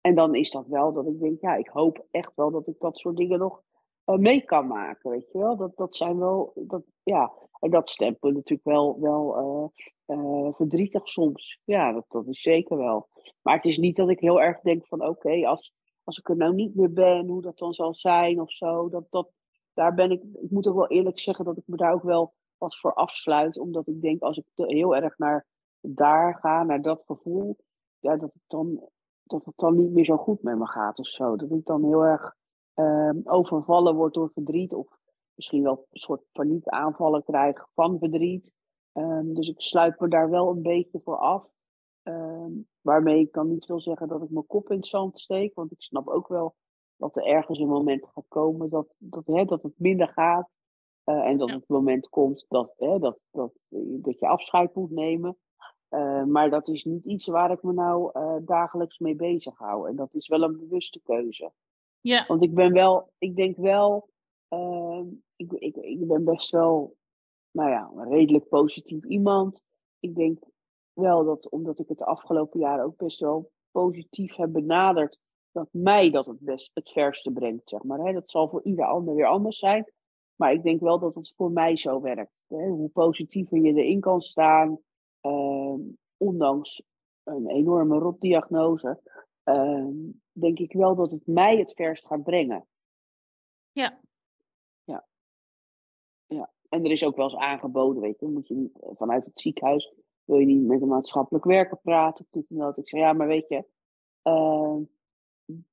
en 0.00 0.14
dan 0.14 0.34
is 0.34 0.50
dat 0.50 0.66
wel 0.66 0.92
dat 0.92 1.06
ik 1.06 1.20
denk, 1.20 1.40
ja, 1.40 1.54
ik 1.54 1.68
hoop 1.68 2.06
echt 2.10 2.32
wel 2.34 2.50
dat 2.50 2.66
ik 2.66 2.78
dat 2.78 2.98
soort 2.98 3.16
dingen 3.16 3.38
nog 3.38 3.62
mee 4.04 4.44
kan 4.44 4.66
maken, 4.66 5.10
weet 5.10 5.30
je 5.32 5.38
wel. 5.38 5.56
Dat, 5.56 5.76
dat 5.76 5.96
zijn 5.96 6.18
wel, 6.18 6.52
dat, 6.54 6.82
ja, 7.02 7.32
en 7.62 7.70
dat 7.70 7.88
stemt 7.88 8.22
me 8.22 8.32
natuurlijk 8.32 8.68
wel, 8.68 9.00
wel 9.00 9.36
eh, 9.36 10.16
eh, 10.16 10.54
verdrietig 10.54 11.08
soms. 11.08 11.60
Ja, 11.64 11.92
dat, 11.92 12.04
dat 12.08 12.26
is 12.26 12.40
zeker 12.40 12.76
wel. 12.76 13.08
Maar 13.42 13.54
het 13.54 13.64
is 13.64 13.76
niet 13.76 13.96
dat 13.96 14.08
ik 14.08 14.20
heel 14.20 14.40
erg 14.40 14.60
denk 14.60 14.86
van 14.86 15.06
oké, 15.06 15.46
als, 15.46 15.74
als 16.04 16.18
ik 16.18 16.28
er 16.28 16.36
nou 16.36 16.54
niet 16.54 16.74
meer 16.74 16.92
ben, 16.92 17.26
hoe 17.26 17.42
dat 17.42 17.58
dan 17.58 17.72
zal 17.72 17.94
zijn 17.94 18.40
of 18.40 18.52
zo. 18.52 18.88
Dat, 18.88 19.04
dat, 19.10 19.30
daar 19.74 19.94
ben 19.94 20.10
ik, 20.10 20.22
ik 20.22 20.50
moet 20.50 20.66
ook 20.66 20.76
wel 20.76 20.88
eerlijk 20.88 21.20
zeggen 21.20 21.44
dat 21.44 21.56
ik 21.56 21.66
me 21.66 21.76
daar 21.76 21.92
ook 21.92 22.02
wel 22.02 22.34
wat 22.58 22.78
voor 22.78 22.94
afsluit. 22.94 23.58
Omdat 23.58 23.88
ik 23.88 24.00
denk, 24.00 24.22
als 24.22 24.36
ik 24.36 24.44
heel 24.54 24.96
erg 24.96 25.18
naar 25.18 25.46
daar 25.80 26.34
ga, 26.34 26.62
naar 26.62 26.82
dat 26.82 27.04
gevoel, 27.06 27.56
ja, 27.98 28.16
dat, 28.16 28.32
het 28.32 28.42
dan, 28.46 28.88
dat 29.22 29.44
het 29.44 29.56
dan 29.56 29.76
niet 29.76 29.90
meer 29.92 30.04
zo 30.04 30.16
goed 30.16 30.42
met 30.42 30.58
me 30.58 30.66
gaat 30.66 30.98
of 30.98 31.06
zo. 31.06 31.36
Dat 31.36 31.50
ik 31.50 31.64
dan 31.64 31.84
heel 31.84 32.04
erg 32.04 32.36
ehm, 32.74 33.20
overvallen 33.24 33.94
word 33.94 34.14
door 34.14 34.30
verdriet. 34.30 34.74
Of 34.74 34.98
misschien 35.34 35.62
wel 35.62 35.86
een 35.90 36.00
soort 36.00 36.22
paniekaanvallen 36.32 37.24
krijg 37.24 37.68
van 37.74 37.98
verdriet. 37.98 38.50
Ehm, 38.92 39.32
dus 39.32 39.48
ik 39.48 39.60
sluit 39.60 40.00
me 40.00 40.08
daar 40.08 40.30
wel 40.30 40.48
een 40.48 40.62
beetje 40.62 41.00
voor 41.04 41.16
af. 41.16 41.46
Ehm, 42.02 42.52
waarmee 42.80 43.20
ik 43.20 43.32
dan 43.32 43.48
niet 43.48 43.66
wil 43.66 43.80
zeggen 43.80 44.08
dat 44.08 44.22
ik 44.22 44.30
mijn 44.30 44.46
kop 44.46 44.70
in 44.70 44.76
het 44.76 44.86
zand 44.86 45.18
steek. 45.18 45.54
Want 45.54 45.72
ik 45.72 45.82
snap 45.82 46.08
ook 46.08 46.28
wel 46.28 46.54
dat 46.96 47.16
er 47.16 47.24
ergens 47.24 47.58
een 47.58 47.68
moment 47.68 48.08
gaat 48.08 48.28
komen 48.28 48.70
dat, 48.70 48.96
dat, 48.98 49.26
hè, 49.26 49.44
dat 49.44 49.62
het 49.62 49.78
minder 49.78 50.08
gaat. 50.08 50.48
Uh, 51.04 51.26
en 51.26 51.36
dat 51.36 51.50
het 51.50 51.68
moment 51.68 52.08
komt 52.08 52.46
dat, 52.48 52.74
hè, 52.76 52.98
dat, 52.98 53.18
dat, 53.30 53.52
dat 54.02 54.18
je 54.18 54.26
afscheid 54.26 54.74
moet 54.74 54.90
nemen. 54.90 55.36
Uh, 55.90 56.24
maar 56.24 56.50
dat 56.50 56.68
is 56.68 56.84
niet 56.84 57.04
iets 57.04 57.26
waar 57.26 57.50
ik 57.50 57.62
me 57.62 57.72
nou 57.72 58.10
uh, 58.12 58.36
dagelijks 58.44 58.98
mee 58.98 59.16
bezig 59.16 59.58
hou. 59.58 59.88
En 59.88 59.96
dat 59.96 60.14
is 60.14 60.28
wel 60.28 60.42
een 60.42 60.58
bewuste 60.58 61.00
keuze. 61.02 61.52
Ja. 62.02 62.24
Want 62.26 62.42
ik 62.42 62.54
ben 62.54 62.72
wel, 62.72 63.12
ik 63.18 63.36
denk 63.36 63.56
wel, 63.56 64.08
ehm, 64.48 65.06
ik, 65.36 65.52
ik, 65.52 65.76
ik 65.76 66.06
ben 66.06 66.24
best 66.24 66.50
wel, 66.50 66.96
nou 67.50 67.70
ja, 67.70 67.90
een 67.96 68.08
redelijk 68.08 68.48
positief 68.48 69.04
iemand. 69.04 69.62
Ik 70.00 70.14
denk 70.14 70.44
wel 70.92 71.24
dat, 71.24 71.50
omdat 71.50 71.78
ik 71.78 71.88
het 71.88 71.98
de 71.98 72.04
afgelopen 72.04 72.60
jaren 72.60 72.84
ook 72.84 72.96
best 72.96 73.20
wel 73.20 73.50
positief 73.70 74.36
heb 74.36 74.52
benaderd, 74.52 75.18
dat 75.52 75.68
mij 75.70 76.10
dat 76.10 76.26
het 76.26 76.40
best 76.40 76.70
het 76.74 76.90
verste 76.90 77.32
brengt, 77.32 77.68
zeg 77.68 77.82
maar. 77.82 77.98
Hè. 77.98 78.12
Dat 78.12 78.30
zal 78.30 78.48
voor 78.48 78.62
ieder 78.62 78.84
ander 78.84 79.14
weer 79.14 79.26
anders 79.26 79.58
zijn. 79.58 79.92
Maar 80.36 80.52
ik 80.52 80.62
denk 80.62 80.80
wel 80.80 80.98
dat 80.98 81.14
het 81.14 81.32
voor 81.36 81.50
mij 81.50 81.76
zo 81.76 82.00
werkt. 82.00 82.32
Hè. 82.46 82.68
Hoe 82.68 82.88
positiever 82.88 83.58
je 83.58 83.72
erin 83.72 84.00
kan 84.00 84.20
staan, 84.20 84.78
uh, 85.26 85.74
ondanks 86.16 86.82
een 87.22 87.48
enorme 87.48 87.98
rotdiagnose, 87.98 89.00
uh, 89.44 89.86
denk 90.32 90.58
ik 90.58 90.72
wel 90.72 90.94
dat 90.94 91.10
het 91.10 91.26
mij 91.26 91.58
het 91.58 91.72
verst 91.74 92.06
gaat 92.06 92.22
brengen. 92.22 92.66
Ja. 93.72 94.00
Ja. 94.84 95.06
Ja. 96.26 96.50
En 96.68 96.84
er 96.84 96.90
is 96.90 97.04
ook 97.04 97.16
wel 97.16 97.24
eens 97.30 97.40
aangeboden, 97.40 98.02
weet 98.02 98.20
je, 98.20 98.26
moet 98.26 98.48
je 98.48 98.54
niet 98.54 98.78
vanuit 98.96 99.24
het 99.24 99.40
ziekenhuis 99.40 99.94
wil 100.24 100.38
je 100.38 100.46
niet 100.46 100.66
met 100.66 100.82
een 100.82 100.88
maatschappelijk 100.88 101.44
werker 101.44 101.78
praten 101.82 102.24
of 102.24 102.30
dit 102.30 102.50
en 102.50 102.56
dat. 102.56 102.78
Ik 102.78 102.88
zeg, 102.88 103.00
ja, 103.00 103.12
maar 103.12 103.26
weet 103.26 103.48
je, 103.48 103.64
uh, 104.22 104.76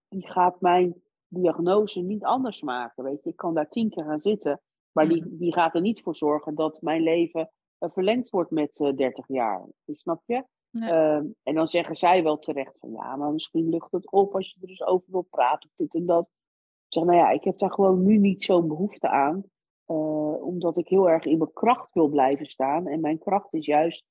die 0.08 0.28
gaat 0.28 0.62
mijn 0.62 1.02
diagnose 1.28 2.00
niet 2.00 2.24
anders 2.24 2.62
maken, 2.62 3.04
weet 3.04 3.24
je. 3.24 3.30
Ik 3.30 3.36
kan 3.36 3.54
daar 3.54 3.70
tien 3.70 3.90
keer 3.90 4.04
gaan 4.04 4.22
zitten, 4.22 4.62
maar 4.92 5.08
die, 5.08 5.26
Mhm. 5.26 5.38
die 5.38 5.54
gaat 5.54 5.76
er 5.76 5.82
niet 5.82 6.02
voor 6.02 6.16
zorgen 6.16 6.56
dat 6.56 6.82
mijn 6.82 7.02
leven 7.02 7.52
uh, 7.80 7.90
verlengd 7.92 8.30
wordt 8.30 8.52
met 8.52 8.80
uh, 8.80 8.96
30 8.96 9.28
jaar. 9.28 9.66
Dus 9.86 10.00
snap 10.00 10.22
je? 10.26 10.44
Ja. 10.72 11.20
Uh, 11.20 11.30
en 11.44 11.56
dan 11.56 11.68
zeggen 11.68 11.96
zij 11.96 12.24
wel 12.24 12.40
terecht 12.40 12.80
van, 12.80 12.92
ja, 12.92 13.16
maar 13.16 13.32
misschien 13.32 13.70
lucht 13.70 13.92
het 13.92 14.12
op 14.12 14.36
als 14.36 14.50
je 14.50 14.58
er 14.62 14.68
dus 14.68 14.84
over 14.84 15.12
wil 15.12 15.28
praten 15.30 15.70
of 15.70 15.76
dit 15.76 15.94
en 15.94 16.06
dat. 16.06 16.24
Ik 16.86 16.94
zeg, 16.96 17.04
nou 17.04 17.18
ja, 17.18 17.30
ik 17.30 17.44
heb 17.44 17.60
daar 17.60 17.72
gewoon 17.72 18.04
nu 18.06 18.18
niet 18.18 18.44
zo'n 18.44 18.68
behoefte 18.68 19.10
aan. 19.10 19.44
Uh, 19.88 20.44
omdat 20.46 20.78
ik 20.78 20.88
heel 20.88 21.10
erg 21.10 21.26
in 21.26 21.38
mijn 21.38 21.54
kracht 21.54 21.94
wil 21.94 22.08
blijven 22.08 22.46
staan. 22.46 22.88
En 22.88 23.00
mijn 23.00 23.20
kracht 23.20 23.54
is 23.54 23.66
juist 23.66 24.04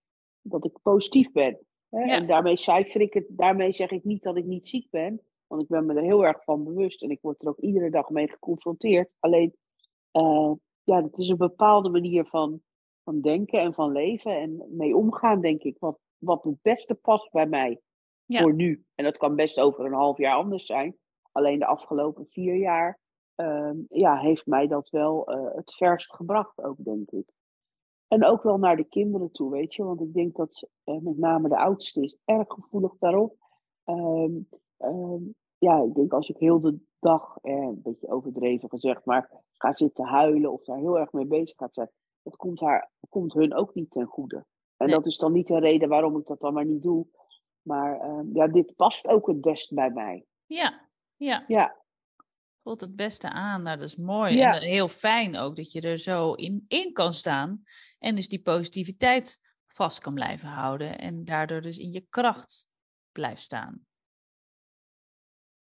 dat 0.43 0.65
ik 0.65 0.79
positief 0.83 1.33
ben. 1.33 1.59
Hè? 1.89 2.01
Ja. 2.01 2.15
En 2.15 2.27
daarmee 2.27 2.57
cijfer 2.57 3.01
ik 3.01 3.15
het, 3.15 3.25
daarmee 3.29 3.73
zeg 3.73 3.91
ik 3.91 4.05
niet 4.05 4.23
dat 4.23 4.37
ik 4.37 4.45
niet 4.45 4.69
ziek 4.69 4.91
ben. 4.91 5.21
Want 5.47 5.63
ik 5.63 5.69
ben 5.69 5.87
me 5.87 5.95
er 5.95 6.03
heel 6.03 6.27
erg 6.27 6.45
van 6.45 6.65
bewust. 6.65 7.03
En 7.03 7.11
ik 7.11 7.19
word 7.21 7.43
er 7.43 7.49
ook 7.49 7.59
iedere 7.59 7.91
dag 7.91 8.09
mee 8.09 8.29
geconfronteerd. 8.29 9.11
Alleen, 9.19 9.57
uh, 10.13 10.53
ja, 10.83 11.03
het 11.03 11.19
is 11.19 11.29
een 11.29 11.37
bepaalde 11.37 11.91
manier 11.91 12.25
van, 12.25 12.63
van 13.09 13.21
denken 13.21 13.61
en 13.61 13.75
van 13.75 13.93
leven. 13.93 14.41
En 14.41 14.67
mee 14.71 14.97
omgaan, 14.97 15.41
denk 15.41 15.63
ik. 15.63 15.77
Wat, 15.79 15.99
wat 16.19 16.45
het 16.45 16.63
beste 16.63 16.95
past 16.95 17.31
bij 17.31 17.47
mij. 17.47 17.81
Ja. 18.25 18.41
Voor 18.41 18.55
nu. 18.55 18.85
En 18.95 19.05
dat 19.05 19.17
kan 19.17 19.35
best 19.35 19.59
over 19.59 19.85
een 19.85 19.93
half 19.93 20.19
jaar 20.19 20.37
anders 20.37 20.67
zijn. 20.67 20.97
Alleen 21.33 21.59
de 21.59 21.67
afgelopen 21.67 22.27
vier 22.27 22.57
jaar 22.57 22.99
uh, 23.37 23.71
ja, 23.89 24.17
heeft 24.17 24.47
mij 24.47 24.67
dat 24.67 24.89
wel 24.89 25.33
uh, 25.33 25.55
het 25.55 25.75
verst 25.75 26.15
gebracht 26.15 26.63
ook, 26.63 26.77
denk 26.85 27.11
ik. 27.11 27.33
En 28.09 28.25
ook 28.25 28.43
wel 28.43 28.59
naar 28.59 28.77
de 28.77 28.89
kinderen 28.89 29.33
toe, 29.33 29.51
weet 29.51 29.75
je. 29.75 29.85
Want 29.85 30.01
ik 30.01 30.15
denk 30.15 30.37
dat 30.37 30.69
uh, 30.85 30.99
met 30.99 31.19
name 31.19 31.49
de 31.49 31.59
oudste 31.59 32.01
is 32.01 32.17
erg 32.25 32.49
gevoelig 32.49 32.95
daarop. 32.99 33.37
Um, 33.85 34.49
um, 34.79 35.35
ja, 35.59 35.83
ik 35.83 35.95
denk 35.95 36.13
als 36.13 36.29
ik 36.29 36.37
heel 36.37 36.61
de 36.61 36.79
dag, 36.99 37.39
eh, 37.43 37.53
een 37.53 37.83
beetje 37.83 38.09
overdreven 38.09 38.69
gezegd, 38.69 39.05
maar 39.05 39.43
ga 39.53 39.73
zitten 39.73 40.05
huilen 40.05 40.53
of 40.53 40.65
daar 40.65 40.79
heel 40.79 40.99
erg 40.99 41.13
mee 41.13 41.27
bezig 41.27 41.57
gaat 41.57 41.75
zijn, 41.75 41.91
dat 42.29 42.37
komt, 42.37 42.61
haar, 42.61 42.91
komt 43.09 43.33
hun 43.33 43.55
ook 43.55 43.75
niet 43.75 43.91
ten 43.91 44.07
goede. 44.07 44.37
En 44.77 44.87
Nee. 44.87 44.95
dat 44.95 45.07
is 45.07 45.17
dan 45.17 45.33
niet 45.33 45.47
de 45.47 45.59
reden 45.59 45.89
waarom 45.89 46.19
ik 46.19 46.27
dat 46.27 46.41
dan 46.41 46.55
maar 46.55 46.65
niet 46.65 46.83
doe. 46.83 47.07
Maar 47.63 48.09
uh, 48.09 48.21
ja, 48.33 48.47
dit 48.47 48.77
past 48.77 49.07
ook 49.07 49.27
het 49.27 49.41
best 49.41 49.75
bij 49.75 49.91
mij. 49.91 50.25
Ja, 50.47 50.89
ja. 51.17 51.45
Ja, 51.47 51.77
Voelt 52.63 52.81
het 52.81 52.97
beste 52.97 53.31
aan. 53.31 53.63
Nou, 53.63 53.77
dat 53.79 53.89
is 53.89 53.97
mooi. 53.97 54.37
Ja. 54.37 54.55
En 54.55 54.61
eh, 54.61 54.69
heel 54.69 54.89
fijn 54.89 55.37
ook 55.37 55.57
dat 55.57 55.73
je 55.73 55.81
er 55.81 55.99
zo 55.99 56.33
in, 56.33 56.65
in 56.67 56.93
kan 56.93 57.13
staan. 57.13 57.63
En 57.99 58.15
dus 58.15 58.29
die 58.29 58.43
positiviteit 58.43 59.41
vast 59.67 59.99
kan 59.99 60.15
blijven 60.15 60.49
houden. 60.49 60.99
En 60.99 61.25
daardoor 61.25 61.61
dus 61.61 61.79
in 61.79 61.93
je 61.93 62.07
kracht 62.09 62.69
blijft 63.13 63.41
staan. 63.41 63.87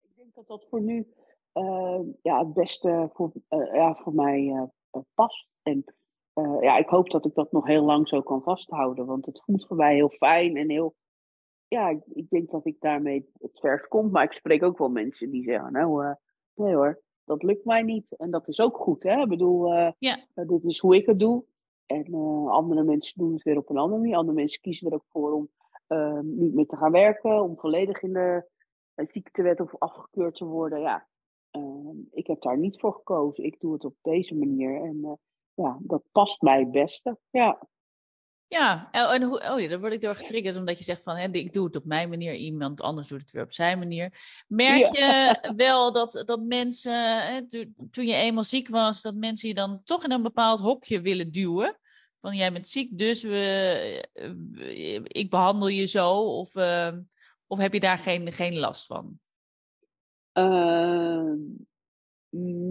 ik 0.03 0.17
denk 0.17 0.35
dat 0.35 0.47
dat 0.47 0.67
voor 0.71 0.81
nu 0.81 1.15
uh, 1.55 2.01
ja, 2.23 2.39
het 2.39 2.55
beste 2.55 3.11
voor, 3.13 3.33
uh, 3.49 3.75
ja, 3.75 3.95
voor 3.95 4.15
mij 4.15 4.43
uh, 4.43 5.03
past. 5.15 5.49
En 5.63 5.85
ja, 6.61 6.77
ik 6.77 6.89
hoop 6.89 7.11
dat 7.11 7.27
ik 7.27 7.35
dat 7.35 7.53
nog 7.53 7.67
heel 7.67 7.85
lang 7.85 8.09
zo 8.09 8.23
kan 8.23 8.43
vasthouden. 8.43 9.07
Want 9.07 9.27
het 9.27 9.43
voelt 9.45 9.67
voor 9.67 9.77
mij 9.77 9.95
heel 9.95 10.11
fijn 10.11 10.57
en 10.57 10.71
heel. 10.71 10.95
Ja, 11.69 11.89
ik, 11.89 12.03
ik 12.07 12.31
denk 12.31 12.51
dat 12.51 12.67
ik 12.67 12.81
daarmee 12.81 13.31
het 13.41 13.61
vers 13.61 13.89
kom. 13.89 14.11
Maar 14.11 14.25
ik 14.25 14.33
spreek 14.33 14.63
ook 14.63 14.79
wel 14.79 14.89
mensen 14.89 15.31
die 15.31 15.43
zeggen: 15.43 15.73
Nou, 15.73 16.15
nee 16.55 16.75
hoor, 16.75 17.03
dat 17.25 17.43
lukt 17.43 17.65
mij 17.65 17.83
niet. 17.83 18.17
En 18.17 18.31
dat 18.31 18.49
is 18.49 18.61
ook 18.61 18.77
goed, 18.77 19.03
hè? 19.03 19.21
Ik 19.21 19.29
bedoel, 19.29 19.73
ja. 19.99 20.27
dit 20.35 20.65
is 20.65 20.79
hoe 20.79 20.97
ik 20.97 21.07
het 21.07 21.19
doe. 21.19 21.45
En 21.87 22.15
andere 22.49 22.83
mensen 22.83 23.19
doen 23.19 23.33
het 23.33 23.43
weer 23.43 23.57
op 23.57 23.71
een 23.71 23.77
andere 23.77 24.01
manier. 24.01 24.17
Andere 24.17 24.37
mensen 24.37 24.61
kiezen 24.61 24.87
er 24.87 24.95
ook 24.95 25.07
voor 25.09 25.33
om 25.33 25.51
niet 26.23 26.55
meer 26.55 26.67
te 26.67 26.77
gaan 26.77 26.93
werken, 26.93 27.43
om 27.43 27.59
volledig 27.59 28.03
in 28.03 28.13
de 28.13 28.49
ziektewet 28.95 29.61
of 29.61 29.79
afgekeurd 29.79 30.35
te 30.35 30.45
worden. 30.45 30.81
Ja, 30.81 31.09
ik 32.11 32.27
heb 32.27 32.43
daar 32.43 32.59
niet 32.59 32.81
voor 32.81 32.93
gekozen. 32.93 33.45
Ik 33.45 33.61
doe 33.61 33.73
het 33.73 33.85
op 33.85 33.95
deze 34.03 34.35
manier. 34.35 34.83
En 34.83 35.19
ja, 35.57 35.79
dat 35.81 36.03
past 36.13 36.43
mij 36.43 36.59
het 36.59 36.71
beste. 36.71 37.19
Ja. 37.31 37.69
Ja, 38.49 38.89
en 38.91 39.23
hoe, 39.23 39.51
oh 39.51 39.61
ja, 39.61 39.69
dan 39.69 39.81
word 39.81 39.93
ik 39.93 40.01
door 40.01 40.15
getriggerd 40.15 40.57
omdat 40.57 40.79
je 40.79 40.85
zegt 40.85 41.03
van, 41.03 41.17
hè, 41.17 41.29
ik 41.31 41.53
doe 41.53 41.67
het 41.67 41.77
op 41.77 41.85
mijn 41.85 42.09
manier, 42.09 42.35
iemand 42.35 42.81
anders 42.81 43.09
doet 43.09 43.21
het 43.21 43.31
weer 43.31 43.43
op 43.43 43.53
zijn 43.53 43.79
manier. 43.79 44.13
Merk 44.49 44.97
ja. 44.97 45.41
je 45.43 45.53
wel 45.67 45.93
dat, 45.93 46.23
dat 46.27 46.41
mensen, 46.41 47.27
hè, 47.27 47.47
toen 47.91 48.07
je 48.07 48.15
eenmaal 48.15 48.45
ziek 48.45 48.69
was, 48.69 49.03
dat 49.03 49.15
mensen 49.15 49.49
je 49.49 49.55
dan 49.55 49.81
toch 49.85 50.05
in 50.05 50.13
een 50.13 50.23
bepaald 50.23 50.61
hokje 50.61 51.01
willen 51.01 51.31
duwen? 51.31 51.79
Van 52.21 52.37
jij 52.37 52.53
bent 52.53 52.69
ziek, 52.69 52.99
dus 52.99 53.23
we, 53.23 54.09
uh, 54.15 55.01
ik 55.03 55.31
behandel 55.31 55.69
je 55.69 55.87
zo, 55.87 56.13
of, 56.21 56.55
uh, 56.55 56.93
of 57.47 57.59
heb 57.59 57.73
je 57.73 57.81
daar 57.81 57.99
geen, 57.99 58.33
geen 58.33 58.59
last 58.59 58.87
van? 58.87 59.19
Uh, 60.33 61.33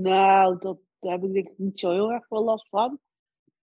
nou, 0.02 0.58
dat, 0.60 0.78
daar 1.06 1.14
heb 1.14 1.24
ik 1.24 1.34
denk 1.34 1.48
ik 1.48 1.58
niet 1.58 1.80
zo 1.80 1.92
heel 1.92 2.12
erg 2.12 2.28
veel 2.28 2.44
last 2.44 2.70
van. 2.70 3.00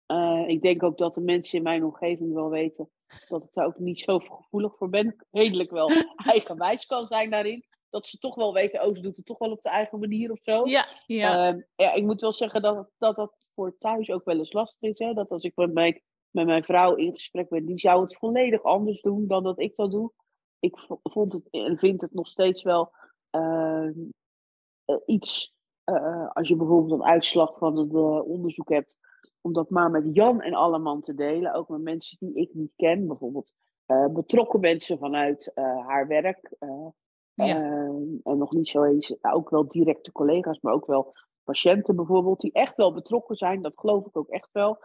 Uh, 0.08 0.48
ik 0.48 0.62
denk 0.62 0.84
ook 0.84 0.98
dat 0.98 1.14
de 1.14 1.22
mensen 1.22 1.58
in 1.58 1.64
mijn 1.64 1.84
omgeving 1.84 2.34
wel 2.34 2.50
weten 2.50 2.90
dat 3.28 3.44
ik 3.44 3.54
daar 3.54 3.66
ook 3.66 3.80
niet 3.80 4.00
zo 4.00 4.20
gevoelig 4.20 4.78
voor 4.78 4.90
ben. 4.90 5.26
Redelijk 5.32 5.72
wel 5.72 5.90
eigenwijs 6.34 6.86
kan 6.86 7.08
zijn 7.08 7.30
daarin. 7.30 7.66
Dat 7.90 8.08
ze 8.08 8.18
toch 8.18 8.36
wel 8.36 8.54
weten, 8.54 8.86
oh, 8.86 8.96
ze 8.96 9.02
doet 9.02 9.16
het 9.16 9.26
toch 9.26 9.38
wel 9.38 9.52
op 9.52 9.62
de 9.62 9.70
eigen 9.70 10.00
manier 10.00 10.32
of 10.32 10.40
zo. 10.42 10.66
Ja, 10.66 10.88
ja. 11.06 11.54
Uh, 11.54 11.64
ja 11.76 11.94
ik 11.94 12.04
moet 12.04 12.22
wel 12.22 12.34
zeggen 12.34 12.62
dat, 12.62 12.90
dat 12.98 13.16
dat 13.16 13.46
voor 13.54 13.78
thuis 13.78 14.10
ook 14.10 14.26
wel 14.26 14.38
eens 14.38 14.54
lastig 14.54 14.90
is. 14.90 15.00
Hè? 15.00 15.14
Dat 15.14 15.30
als 15.30 15.44
ik 15.44 15.56
met 15.56 15.74
mijn, 15.74 16.02
met 16.30 16.46
mijn 16.46 16.64
vrouw 16.64 16.96
in 16.96 17.14
gesprek 17.14 17.50
ben, 17.50 17.66
die 17.66 17.80
zou 17.80 18.02
het 18.02 18.18
volledig 18.18 18.64
anders 18.64 19.02
doen 19.02 19.28
dan 19.28 19.44
dat 19.44 19.60
ik 19.60 19.76
dat 19.76 19.92
doe. 19.92 20.12
Ik 20.60 20.88
vond 21.04 21.34
het 21.34 21.50
en 21.50 21.78
vind 21.78 22.02
het 22.02 22.14
nog 22.14 22.28
steeds 22.28 22.64
wel 22.64 22.92
uh, 23.32 23.90
iets, 25.06 25.57
uh, 25.94 26.30
als 26.34 26.48
je 26.48 26.56
bijvoorbeeld 26.56 27.00
een 27.00 27.08
uitslag 27.08 27.58
van 27.58 27.78
het 27.78 27.94
uh, 27.94 28.30
onderzoek 28.30 28.70
hebt, 28.70 28.98
om 29.42 29.54
dat 29.54 29.70
maar 29.70 29.92
met 29.92 30.16
Jan 30.16 30.42
en 30.42 30.54
Alleman 30.54 31.02
te 31.02 31.14
delen. 31.14 31.54
Ook 31.54 31.70
met 31.70 31.82
mensen 31.82 32.18
die 32.20 32.34
ik 32.34 32.54
niet 32.54 32.74
ken. 32.76 33.08
Bijvoorbeeld 33.08 33.54
uh, 33.88 34.08
betrokken 34.08 34.60
mensen 34.60 34.98
vanuit 34.98 35.52
haar 35.56 36.08
werk. 36.08 36.56
Ja. 37.34 37.62
en 38.24 38.38
nog 38.38 38.52
niet 38.52 38.68
zo 38.68 38.84
eens, 38.84 39.16
ook 39.22 39.50
wel 39.50 39.68
directe 39.68 40.12
collega's, 40.12 40.60
maar 40.62 40.74
ook 40.74 40.86
wel 40.86 41.14
patiënten 41.44 41.96
bijvoorbeeld, 41.96 42.40
die 42.40 42.52
echt 42.52 42.76
wel 42.76 42.94
betrokken 42.94 43.36
zijn. 43.36 43.62
Dat 43.62 43.74
geloof 43.76 44.06
ik 44.06 44.18
ook 44.18 44.30
echt 44.30 44.50
wel. 44.52 44.78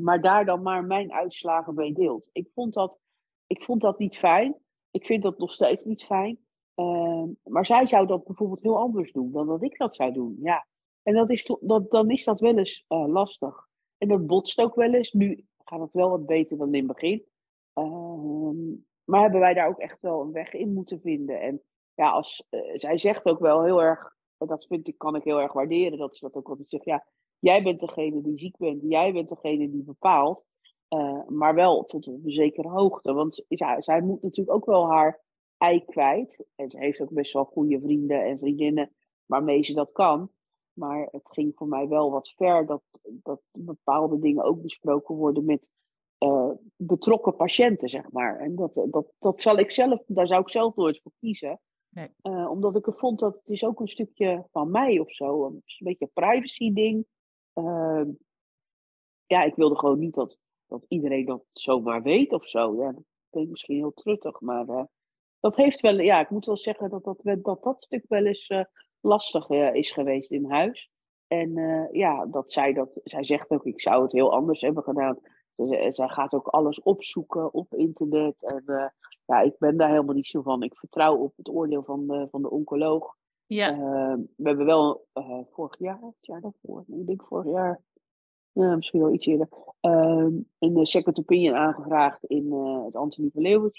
Maar 0.00 0.20
daar 0.20 0.44
dan 0.44 0.62
maar 0.62 0.84
mijn 0.84 1.12
uitslagen 1.12 1.74
mee 1.74 1.92
deelt. 1.92 2.28
Ik 2.32 2.48
vond 2.54 2.74
dat, 2.74 2.98
ik 3.46 3.62
vond 3.62 3.80
dat 3.80 3.98
niet 3.98 4.18
fijn. 4.18 4.56
ik 4.90 5.06
vind 5.06 5.22
dat 5.22 5.38
nog 5.38 5.52
steeds 5.52 5.84
niet 5.84 6.04
fijn. 6.04 6.38
Ehm, 6.74 7.28
maar 7.42 7.66
zij 7.66 7.86
zou 7.86 8.06
dat 8.06 8.24
bijvoorbeeld 8.24 8.62
heel 8.62 8.78
anders 8.78 9.12
doen 9.12 9.32
dan 9.32 9.46
dat 9.46 9.62
ik 9.62 9.78
dat 9.78 9.94
zou 9.94 10.12
doen. 10.12 10.36
Ja. 10.40 10.66
En 11.02 11.14
dat 11.14 11.30
is, 11.30 11.56
dat, 11.60 11.90
dan 11.90 12.10
is 12.10 12.24
dat 12.24 12.40
wel 12.40 12.58
eens 12.58 12.84
uh, 12.88 13.06
lastig. 13.06 13.68
En 13.98 14.08
dat 14.08 14.26
botst 14.26 14.60
ook 14.60 14.74
wel 14.74 14.94
eens. 14.94 15.12
Nu 15.12 15.44
gaat 15.64 15.80
het 15.80 15.92
wel 15.92 16.10
wat 16.10 16.26
beter 16.26 16.56
dan 16.56 16.74
in 16.74 16.74
het 16.74 16.86
begin. 16.86 17.24
Ehm, 17.72 18.72
maar 19.04 19.20
hebben 19.20 19.40
wij 19.40 19.54
daar 19.54 19.68
ook 19.68 19.78
echt 19.78 20.00
wel 20.00 20.20
een 20.20 20.32
weg 20.32 20.52
in 20.52 20.72
moeten 20.72 21.00
vinden. 21.00 21.40
En 21.40 21.62
ja, 21.94 22.10
als, 22.10 22.46
uh, 22.50 22.60
zij 22.74 22.98
zegt 22.98 23.24
ook 23.24 23.38
wel 23.38 23.62
heel 23.62 23.82
erg, 23.82 24.16
dat 24.38 24.66
vind 24.66 24.88
ik, 24.88 24.98
kan 24.98 25.16
ik 25.16 25.24
heel 25.24 25.40
erg 25.40 25.52
waarderen, 25.52 25.98
dat 25.98 26.16
ze 26.16 26.24
dat 26.24 26.34
ook 26.34 26.48
altijd 26.48 26.70
zegt. 26.70 26.84
Ja, 26.84 27.06
jij 27.38 27.62
bent 27.62 27.80
degene 27.80 28.22
die 28.22 28.38
ziek 28.38 28.56
bent, 28.56 28.82
jij 28.82 29.12
bent 29.12 29.28
degene 29.28 29.70
die 29.70 29.82
bepaalt. 29.82 30.44
Uh, 30.88 31.28
maar 31.28 31.54
wel 31.54 31.84
tot 31.84 32.06
een 32.06 32.22
zekere 32.24 32.68
hoogte. 32.68 33.12
Want 33.12 33.44
ja, 33.48 33.82
zij 33.82 34.00
moet 34.00 34.22
natuurlijk 34.22 34.56
ook 34.56 34.66
wel 34.66 34.90
haar 34.90 35.22
ei 35.58 35.84
kwijt. 35.84 36.44
En 36.54 36.70
ze 36.70 36.78
heeft 36.78 37.00
ook 37.00 37.12
best 37.12 37.32
wel 37.32 37.44
goede 37.44 37.80
vrienden 37.80 38.24
en 38.24 38.38
vriendinnen 38.38 38.92
waarmee 39.26 39.64
ze 39.64 39.72
dat 39.72 39.92
kan. 39.92 40.30
Maar 40.72 41.08
het 41.10 41.30
ging 41.30 41.52
voor 41.54 41.68
mij 41.68 41.88
wel 41.88 42.10
wat 42.10 42.32
ver 42.36 42.66
dat, 42.66 42.82
dat 43.02 43.40
bepaalde 43.52 44.18
dingen 44.18 44.44
ook 44.44 44.62
besproken 44.62 45.14
worden 45.14 45.44
met 45.44 45.66
uh, 46.18 46.50
betrokken 46.76 47.36
patiënten, 47.36 47.88
zeg 47.88 48.10
maar. 48.10 48.38
En 48.38 48.54
dat, 48.54 48.86
dat, 48.90 49.06
dat 49.18 49.42
zal 49.42 49.58
ik 49.58 49.70
zelf, 49.70 50.02
daar 50.06 50.26
zou 50.26 50.40
ik 50.40 50.50
zelf 50.50 50.76
nooit 50.76 51.00
voor 51.02 51.12
kiezen. 51.18 51.60
Nee. 51.88 52.08
Uh, 52.22 52.50
omdat 52.50 52.76
ik 52.76 52.86
er 52.86 52.94
vond 52.96 53.18
dat 53.18 53.34
het 53.34 53.48
is 53.48 53.64
ook 53.64 53.80
een 53.80 53.88
stukje 53.88 54.46
van 54.50 54.70
mij 54.70 54.98
of 54.98 55.12
zo. 55.12 55.44
Een, 55.46 55.62
beetje 55.78 56.04
een 56.04 56.24
privacy 56.24 56.72
ding. 56.72 57.06
Uh, 57.54 58.02
ja, 59.26 59.42
ik 59.42 59.54
wilde 59.54 59.78
gewoon 59.78 59.98
niet 59.98 60.14
dat, 60.14 60.38
dat 60.66 60.84
iedereen 60.88 61.24
dat 61.24 61.44
zomaar 61.52 62.02
weet 62.02 62.32
of 62.32 62.46
zo. 62.46 62.74
Ja, 62.76 62.92
dat 62.92 63.04
klinkt 63.30 63.50
misschien 63.50 63.76
heel 63.76 63.92
truttig, 63.92 64.40
maar 64.40 64.68
uh, 64.68 64.82
dat 65.44 65.56
heeft 65.56 65.80
wel, 65.80 66.00
ja, 66.00 66.20
ik 66.20 66.30
moet 66.30 66.46
wel 66.46 66.56
zeggen 66.56 66.90
dat 66.90 67.04
dat, 67.04 67.18
dat, 67.22 67.62
dat 67.62 67.82
stuk 67.82 68.04
wel 68.08 68.24
eens 68.24 68.52
lastig 69.00 69.50
is 69.50 69.90
geweest 69.90 70.30
in 70.30 70.50
huis. 70.50 70.90
En 71.26 71.52
ja, 71.92 72.26
dat 72.26 72.52
zij 72.52 72.72
dat, 72.72 72.90
zij 73.04 73.24
zegt 73.24 73.50
ook, 73.50 73.64
ik 73.64 73.80
zou 73.80 74.02
het 74.02 74.12
heel 74.12 74.32
anders 74.32 74.60
hebben 74.60 74.82
gedaan. 74.82 75.18
Dus, 75.54 75.94
zij 75.94 76.08
gaat 76.08 76.32
ook 76.34 76.46
alles 76.46 76.82
opzoeken 76.82 77.52
op 77.52 77.74
internet. 77.74 78.34
En 78.38 78.92
ja, 79.26 79.40
ik 79.40 79.54
ben 79.58 79.76
daar 79.76 79.88
helemaal 79.88 80.14
niet 80.14 80.26
zo 80.26 80.42
van. 80.42 80.62
Ik 80.62 80.78
vertrouw 80.78 81.16
op 81.16 81.32
het 81.36 81.48
oordeel 81.48 81.82
van 81.82 82.06
de, 82.06 82.28
van 82.30 82.42
de 82.42 82.50
oncoloog. 82.50 83.14
Ja. 83.46 83.76
We 84.36 84.48
hebben 84.48 84.66
wel 84.66 85.06
vorig 85.50 85.78
jaar, 85.78 86.00
het 86.00 86.14
jaar 86.20 86.40
daarvoor, 86.40 86.84
ik 86.86 87.06
denk 87.06 87.22
vorig 87.26 87.52
jaar, 87.52 87.80
misschien 88.52 89.00
wel 89.00 89.12
iets 89.12 89.26
eerder, 89.26 89.48
ehm, 89.80 90.32
een 90.58 90.86
second 90.86 91.18
opinion 91.18 91.54
aangevraagd 91.54 92.24
in 92.24 92.52
eh, 92.52 92.84
het 92.84 92.96
Antonie 92.96 93.30
van 93.32 93.42
Leeuwen 93.42 93.70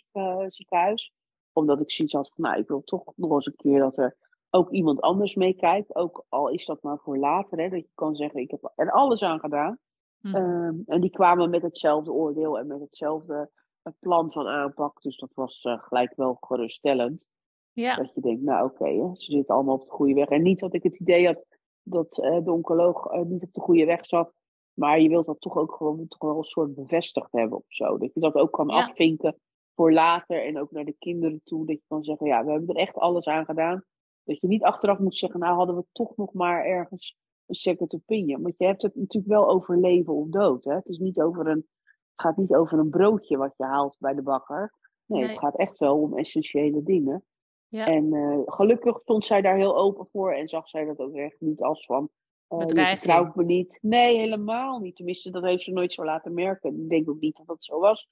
ziekenhuis. 0.50 1.14
Omdat 1.56 1.82
ik 1.82 1.92
zoiets 1.92 2.14
had 2.14 2.32
van, 2.36 2.44
nou, 2.44 2.60
ik 2.60 2.68
wil 2.68 2.84
toch 2.84 3.04
nog 3.16 3.32
eens 3.32 3.46
een 3.46 3.56
keer 3.56 3.80
dat 3.80 3.98
er 3.98 4.18
ook 4.50 4.72
iemand 4.72 5.02
anders 5.02 5.36
meekijkt. 5.36 5.96
Ook 5.96 6.26
al 6.30 6.50
is 6.50 6.66
dat 6.66 6.82
maar 6.82 6.98
voor 6.98 7.18
later, 7.18 7.60
hè, 7.60 7.70
dat 7.70 7.80
je 7.80 7.90
kan 7.96 8.16
zeggen, 8.16 8.40
ik 8.40 8.52
heb 8.52 8.72
er 8.76 8.92
alles 8.92 9.24
aan 9.24 9.40
gedaan. 9.40 9.78
Mm. 10.22 10.84
en 10.86 11.02
die 11.02 11.10
kwamen 11.10 11.50
met 11.50 11.62
hetzelfde 11.62 12.12
oordeel 12.12 12.60
en 12.60 12.68
met 12.68 12.80
hetzelfde 12.80 13.50
een 13.84 13.96
plan 14.00 14.32
van 14.32 14.48
aanpak. 14.48 15.02
Dus 15.02 15.18
dat 15.18 15.34
was 15.34 15.64
uh, 15.64 15.80
gelijk 15.80 16.16
wel 16.16 16.38
geruststellend. 16.40 17.26
Ja. 17.72 17.96
Dat 17.96 18.14
je 18.14 18.22
denkt, 18.22 18.42
nou 18.42 18.66
oké, 18.66 18.84
okay, 18.84 19.16
ze 19.16 19.32
zitten 19.32 19.56
allemaal 19.56 19.76
op 19.76 19.86
de 19.86 19.92
goede 19.92 20.14
weg. 20.14 20.28
En 20.28 20.42
niet 20.42 20.60
dat 20.60 20.74
ik 20.74 20.84
het 20.84 21.00
idee 21.00 21.26
had 21.26 21.46
dat 21.84 22.18
uh, 22.18 22.44
de 22.44 22.52
oncoloog 22.52 23.14
uh, 23.14 23.22
niet 23.22 23.44
op 23.44 23.54
de 23.54 23.62
goede 23.62 23.86
weg 23.86 24.06
zat. 24.06 24.34
Maar 24.74 25.00
je 25.00 25.10
wilt 25.10 25.26
dat 25.26 25.42
toch 25.42 25.58
ook 25.58 25.74
gewoon 25.74 26.08
toch 26.08 26.22
wel 26.22 26.38
een 26.38 26.44
soort 26.44 26.76
bevestigd 26.76 27.32
hebben 27.32 27.58
of 27.58 27.66
zo. 27.68 27.98
Dat 27.98 28.14
je 28.14 28.20
dat 28.20 28.36
ook 28.36 28.52
kan 28.52 28.68
ja. 28.68 28.84
afvinken 28.84 29.40
voor 29.76 29.94
later 29.94 30.46
en 30.46 30.60
ook 30.60 30.72
naar 30.72 30.86
de 30.86 30.96
kinderen 31.00 31.42
toe. 31.44 31.66
Dat 31.66 31.76
je 31.76 31.84
kan 31.88 32.04
zeggen, 32.04 32.28
ja, 32.28 32.46
we 32.46 32.52
hebben 32.52 32.76
er 32.76 32.82
echt 32.82 32.96
alles 32.96 33.26
aan 33.26 33.46
gedaan. 33.46 33.84
Dat 34.24 34.40
je 34.40 34.48
niet 34.48 34.64
achteraf 34.64 35.00
moet 35.00 35.18
zeggen, 35.18 35.40
nou 35.40 35.56
hadden 35.56 35.76
we 35.76 35.86
toch 35.92 36.16
nog 36.16 36.34
maar 36.34 36.66
ergens 36.66 37.18
een 37.46 37.56
second 37.56 37.94
opinion. 37.94 38.42
Want 38.42 38.58
je 38.58 38.66
hebt 38.66 38.82
het 38.82 38.96
natuurlijk 38.96 39.34
wel 39.34 39.50
over 39.50 39.80
leven 39.80 40.14
of 40.14 40.28
dood. 40.28 40.64
Hè? 40.64 40.74
Het 40.74 40.86
is 40.88 40.98
niet 40.98 41.22
over 41.22 41.48
een 41.48 41.68
het 42.16 42.26
gaat 42.26 42.38
niet 42.38 42.56
over 42.56 42.80
een 42.80 42.90
broodje 42.90 43.38
wat 43.38 43.54
je 43.58 43.64
haalt 43.64 43.98
bij 44.00 44.14
de 44.14 44.22
bakker. 44.22 44.74
Nee, 45.06 45.24
het 45.24 45.38
gaat 45.40 45.58
echt 45.58 45.78
wel 45.80 46.02
om 46.02 46.18
essentiële 46.18 46.84
dingen. 46.84 47.24
Ja. 47.68 47.88
En 47.88 48.14
uh, 48.14 48.40
gelukkig 48.46 49.00
stond 49.00 49.26
zij 49.26 49.42
daar 49.42 49.56
heel 49.56 49.78
open 49.78 50.08
voor 50.12 50.34
en 50.34 50.48
zag 50.48 50.70
zij 50.70 50.86
dat 50.86 51.00
ook 51.00 51.16
echt 51.16 51.36
niet 51.40 51.62
als 51.62 51.86
van. 51.86 52.10
Uh, 52.50 52.60
je 52.68 53.32
me 53.34 53.44
niet. 53.44 53.78
Nee, 53.82 54.18
helemaal 54.18 54.80
niet. 54.80 54.96
Tenminste, 54.96 55.32
dat 55.32 55.44
heeft 55.44 55.64
ze 55.64 55.72
nooit 55.72 55.94
zo 55.94 56.06
laten 56.06 56.34
merken. 56.34 56.82
Ik 56.82 56.90
denk 56.90 57.10
ook 57.10 57.20
niet 57.20 57.38
dat 57.38 57.48
dat 57.48 57.64
zo 57.64 57.80
was. 57.80 58.10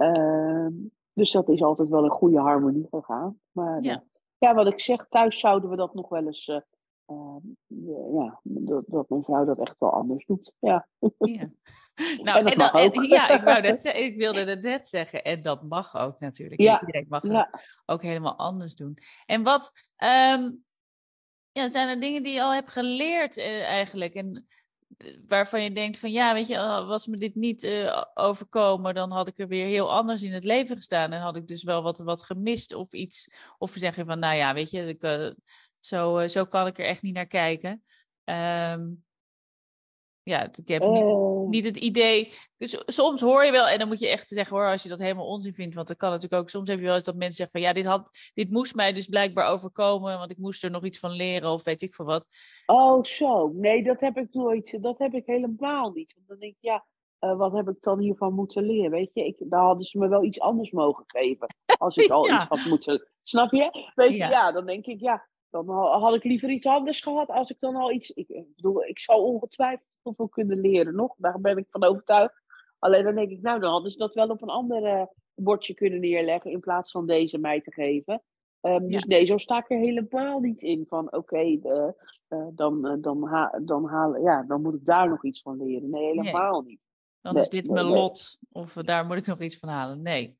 Uh, 0.00 0.66
dus 1.12 1.30
dat 1.30 1.48
is 1.48 1.62
altijd 1.62 1.88
wel 1.88 2.04
een 2.04 2.10
goede 2.10 2.38
harmonie 2.38 2.86
gegaan. 2.90 3.40
Maar 3.50 3.82
ja. 3.82 4.04
ja, 4.38 4.54
wat 4.54 4.66
ik 4.66 4.80
zeg, 4.80 5.06
thuis 5.08 5.38
zouden 5.38 5.70
we 5.70 5.76
dat 5.76 5.94
nog 5.94 6.08
wel 6.08 6.26
eens 6.26 6.48
uh, 6.48 6.60
uh, 7.10 8.14
ja, 8.14 8.40
dat, 8.42 8.84
dat, 8.86 9.08
mijn 9.08 9.24
vrouw 9.24 9.44
dat 9.44 9.58
echt 9.58 9.78
wel 9.78 9.92
anders 9.92 10.26
doet. 10.26 10.52
Ja. 10.58 10.88
ja. 11.18 11.50
Nou, 12.22 12.44
en, 12.44 12.58
dan, 12.58 12.70
en 12.70 13.02
ja, 13.02 13.28
ik, 13.28 13.42
wou 13.42 13.60
net 13.60 13.84
ik 14.06 14.16
wilde 14.16 14.44
het 14.44 14.62
net 14.62 14.88
zeggen. 14.88 15.24
En 15.24 15.40
dat 15.40 15.62
mag 15.62 15.96
ook 15.96 16.20
natuurlijk. 16.20 16.60
Ja. 16.60 16.80
Iedereen 16.80 17.06
mag 17.08 17.22
het 17.22 17.50
ook 17.86 18.02
helemaal 18.02 18.36
anders 18.36 18.74
doen. 18.74 18.96
En 19.26 19.42
wat 19.42 19.72
um, 19.96 20.64
ja, 21.52 21.68
zijn 21.68 21.88
er 21.88 22.00
dingen 22.00 22.22
die 22.22 22.32
je 22.32 22.42
al 22.42 22.54
hebt 22.54 22.70
geleerd 22.70 23.36
uh, 23.36 23.62
eigenlijk? 23.62 24.14
En 24.14 24.46
waarvan 25.26 25.62
je 25.62 25.72
denkt 25.72 25.98
van 25.98 26.12
ja, 26.12 26.34
weet 26.34 26.46
je, 26.46 26.56
was 26.86 27.06
me 27.06 27.16
dit 27.16 27.34
niet 27.34 27.64
uh, 27.64 28.04
overkomen, 28.14 28.94
dan 28.94 29.10
had 29.10 29.28
ik 29.28 29.38
er 29.38 29.48
weer 29.48 29.66
heel 29.66 29.92
anders 29.92 30.22
in 30.22 30.32
het 30.32 30.44
leven 30.44 30.76
gestaan. 30.76 31.12
En 31.12 31.20
had 31.20 31.36
ik 31.36 31.46
dus 31.46 31.62
wel 31.62 31.82
wat, 31.82 31.98
wat 31.98 32.22
gemist 32.22 32.74
of 32.74 32.92
iets. 32.92 33.28
Of 33.58 33.72
zeg 33.74 33.96
je 33.96 34.04
van 34.04 34.18
nou 34.18 34.36
ja, 34.36 34.54
weet 34.54 34.70
je, 34.70 34.86
ik, 34.86 35.02
uh, 35.02 35.30
zo, 35.78 36.16
eh, 36.18 36.28
zo 36.28 36.44
kan 36.44 36.66
ik 36.66 36.78
er 36.78 36.84
echt 36.84 37.02
niet 37.02 37.14
naar 37.14 37.26
kijken. 37.26 37.82
Um, 38.24 39.04
ja, 40.30 40.44
ik 40.44 40.68
heb 40.68 40.82
niet, 40.82 41.06
oh. 41.06 41.48
niet 41.48 41.64
het 41.64 41.76
idee. 41.76 42.32
Dus 42.56 42.82
soms 42.86 43.20
hoor 43.20 43.44
je 43.44 43.52
wel, 43.52 43.68
en 43.68 43.78
dan 43.78 43.88
moet 43.88 43.98
je 43.98 44.08
echt 44.08 44.28
zeggen 44.28 44.56
hoor, 44.56 44.70
als 44.70 44.82
je 44.82 44.88
dat 44.88 44.98
helemaal 44.98 45.26
onzin 45.26 45.54
vindt. 45.54 45.74
Want 45.74 45.88
dat 45.88 45.96
kan 45.96 46.10
natuurlijk 46.10 46.42
ook. 46.42 46.48
Soms 46.48 46.68
heb 46.68 46.78
je 46.78 46.84
wel 46.84 46.94
eens 46.94 47.04
dat 47.04 47.14
mensen 47.14 47.34
zeggen 47.34 47.60
van 47.60 47.68
ja, 47.68 47.74
dit, 47.74 47.84
had, 47.84 48.30
dit 48.34 48.50
moest 48.50 48.74
mij 48.74 48.92
dus 48.92 49.06
blijkbaar 49.06 49.50
overkomen, 49.50 50.18
want 50.18 50.30
ik 50.30 50.38
moest 50.38 50.64
er 50.64 50.70
nog 50.70 50.84
iets 50.84 50.98
van 50.98 51.10
leren 51.10 51.50
of 51.50 51.64
weet 51.64 51.82
ik 51.82 51.94
veel 51.94 52.04
wat. 52.04 52.26
Oh, 52.66 53.04
zo. 53.04 53.52
Nee, 53.54 53.82
dat 53.82 54.00
heb 54.00 54.16
ik 54.16 54.28
nooit. 54.30 54.82
Dat 54.82 54.98
heb 54.98 55.14
ik 55.14 55.26
helemaal 55.26 55.90
niet. 55.90 56.14
Want 56.14 56.28
dan 56.28 56.38
denk 56.38 56.52
ik, 56.52 56.58
ja, 56.60 56.86
uh, 57.20 57.36
wat 57.36 57.52
heb 57.52 57.68
ik 57.68 57.76
dan 57.80 57.98
hiervan 57.98 58.34
moeten 58.34 58.62
leren? 58.62 58.90
Weet 58.90 59.10
je, 59.12 59.24
ik, 59.26 59.36
daar 59.38 59.64
hadden 59.64 59.84
ze 59.84 59.98
me 59.98 60.08
wel 60.08 60.24
iets 60.24 60.40
anders 60.40 60.70
mogen 60.70 61.04
geven. 61.06 61.46
Als 61.78 61.96
ik 61.96 62.10
al 62.10 62.30
iets 62.30 62.44
had 62.44 62.64
moeten. 62.64 63.08
Snap 63.22 63.52
je? 63.52 63.90
Weet 63.94 64.10
je, 64.10 64.16
ja. 64.16 64.30
ja, 64.30 64.52
dan 64.52 64.66
denk 64.66 64.86
ik, 64.86 65.00
ja, 65.00 65.28
dan 65.50 65.68
had 65.68 66.14
ik 66.14 66.24
liever 66.24 66.50
iets 66.50 66.66
anders 66.66 67.00
gehad 67.00 67.28
als 67.28 67.50
ik 67.50 67.56
dan 67.60 67.76
al 67.76 67.92
iets. 67.92 68.10
Ik, 68.10 68.44
bedoel, 68.56 68.84
ik 68.84 68.98
zou 68.98 69.22
ongetwijfeld 69.22 69.88
veel 70.02 70.28
kunnen 70.28 70.60
leren 70.60 70.94
nog. 70.94 71.14
Daar 71.16 71.40
ben 71.40 71.56
ik 71.56 71.66
van 71.70 71.84
overtuigd. 71.84 72.42
Alleen 72.78 73.04
dan 73.04 73.14
denk 73.14 73.30
ik, 73.30 73.42
nou, 73.42 73.60
dan 73.60 73.70
hadden 73.70 73.90
ze 73.90 73.98
dat 73.98 74.14
wel 74.14 74.28
op 74.28 74.42
een 74.42 74.48
ander 74.48 74.82
uh, 74.82 75.02
bordje 75.34 75.74
kunnen 75.74 76.00
neerleggen. 76.00 76.50
In 76.50 76.60
plaats 76.60 76.90
van 76.90 77.06
deze 77.06 77.38
mij 77.38 77.60
te 77.60 77.72
geven. 77.72 78.22
Um, 78.60 78.88
dus 78.88 79.04
nee, 79.04 79.26
zo 79.26 79.36
sta 79.36 79.58
ik 79.58 79.70
er 79.70 79.78
helemaal 79.78 80.40
niet 80.40 80.60
in 80.60 80.84
van 80.88 81.06
oké, 81.06 81.16
okay, 81.16 81.60
uh, 81.62 82.46
dan, 82.52 82.86
uh, 82.86 82.94
dan, 83.00 83.26
ha 83.26 83.60
dan, 83.62 84.18
ja, 84.22 84.42
dan 84.42 84.62
moet 84.62 84.74
ik 84.74 84.84
daar 84.84 85.08
nog 85.08 85.24
iets 85.24 85.42
van 85.42 85.56
leren. 85.56 85.90
Nee, 85.90 86.04
helemaal 86.04 86.60
nee. 86.60 86.70
niet. 86.70 86.80
Dan 87.20 87.32
nee, 87.32 87.42
is 87.42 87.48
dit 87.48 87.70
mijn 87.70 87.86
lot. 87.86 88.38
Of 88.52 88.72
daar 88.72 89.06
moet 89.06 89.16
ik 89.16 89.26
nog 89.26 89.40
iets 89.40 89.58
van 89.58 89.68
halen. 89.68 90.02
Nee. 90.02 90.38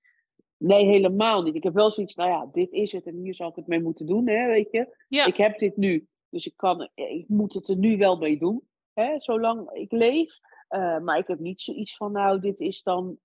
Nee, 0.63 0.85
helemaal 0.85 1.43
niet. 1.43 1.55
Ik 1.55 1.63
heb 1.63 1.75
wel 1.75 1.91
zoiets, 1.91 2.15
nou 2.15 2.31
ja, 2.31 2.47
dit 2.53 2.73
is 2.73 2.93
het 2.93 3.07
en 3.07 3.17
hier 3.17 3.35
zal 3.35 3.49
ik 3.49 3.57
het 3.57 3.67
mee 3.67 3.83
moeten 3.83 4.07
doen, 4.07 4.29
hè, 4.29 4.47
weet 4.47 4.71
je. 4.71 4.97
Ja. 5.09 5.27
Ik 5.27 5.37
heb 5.37 5.59
dit 5.59 5.77
nu, 5.77 6.07
dus 6.29 6.47
ik, 6.47 6.57
kan, 6.57 6.91
ik 6.95 7.29
moet 7.29 7.53
het 7.53 7.69
er 7.69 7.77
nu 7.77 7.97
wel 7.97 8.17
mee 8.17 8.39
doen, 8.39 8.69
hè, 8.93 9.21
zolang 9.21 9.71
ik 9.71 9.93
leef. 9.93 10.39
Uh, 10.71 10.99
maar 10.99 11.19
ik 11.19 11.27
heb 11.27 11.39
niet 11.39 11.61
zoiets 11.61 11.97
van, 11.97 12.13
nou, 12.13 12.41
dit 12.41 12.59
is 12.59 12.83
dan, 12.83 13.19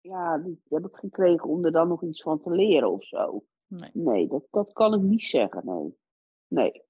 ja, 0.00 0.38
dit 0.38 0.58
heb 0.68 0.86
ik 0.86 0.96
gekregen 0.96 1.48
om 1.48 1.64
er 1.64 1.72
dan 1.72 1.88
nog 1.88 2.02
iets 2.02 2.22
van 2.22 2.40
te 2.40 2.50
leren 2.50 2.92
of 2.92 3.04
zo. 3.04 3.44
Nee, 3.66 3.90
nee 3.92 4.28
dat, 4.28 4.46
dat 4.50 4.72
kan 4.72 4.94
ik 4.94 5.00
niet 5.00 5.24
zeggen, 5.24 5.62
nee. 5.64 5.96
Nee. 6.46 6.82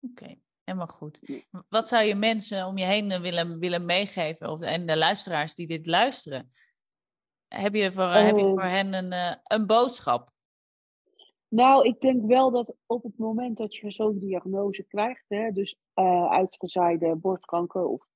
Oké. 0.00 0.22
Okay. 0.22 0.40
Helemaal 0.64 0.86
goed. 0.86 1.44
Wat 1.68 1.88
zou 1.88 2.04
je 2.04 2.14
mensen 2.14 2.66
om 2.66 2.78
je 2.78 2.84
heen 2.84 3.20
willen, 3.20 3.58
willen 3.58 3.84
meegeven? 3.84 4.50
Of, 4.50 4.60
en 4.60 4.86
de 4.86 4.96
luisteraars 4.96 5.54
die 5.54 5.66
dit 5.66 5.86
luisteren? 5.86 6.50
Heb 7.48 7.74
je 7.74 7.92
voor, 7.92 8.04
heb 8.04 8.38
je 8.38 8.48
voor 8.48 8.60
ehm. 8.60 8.74
hen 8.74 8.94
een, 8.94 9.12
uh, 9.12 9.34
een 9.44 9.66
boodschap? 9.66 10.30
Nou, 11.48 11.86
ik 11.86 12.00
denk 12.00 12.26
wel 12.26 12.50
dat 12.50 12.74
op 12.86 13.02
het 13.02 13.18
moment 13.18 13.56
dat 13.56 13.74
je 13.74 13.90
zo'n 13.90 14.18
diagnose 14.18 14.82
krijgt, 14.82 15.24
hè, 15.28 15.50
dus 15.52 15.76
uh, 15.94 16.30
uitgezaaide 16.30 17.16
borstkanker 17.16 17.84
of 17.84 18.06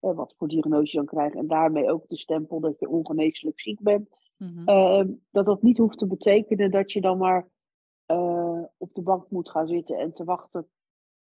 uh, 0.00 0.14
wat 0.14 0.34
voor 0.36 0.48
diagnose 0.48 0.90
je 0.90 0.96
dan 0.96 1.06
krijgt, 1.06 1.34
en 1.34 1.46
daarmee 1.46 1.90
ook 1.90 2.08
de 2.08 2.18
stempel 2.18 2.60
dat 2.60 2.78
je 2.78 2.88
ongeneeslijk 2.88 3.60
ziek 3.60 3.80
bent, 3.80 4.08
mm 4.36 4.64
-hmm. 4.66 5.20
dat 5.30 5.46
dat 5.46 5.62
niet 5.62 5.78
hoeft 5.78 5.98
te 5.98 6.06
betekenen 6.06 6.70
dat 6.70 6.92
je 6.92 7.00
dan 7.00 7.18
maar 7.18 7.48
op 8.76 8.94
de 8.94 9.02
bank 9.02 9.30
moet 9.30 9.50
gaan 9.50 9.68
zitten 9.68 9.98
en 9.98 10.12
te 10.12 10.24
wachten 10.24 10.68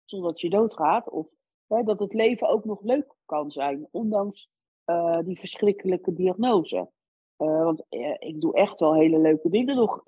totdat 0.04 0.40
je 0.40 0.50
doodgaat. 0.50 1.10
Of 1.10 1.26
hè, 1.66 1.82
dat 1.82 1.98
het 1.98 2.12
leven 2.12 2.48
ook 2.48 2.64
nog 2.64 2.82
leuk 2.82 3.14
kan 3.24 3.50
zijn, 3.50 3.88
ondanks 3.90 4.48
die 5.24 5.38
verschrikkelijke 5.38 6.12
diagnose. 6.12 6.88
Want 7.36 7.84
ik 8.18 8.40
doe 8.40 8.54
echt 8.54 8.80
wel 8.80 8.94
hele 8.94 9.18
leuke 9.18 9.48
dingen 9.48 9.76
nog 9.76 10.02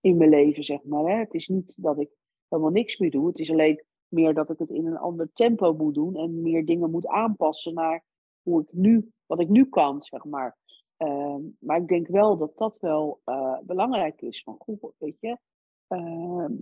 in 0.00 0.16
mijn 0.16 0.30
leven, 0.30 0.64
zeg 0.64 0.84
maar. 0.84 1.04
Hè. 1.04 1.18
Het 1.18 1.34
is 1.34 1.48
niet 1.48 1.74
dat 1.76 2.00
ik 2.00 2.10
helemaal 2.48 2.72
niks 2.72 2.98
meer 2.98 3.10
doe. 3.10 3.26
Het 3.26 3.38
is 3.38 3.50
alleen 3.50 3.84
meer 4.08 4.34
dat 4.34 4.50
ik 4.50 4.58
het 4.58 4.70
in 4.70 4.86
een 4.86 4.98
ander 4.98 5.30
tempo 5.32 5.72
moet 5.72 5.94
doen 5.94 6.16
en 6.16 6.42
meer 6.42 6.64
dingen 6.64 6.90
moet 6.90 7.06
aanpassen 7.06 7.74
naar 7.74 8.04
hoe 8.42 8.62
ik 8.62 8.72
nu, 8.72 9.10
wat 9.26 9.40
ik 9.40 9.48
nu 9.48 9.64
kan, 9.64 10.02
zeg 10.02 10.24
maar. 10.24 10.56
Ehm, 10.96 11.42
maar 11.58 11.80
ik 11.80 11.88
denk 11.88 12.06
wel 12.06 12.36
dat 12.36 12.56
dat 12.56 12.78
wel 12.78 13.20
belangrijk 13.62 14.20
is. 14.22 14.42
Van, 14.42 14.56
goed, 14.58 14.92
weet 14.98 15.20
je, 15.20 15.38
ehm, 15.86 16.52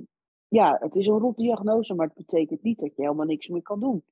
ja, 0.48 0.76
het 0.80 0.94
is 0.94 1.06
een 1.06 1.18
rotdiagnose, 1.18 1.94
maar 1.94 2.06
het 2.06 2.16
betekent 2.16 2.62
niet 2.62 2.78
dat 2.78 2.96
je 2.96 3.02
helemaal 3.02 3.26
niks 3.26 3.48
meer 3.48 3.62
kan 3.62 3.80
doen. 3.80 4.02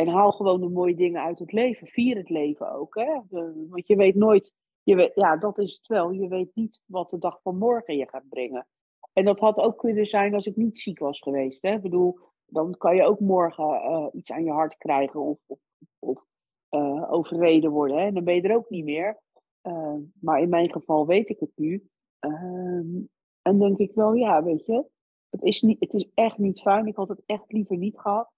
En 0.00 0.08
haal 0.08 0.32
gewoon 0.32 0.60
de 0.60 0.68
mooie 0.68 0.94
dingen 0.94 1.22
uit 1.22 1.38
het 1.38 1.52
leven. 1.52 1.86
Vier 1.86 2.16
het 2.16 2.28
leven 2.28 2.72
ook. 2.72 2.94
Hè? 2.94 3.20
want 3.68 3.86
je 3.86 3.96
weet 3.96 4.14
nooit, 4.14 4.52
je 4.82 5.12
ja, 5.14 5.36
dat 5.36 5.58
is 5.58 5.74
het 5.74 5.86
wel. 5.86 6.10
Je 6.10 6.28
weet 6.28 6.50
niet 6.54 6.80
wat 6.86 7.10
de 7.10 7.18
dag 7.18 7.40
van 7.42 7.58
morgen 7.58 7.96
je 7.96 8.08
gaat 8.08 8.28
brengen. 8.28 8.66
En 9.12 9.24
dat 9.24 9.40
had 9.40 9.60
ook 9.60 9.78
kunnen 9.78 10.06
zijn 10.06 10.34
als 10.34 10.46
ik 10.46 10.56
niet 10.56 10.78
ziek 10.78 10.98
was 10.98 11.18
geweest. 11.18 11.62
Hè? 11.62 11.74
Ik 11.74 11.82
bedoel, 11.82 12.18
dan 12.46 12.76
kan 12.76 12.96
je 12.96 13.04
ook 13.04 13.20
morgen 13.20 13.64
uh, 13.64 14.06
iets 14.12 14.30
aan 14.30 14.44
je 14.44 14.50
hart 14.50 14.76
krijgen 14.76 15.20
of, 15.20 15.38
of, 15.46 15.58
of 15.98 16.24
uh, 16.70 17.12
overreden 17.12 17.70
worden. 17.70 17.96
Hè? 17.96 18.06
En 18.06 18.14
dan 18.14 18.24
ben 18.24 18.34
je 18.34 18.42
er 18.42 18.56
ook 18.56 18.70
niet 18.70 18.84
meer. 18.84 19.20
Uh, 19.62 19.96
maar 20.20 20.40
in 20.40 20.48
mijn 20.48 20.72
geval 20.72 21.06
weet 21.06 21.28
ik 21.28 21.40
het 21.40 21.52
nu. 21.54 21.88
Ehm, 22.18 23.02
en 23.42 23.58
denk 23.58 23.78
ik 23.78 23.94
wel, 23.94 24.14
ja, 24.14 24.42
weet 24.42 24.66
je, 24.66 24.84
het 25.30 25.42
is, 25.42 25.60
niet, 25.60 25.80
het 25.80 25.92
is 25.92 26.08
echt 26.14 26.38
niet 26.38 26.60
fijn. 26.60 26.86
Ik 26.86 26.96
had 26.96 27.08
het 27.08 27.22
echt 27.26 27.52
liever 27.52 27.76
niet 27.76 27.98
gehad. 27.98 28.30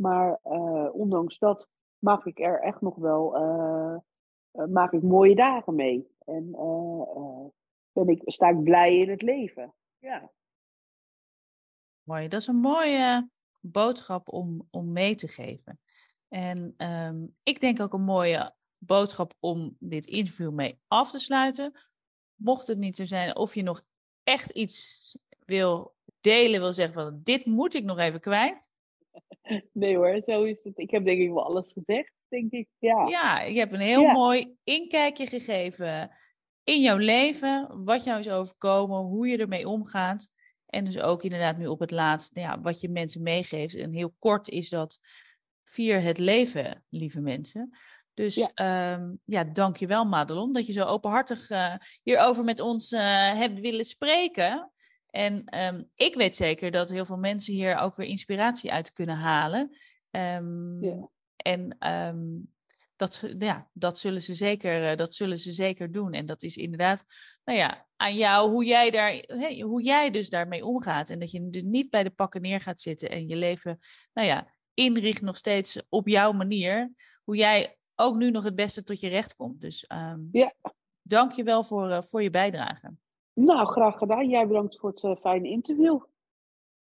Maar 0.00 0.38
ondanks 0.92 1.38
dat 1.38 1.68
maak 1.98 2.24
ik 2.24 2.38
er 2.38 2.60
echt 2.60 2.80
nog 2.80 2.96
wel 2.96 3.32
maak 4.68 4.92
ik 4.92 5.02
mooie 5.02 5.34
dagen 5.34 5.74
mee. 5.74 6.08
En 6.24 6.56
ben 7.92 8.08
ik, 8.08 8.22
sta 8.24 8.48
ik 8.48 8.62
blij 8.62 8.98
in 8.98 9.10
het 9.10 9.22
leven. 9.22 9.74
Ja. 9.98 10.30
Mooi, 12.02 12.28
dat 12.28 12.40
is 12.40 12.46
een 12.46 12.60
mooie 12.60 13.30
boodschap 13.60 14.32
om, 14.32 14.66
om 14.70 14.92
mee 14.92 15.14
te 15.14 15.28
geven. 15.28 15.80
En 16.28 16.74
ehm, 16.76 17.26
ik 17.42 17.60
denk 17.60 17.80
ook 17.80 17.92
een 17.92 18.02
mooie 18.02 18.54
boodschap 18.78 19.34
om 19.40 19.76
dit 19.78 20.06
interview 20.06 20.52
mee 20.52 20.80
af 20.88 21.10
te 21.10 21.18
sluiten. 21.18 21.72
Mocht 22.34 22.66
het 22.66 22.78
niet 22.78 22.96
zo 22.96 23.04
zijn 23.04 23.36
of 23.36 23.54
je 23.54 23.62
nog 23.62 23.82
echt 24.22 24.50
iets 24.50 25.18
wil 25.44 25.94
delen, 26.20 26.60
wil 26.60 26.72
zeggen 26.72 26.94
van 26.94 27.20
dit 27.22 27.46
moet 27.46 27.74
ik 27.74 27.84
nog 27.84 27.98
even 27.98 28.20
kwijt. 28.20 28.69
Nee 29.72 29.96
hoor, 29.96 30.22
zo 30.26 30.42
is 30.42 30.56
het. 30.62 30.78
Ik 30.78 30.90
heb 30.90 31.04
denk 31.04 31.20
ik 31.20 31.28
wel 31.28 31.44
alles 31.44 31.72
gezegd, 31.72 32.12
denk 32.28 32.52
ik. 32.52 32.68
Ja, 32.78 33.06
ja 33.08 33.40
je 33.40 33.58
hebt 33.58 33.72
een 33.72 33.80
heel 33.80 34.06
mooi 34.06 34.56
inkijkje 34.64 35.26
gegeven 35.26 36.10
in 36.64 36.80
jouw 36.80 36.96
leven, 36.96 37.84
wat 37.84 38.04
jou 38.04 38.18
is 38.18 38.30
overkomen, 38.30 38.98
hoe 38.98 39.28
je 39.28 39.38
ermee 39.38 39.68
omgaat. 39.68 40.28
En 40.66 40.84
dus 40.84 41.00
ook 41.00 41.22
inderdaad 41.22 41.58
nu 41.58 41.66
op 41.66 41.80
het 41.80 41.90
laatst, 41.90 42.34
nou 42.34 42.48
ja, 42.48 42.60
wat 42.60 42.80
je 42.80 42.88
mensen 42.88 43.22
meegeeft. 43.22 43.76
En 43.76 43.92
heel 43.92 44.14
kort 44.18 44.48
is 44.48 44.68
dat 44.68 44.98
vier 45.64 46.02
het 46.02 46.18
leven, 46.18 46.84
lieve 46.88 47.20
mensen. 47.20 47.78
Dus 48.14 48.50
ja, 48.54 48.94
um, 48.94 49.20
ja 49.24 49.44
dankjewel 49.44 50.04
Madelon 50.04 50.52
dat 50.52 50.66
je 50.66 50.72
zo 50.72 50.84
openhartig 50.84 51.50
uh, 51.50 51.74
hierover 52.02 52.44
met 52.44 52.60
ons 52.60 52.92
uh, 52.92 53.00
hebt 53.32 53.60
willen 53.60 53.84
spreken. 53.84 54.70
En 55.10 55.58
um, 55.58 55.90
ik 55.94 56.14
weet 56.14 56.36
zeker 56.36 56.70
dat 56.70 56.90
heel 56.90 57.04
veel 57.04 57.16
mensen 57.16 57.54
hier 57.54 57.76
ook 57.76 57.96
weer 57.96 58.06
inspiratie 58.06 58.72
uit 58.72 58.92
kunnen 58.92 59.16
halen. 59.16 59.76
Um, 60.10 60.84
ja. 60.84 61.08
En 61.36 61.76
dat, 63.00 63.32
ja, 63.38 63.68
dat, 63.72 63.98
zullen 63.98 64.20
ze 64.20 64.34
zeker, 64.34 64.90
eh, 64.90 64.96
dat 64.96 65.14
zullen 65.14 65.38
ze 65.38 65.52
zeker 65.52 65.92
doen. 65.92 66.12
En 66.12 66.26
dat 66.26 66.42
is 66.42 66.56
inderdaad, 66.56 67.04
nou 67.44 67.58
ja, 67.58 67.86
aan 67.96 68.14
jou 68.14 68.50
hoe 68.50 68.64
jij, 68.64 68.90
daar, 68.90 69.10
hey, 69.26 69.60
hoe 69.60 69.82
jij 69.82 70.10
dus 70.10 70.30
daarmee 70.30 70.64
omgaat. 70.64 71.10
En 71.10 71.18
dat 71.18 71.30
je 71.30 71.48
er 71.50 71.62
niet 71.62 71.90
bij 71.90 72.02
de 72.02 72.10
pakken 72.10 72.40
neer 72.40 72.60
gaat 72.60 72.80
zitten 72.80 73.10
en 73.10 73.28
je 73.28 73.36
leven, 73.36 73.78
nou 74.12 74.26
ja, 74.28 74.54
inricht 74.74 75.22
nog 75.22 75.36
steeds 75.36 75.82
op 75.88 76.08
jouw 76.08 76.32
manier. 76.32 76.92
Hoe 77.24 77.36
jij 77.36 77.76
ook 77.94 78.16
nu 78.16 78.30
nog 78.30 78.44
het 78.44 78.54
beste 78.54 78.82
tot 78.82 79.00
je 79.00 79.08
recht 79.08 79.36
komt. 79.36 79.60
Dus 79.60 79.84
um, 79.88 80.28
ja. 80.32 80.54
dank 81.02 81.32
je 81.32 81.42
wel 81.42 81.64
voor, 81.64 81.88
uh, 81.90 82.02
voor 82.02 82.22
je 82.22 82.30
bijdrage. 82.30 82.92
Nou, 83.34 83.66
graag 83.66 83.98
gedaan. 83.98 84.28
Jij 84.28 84.46
bedankt 84.46 84.78
voor 84.78 84.90
het 84.90 85.02
uh, 85.02 85.16
fijne 85.16 85.48
interview. 85.48 86.00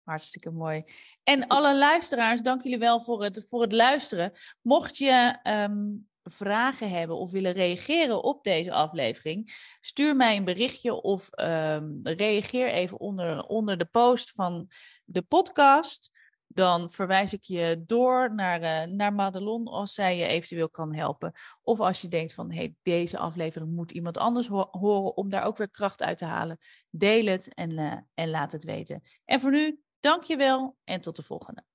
Hartstikke 0.03 0.51
mooi. 0.51 0.83
En 1.23 1.47
alle 1.47 1.77
luisteraars, 1.77 2.41
dank 2.41 2.63
jullie 2.63 2.79
wel 2.79 3.01
voor 3.01 3.23
het, 3.23 3.45
voor 3.47 3.61
het 3.61 3.71
luisteren. 3.71 4.31
Mocht 4.61 4.97
je 4.97 5.39
um, 5.43 6.09
vragen 6.23 6.89
hebben 6.89 7.17
of 7.17 7.31
willen 7.31 7.51
reageren 7.51 8.23
op 8.23 8.43
deze 8.43 8.71
aflevering, 8.71 9.51
stuur 9.79 10.15
mij 10.15 10.37
een 10.37 10.43
berichtje 10.43 11.01
of 11.01 11.29
um, 11.41 11.99
reageer 12.03 12.67
even 12.71 12.99
onder, 12.99 13.43
onder 13.43 13.77
de 13.77 13.85
post 13.85 14.31
van 14.31 14.67
de 15.05 15.21
podcast. 15.21 16.11
Dan 16.51 16.89
verwijs 16.89 17.33
ik 17.33 17.43
je 17.43 17.83
door 17.85 18.35
naar, 18.35 18.61
uh, 18.61 18.93
naar 18.95 19.13
Madelon 19.13 19.67
als 19.67 19.93
zij 19.93 20.17
je 20.17 20.25
eventueel 20.25 20.69
kan 20.69 20.93
helpen. 20.93 21.31
Of 21.63 21.79
als 21.79 22.01
je 22.01 22.07
denkt 22.07 22.33
van 22.33 22.51
hey, 22.51 22.75
deze 22.81 23.17
aflevering 23.17 23.71
moet 23.71 23.91
iemand 23.91 24.17
anders 24.17 24.47
ho 24.47 24.67
horen 24.71 25.17
om 25.17 25.29
daar 25.29 25.43
ook 25.43 25.57
weer 25.57 25.69
kracht 25.69 26.03
uit 26.03 26.17
te 26.17 26.25
halen. 26.25 26.57
Deel 26.89 27.25
het 27.25 27.53
en, 27.53 27.71
uh, 27.71 27.93
en 28.13 28.29
laat 28.29 28.51
het 28.51 28.63
weten. 28.63 29.01
En 29.25 29.39
voor 29.39 29.51
nu, 29.51 29.79
dank 29.99 30.23
je 30.23 30.35
wel 30.35 30.77
en 30.83 31.01
tot 31.01 31.15
de 31.15 31.23
volgende. 31.23 31.68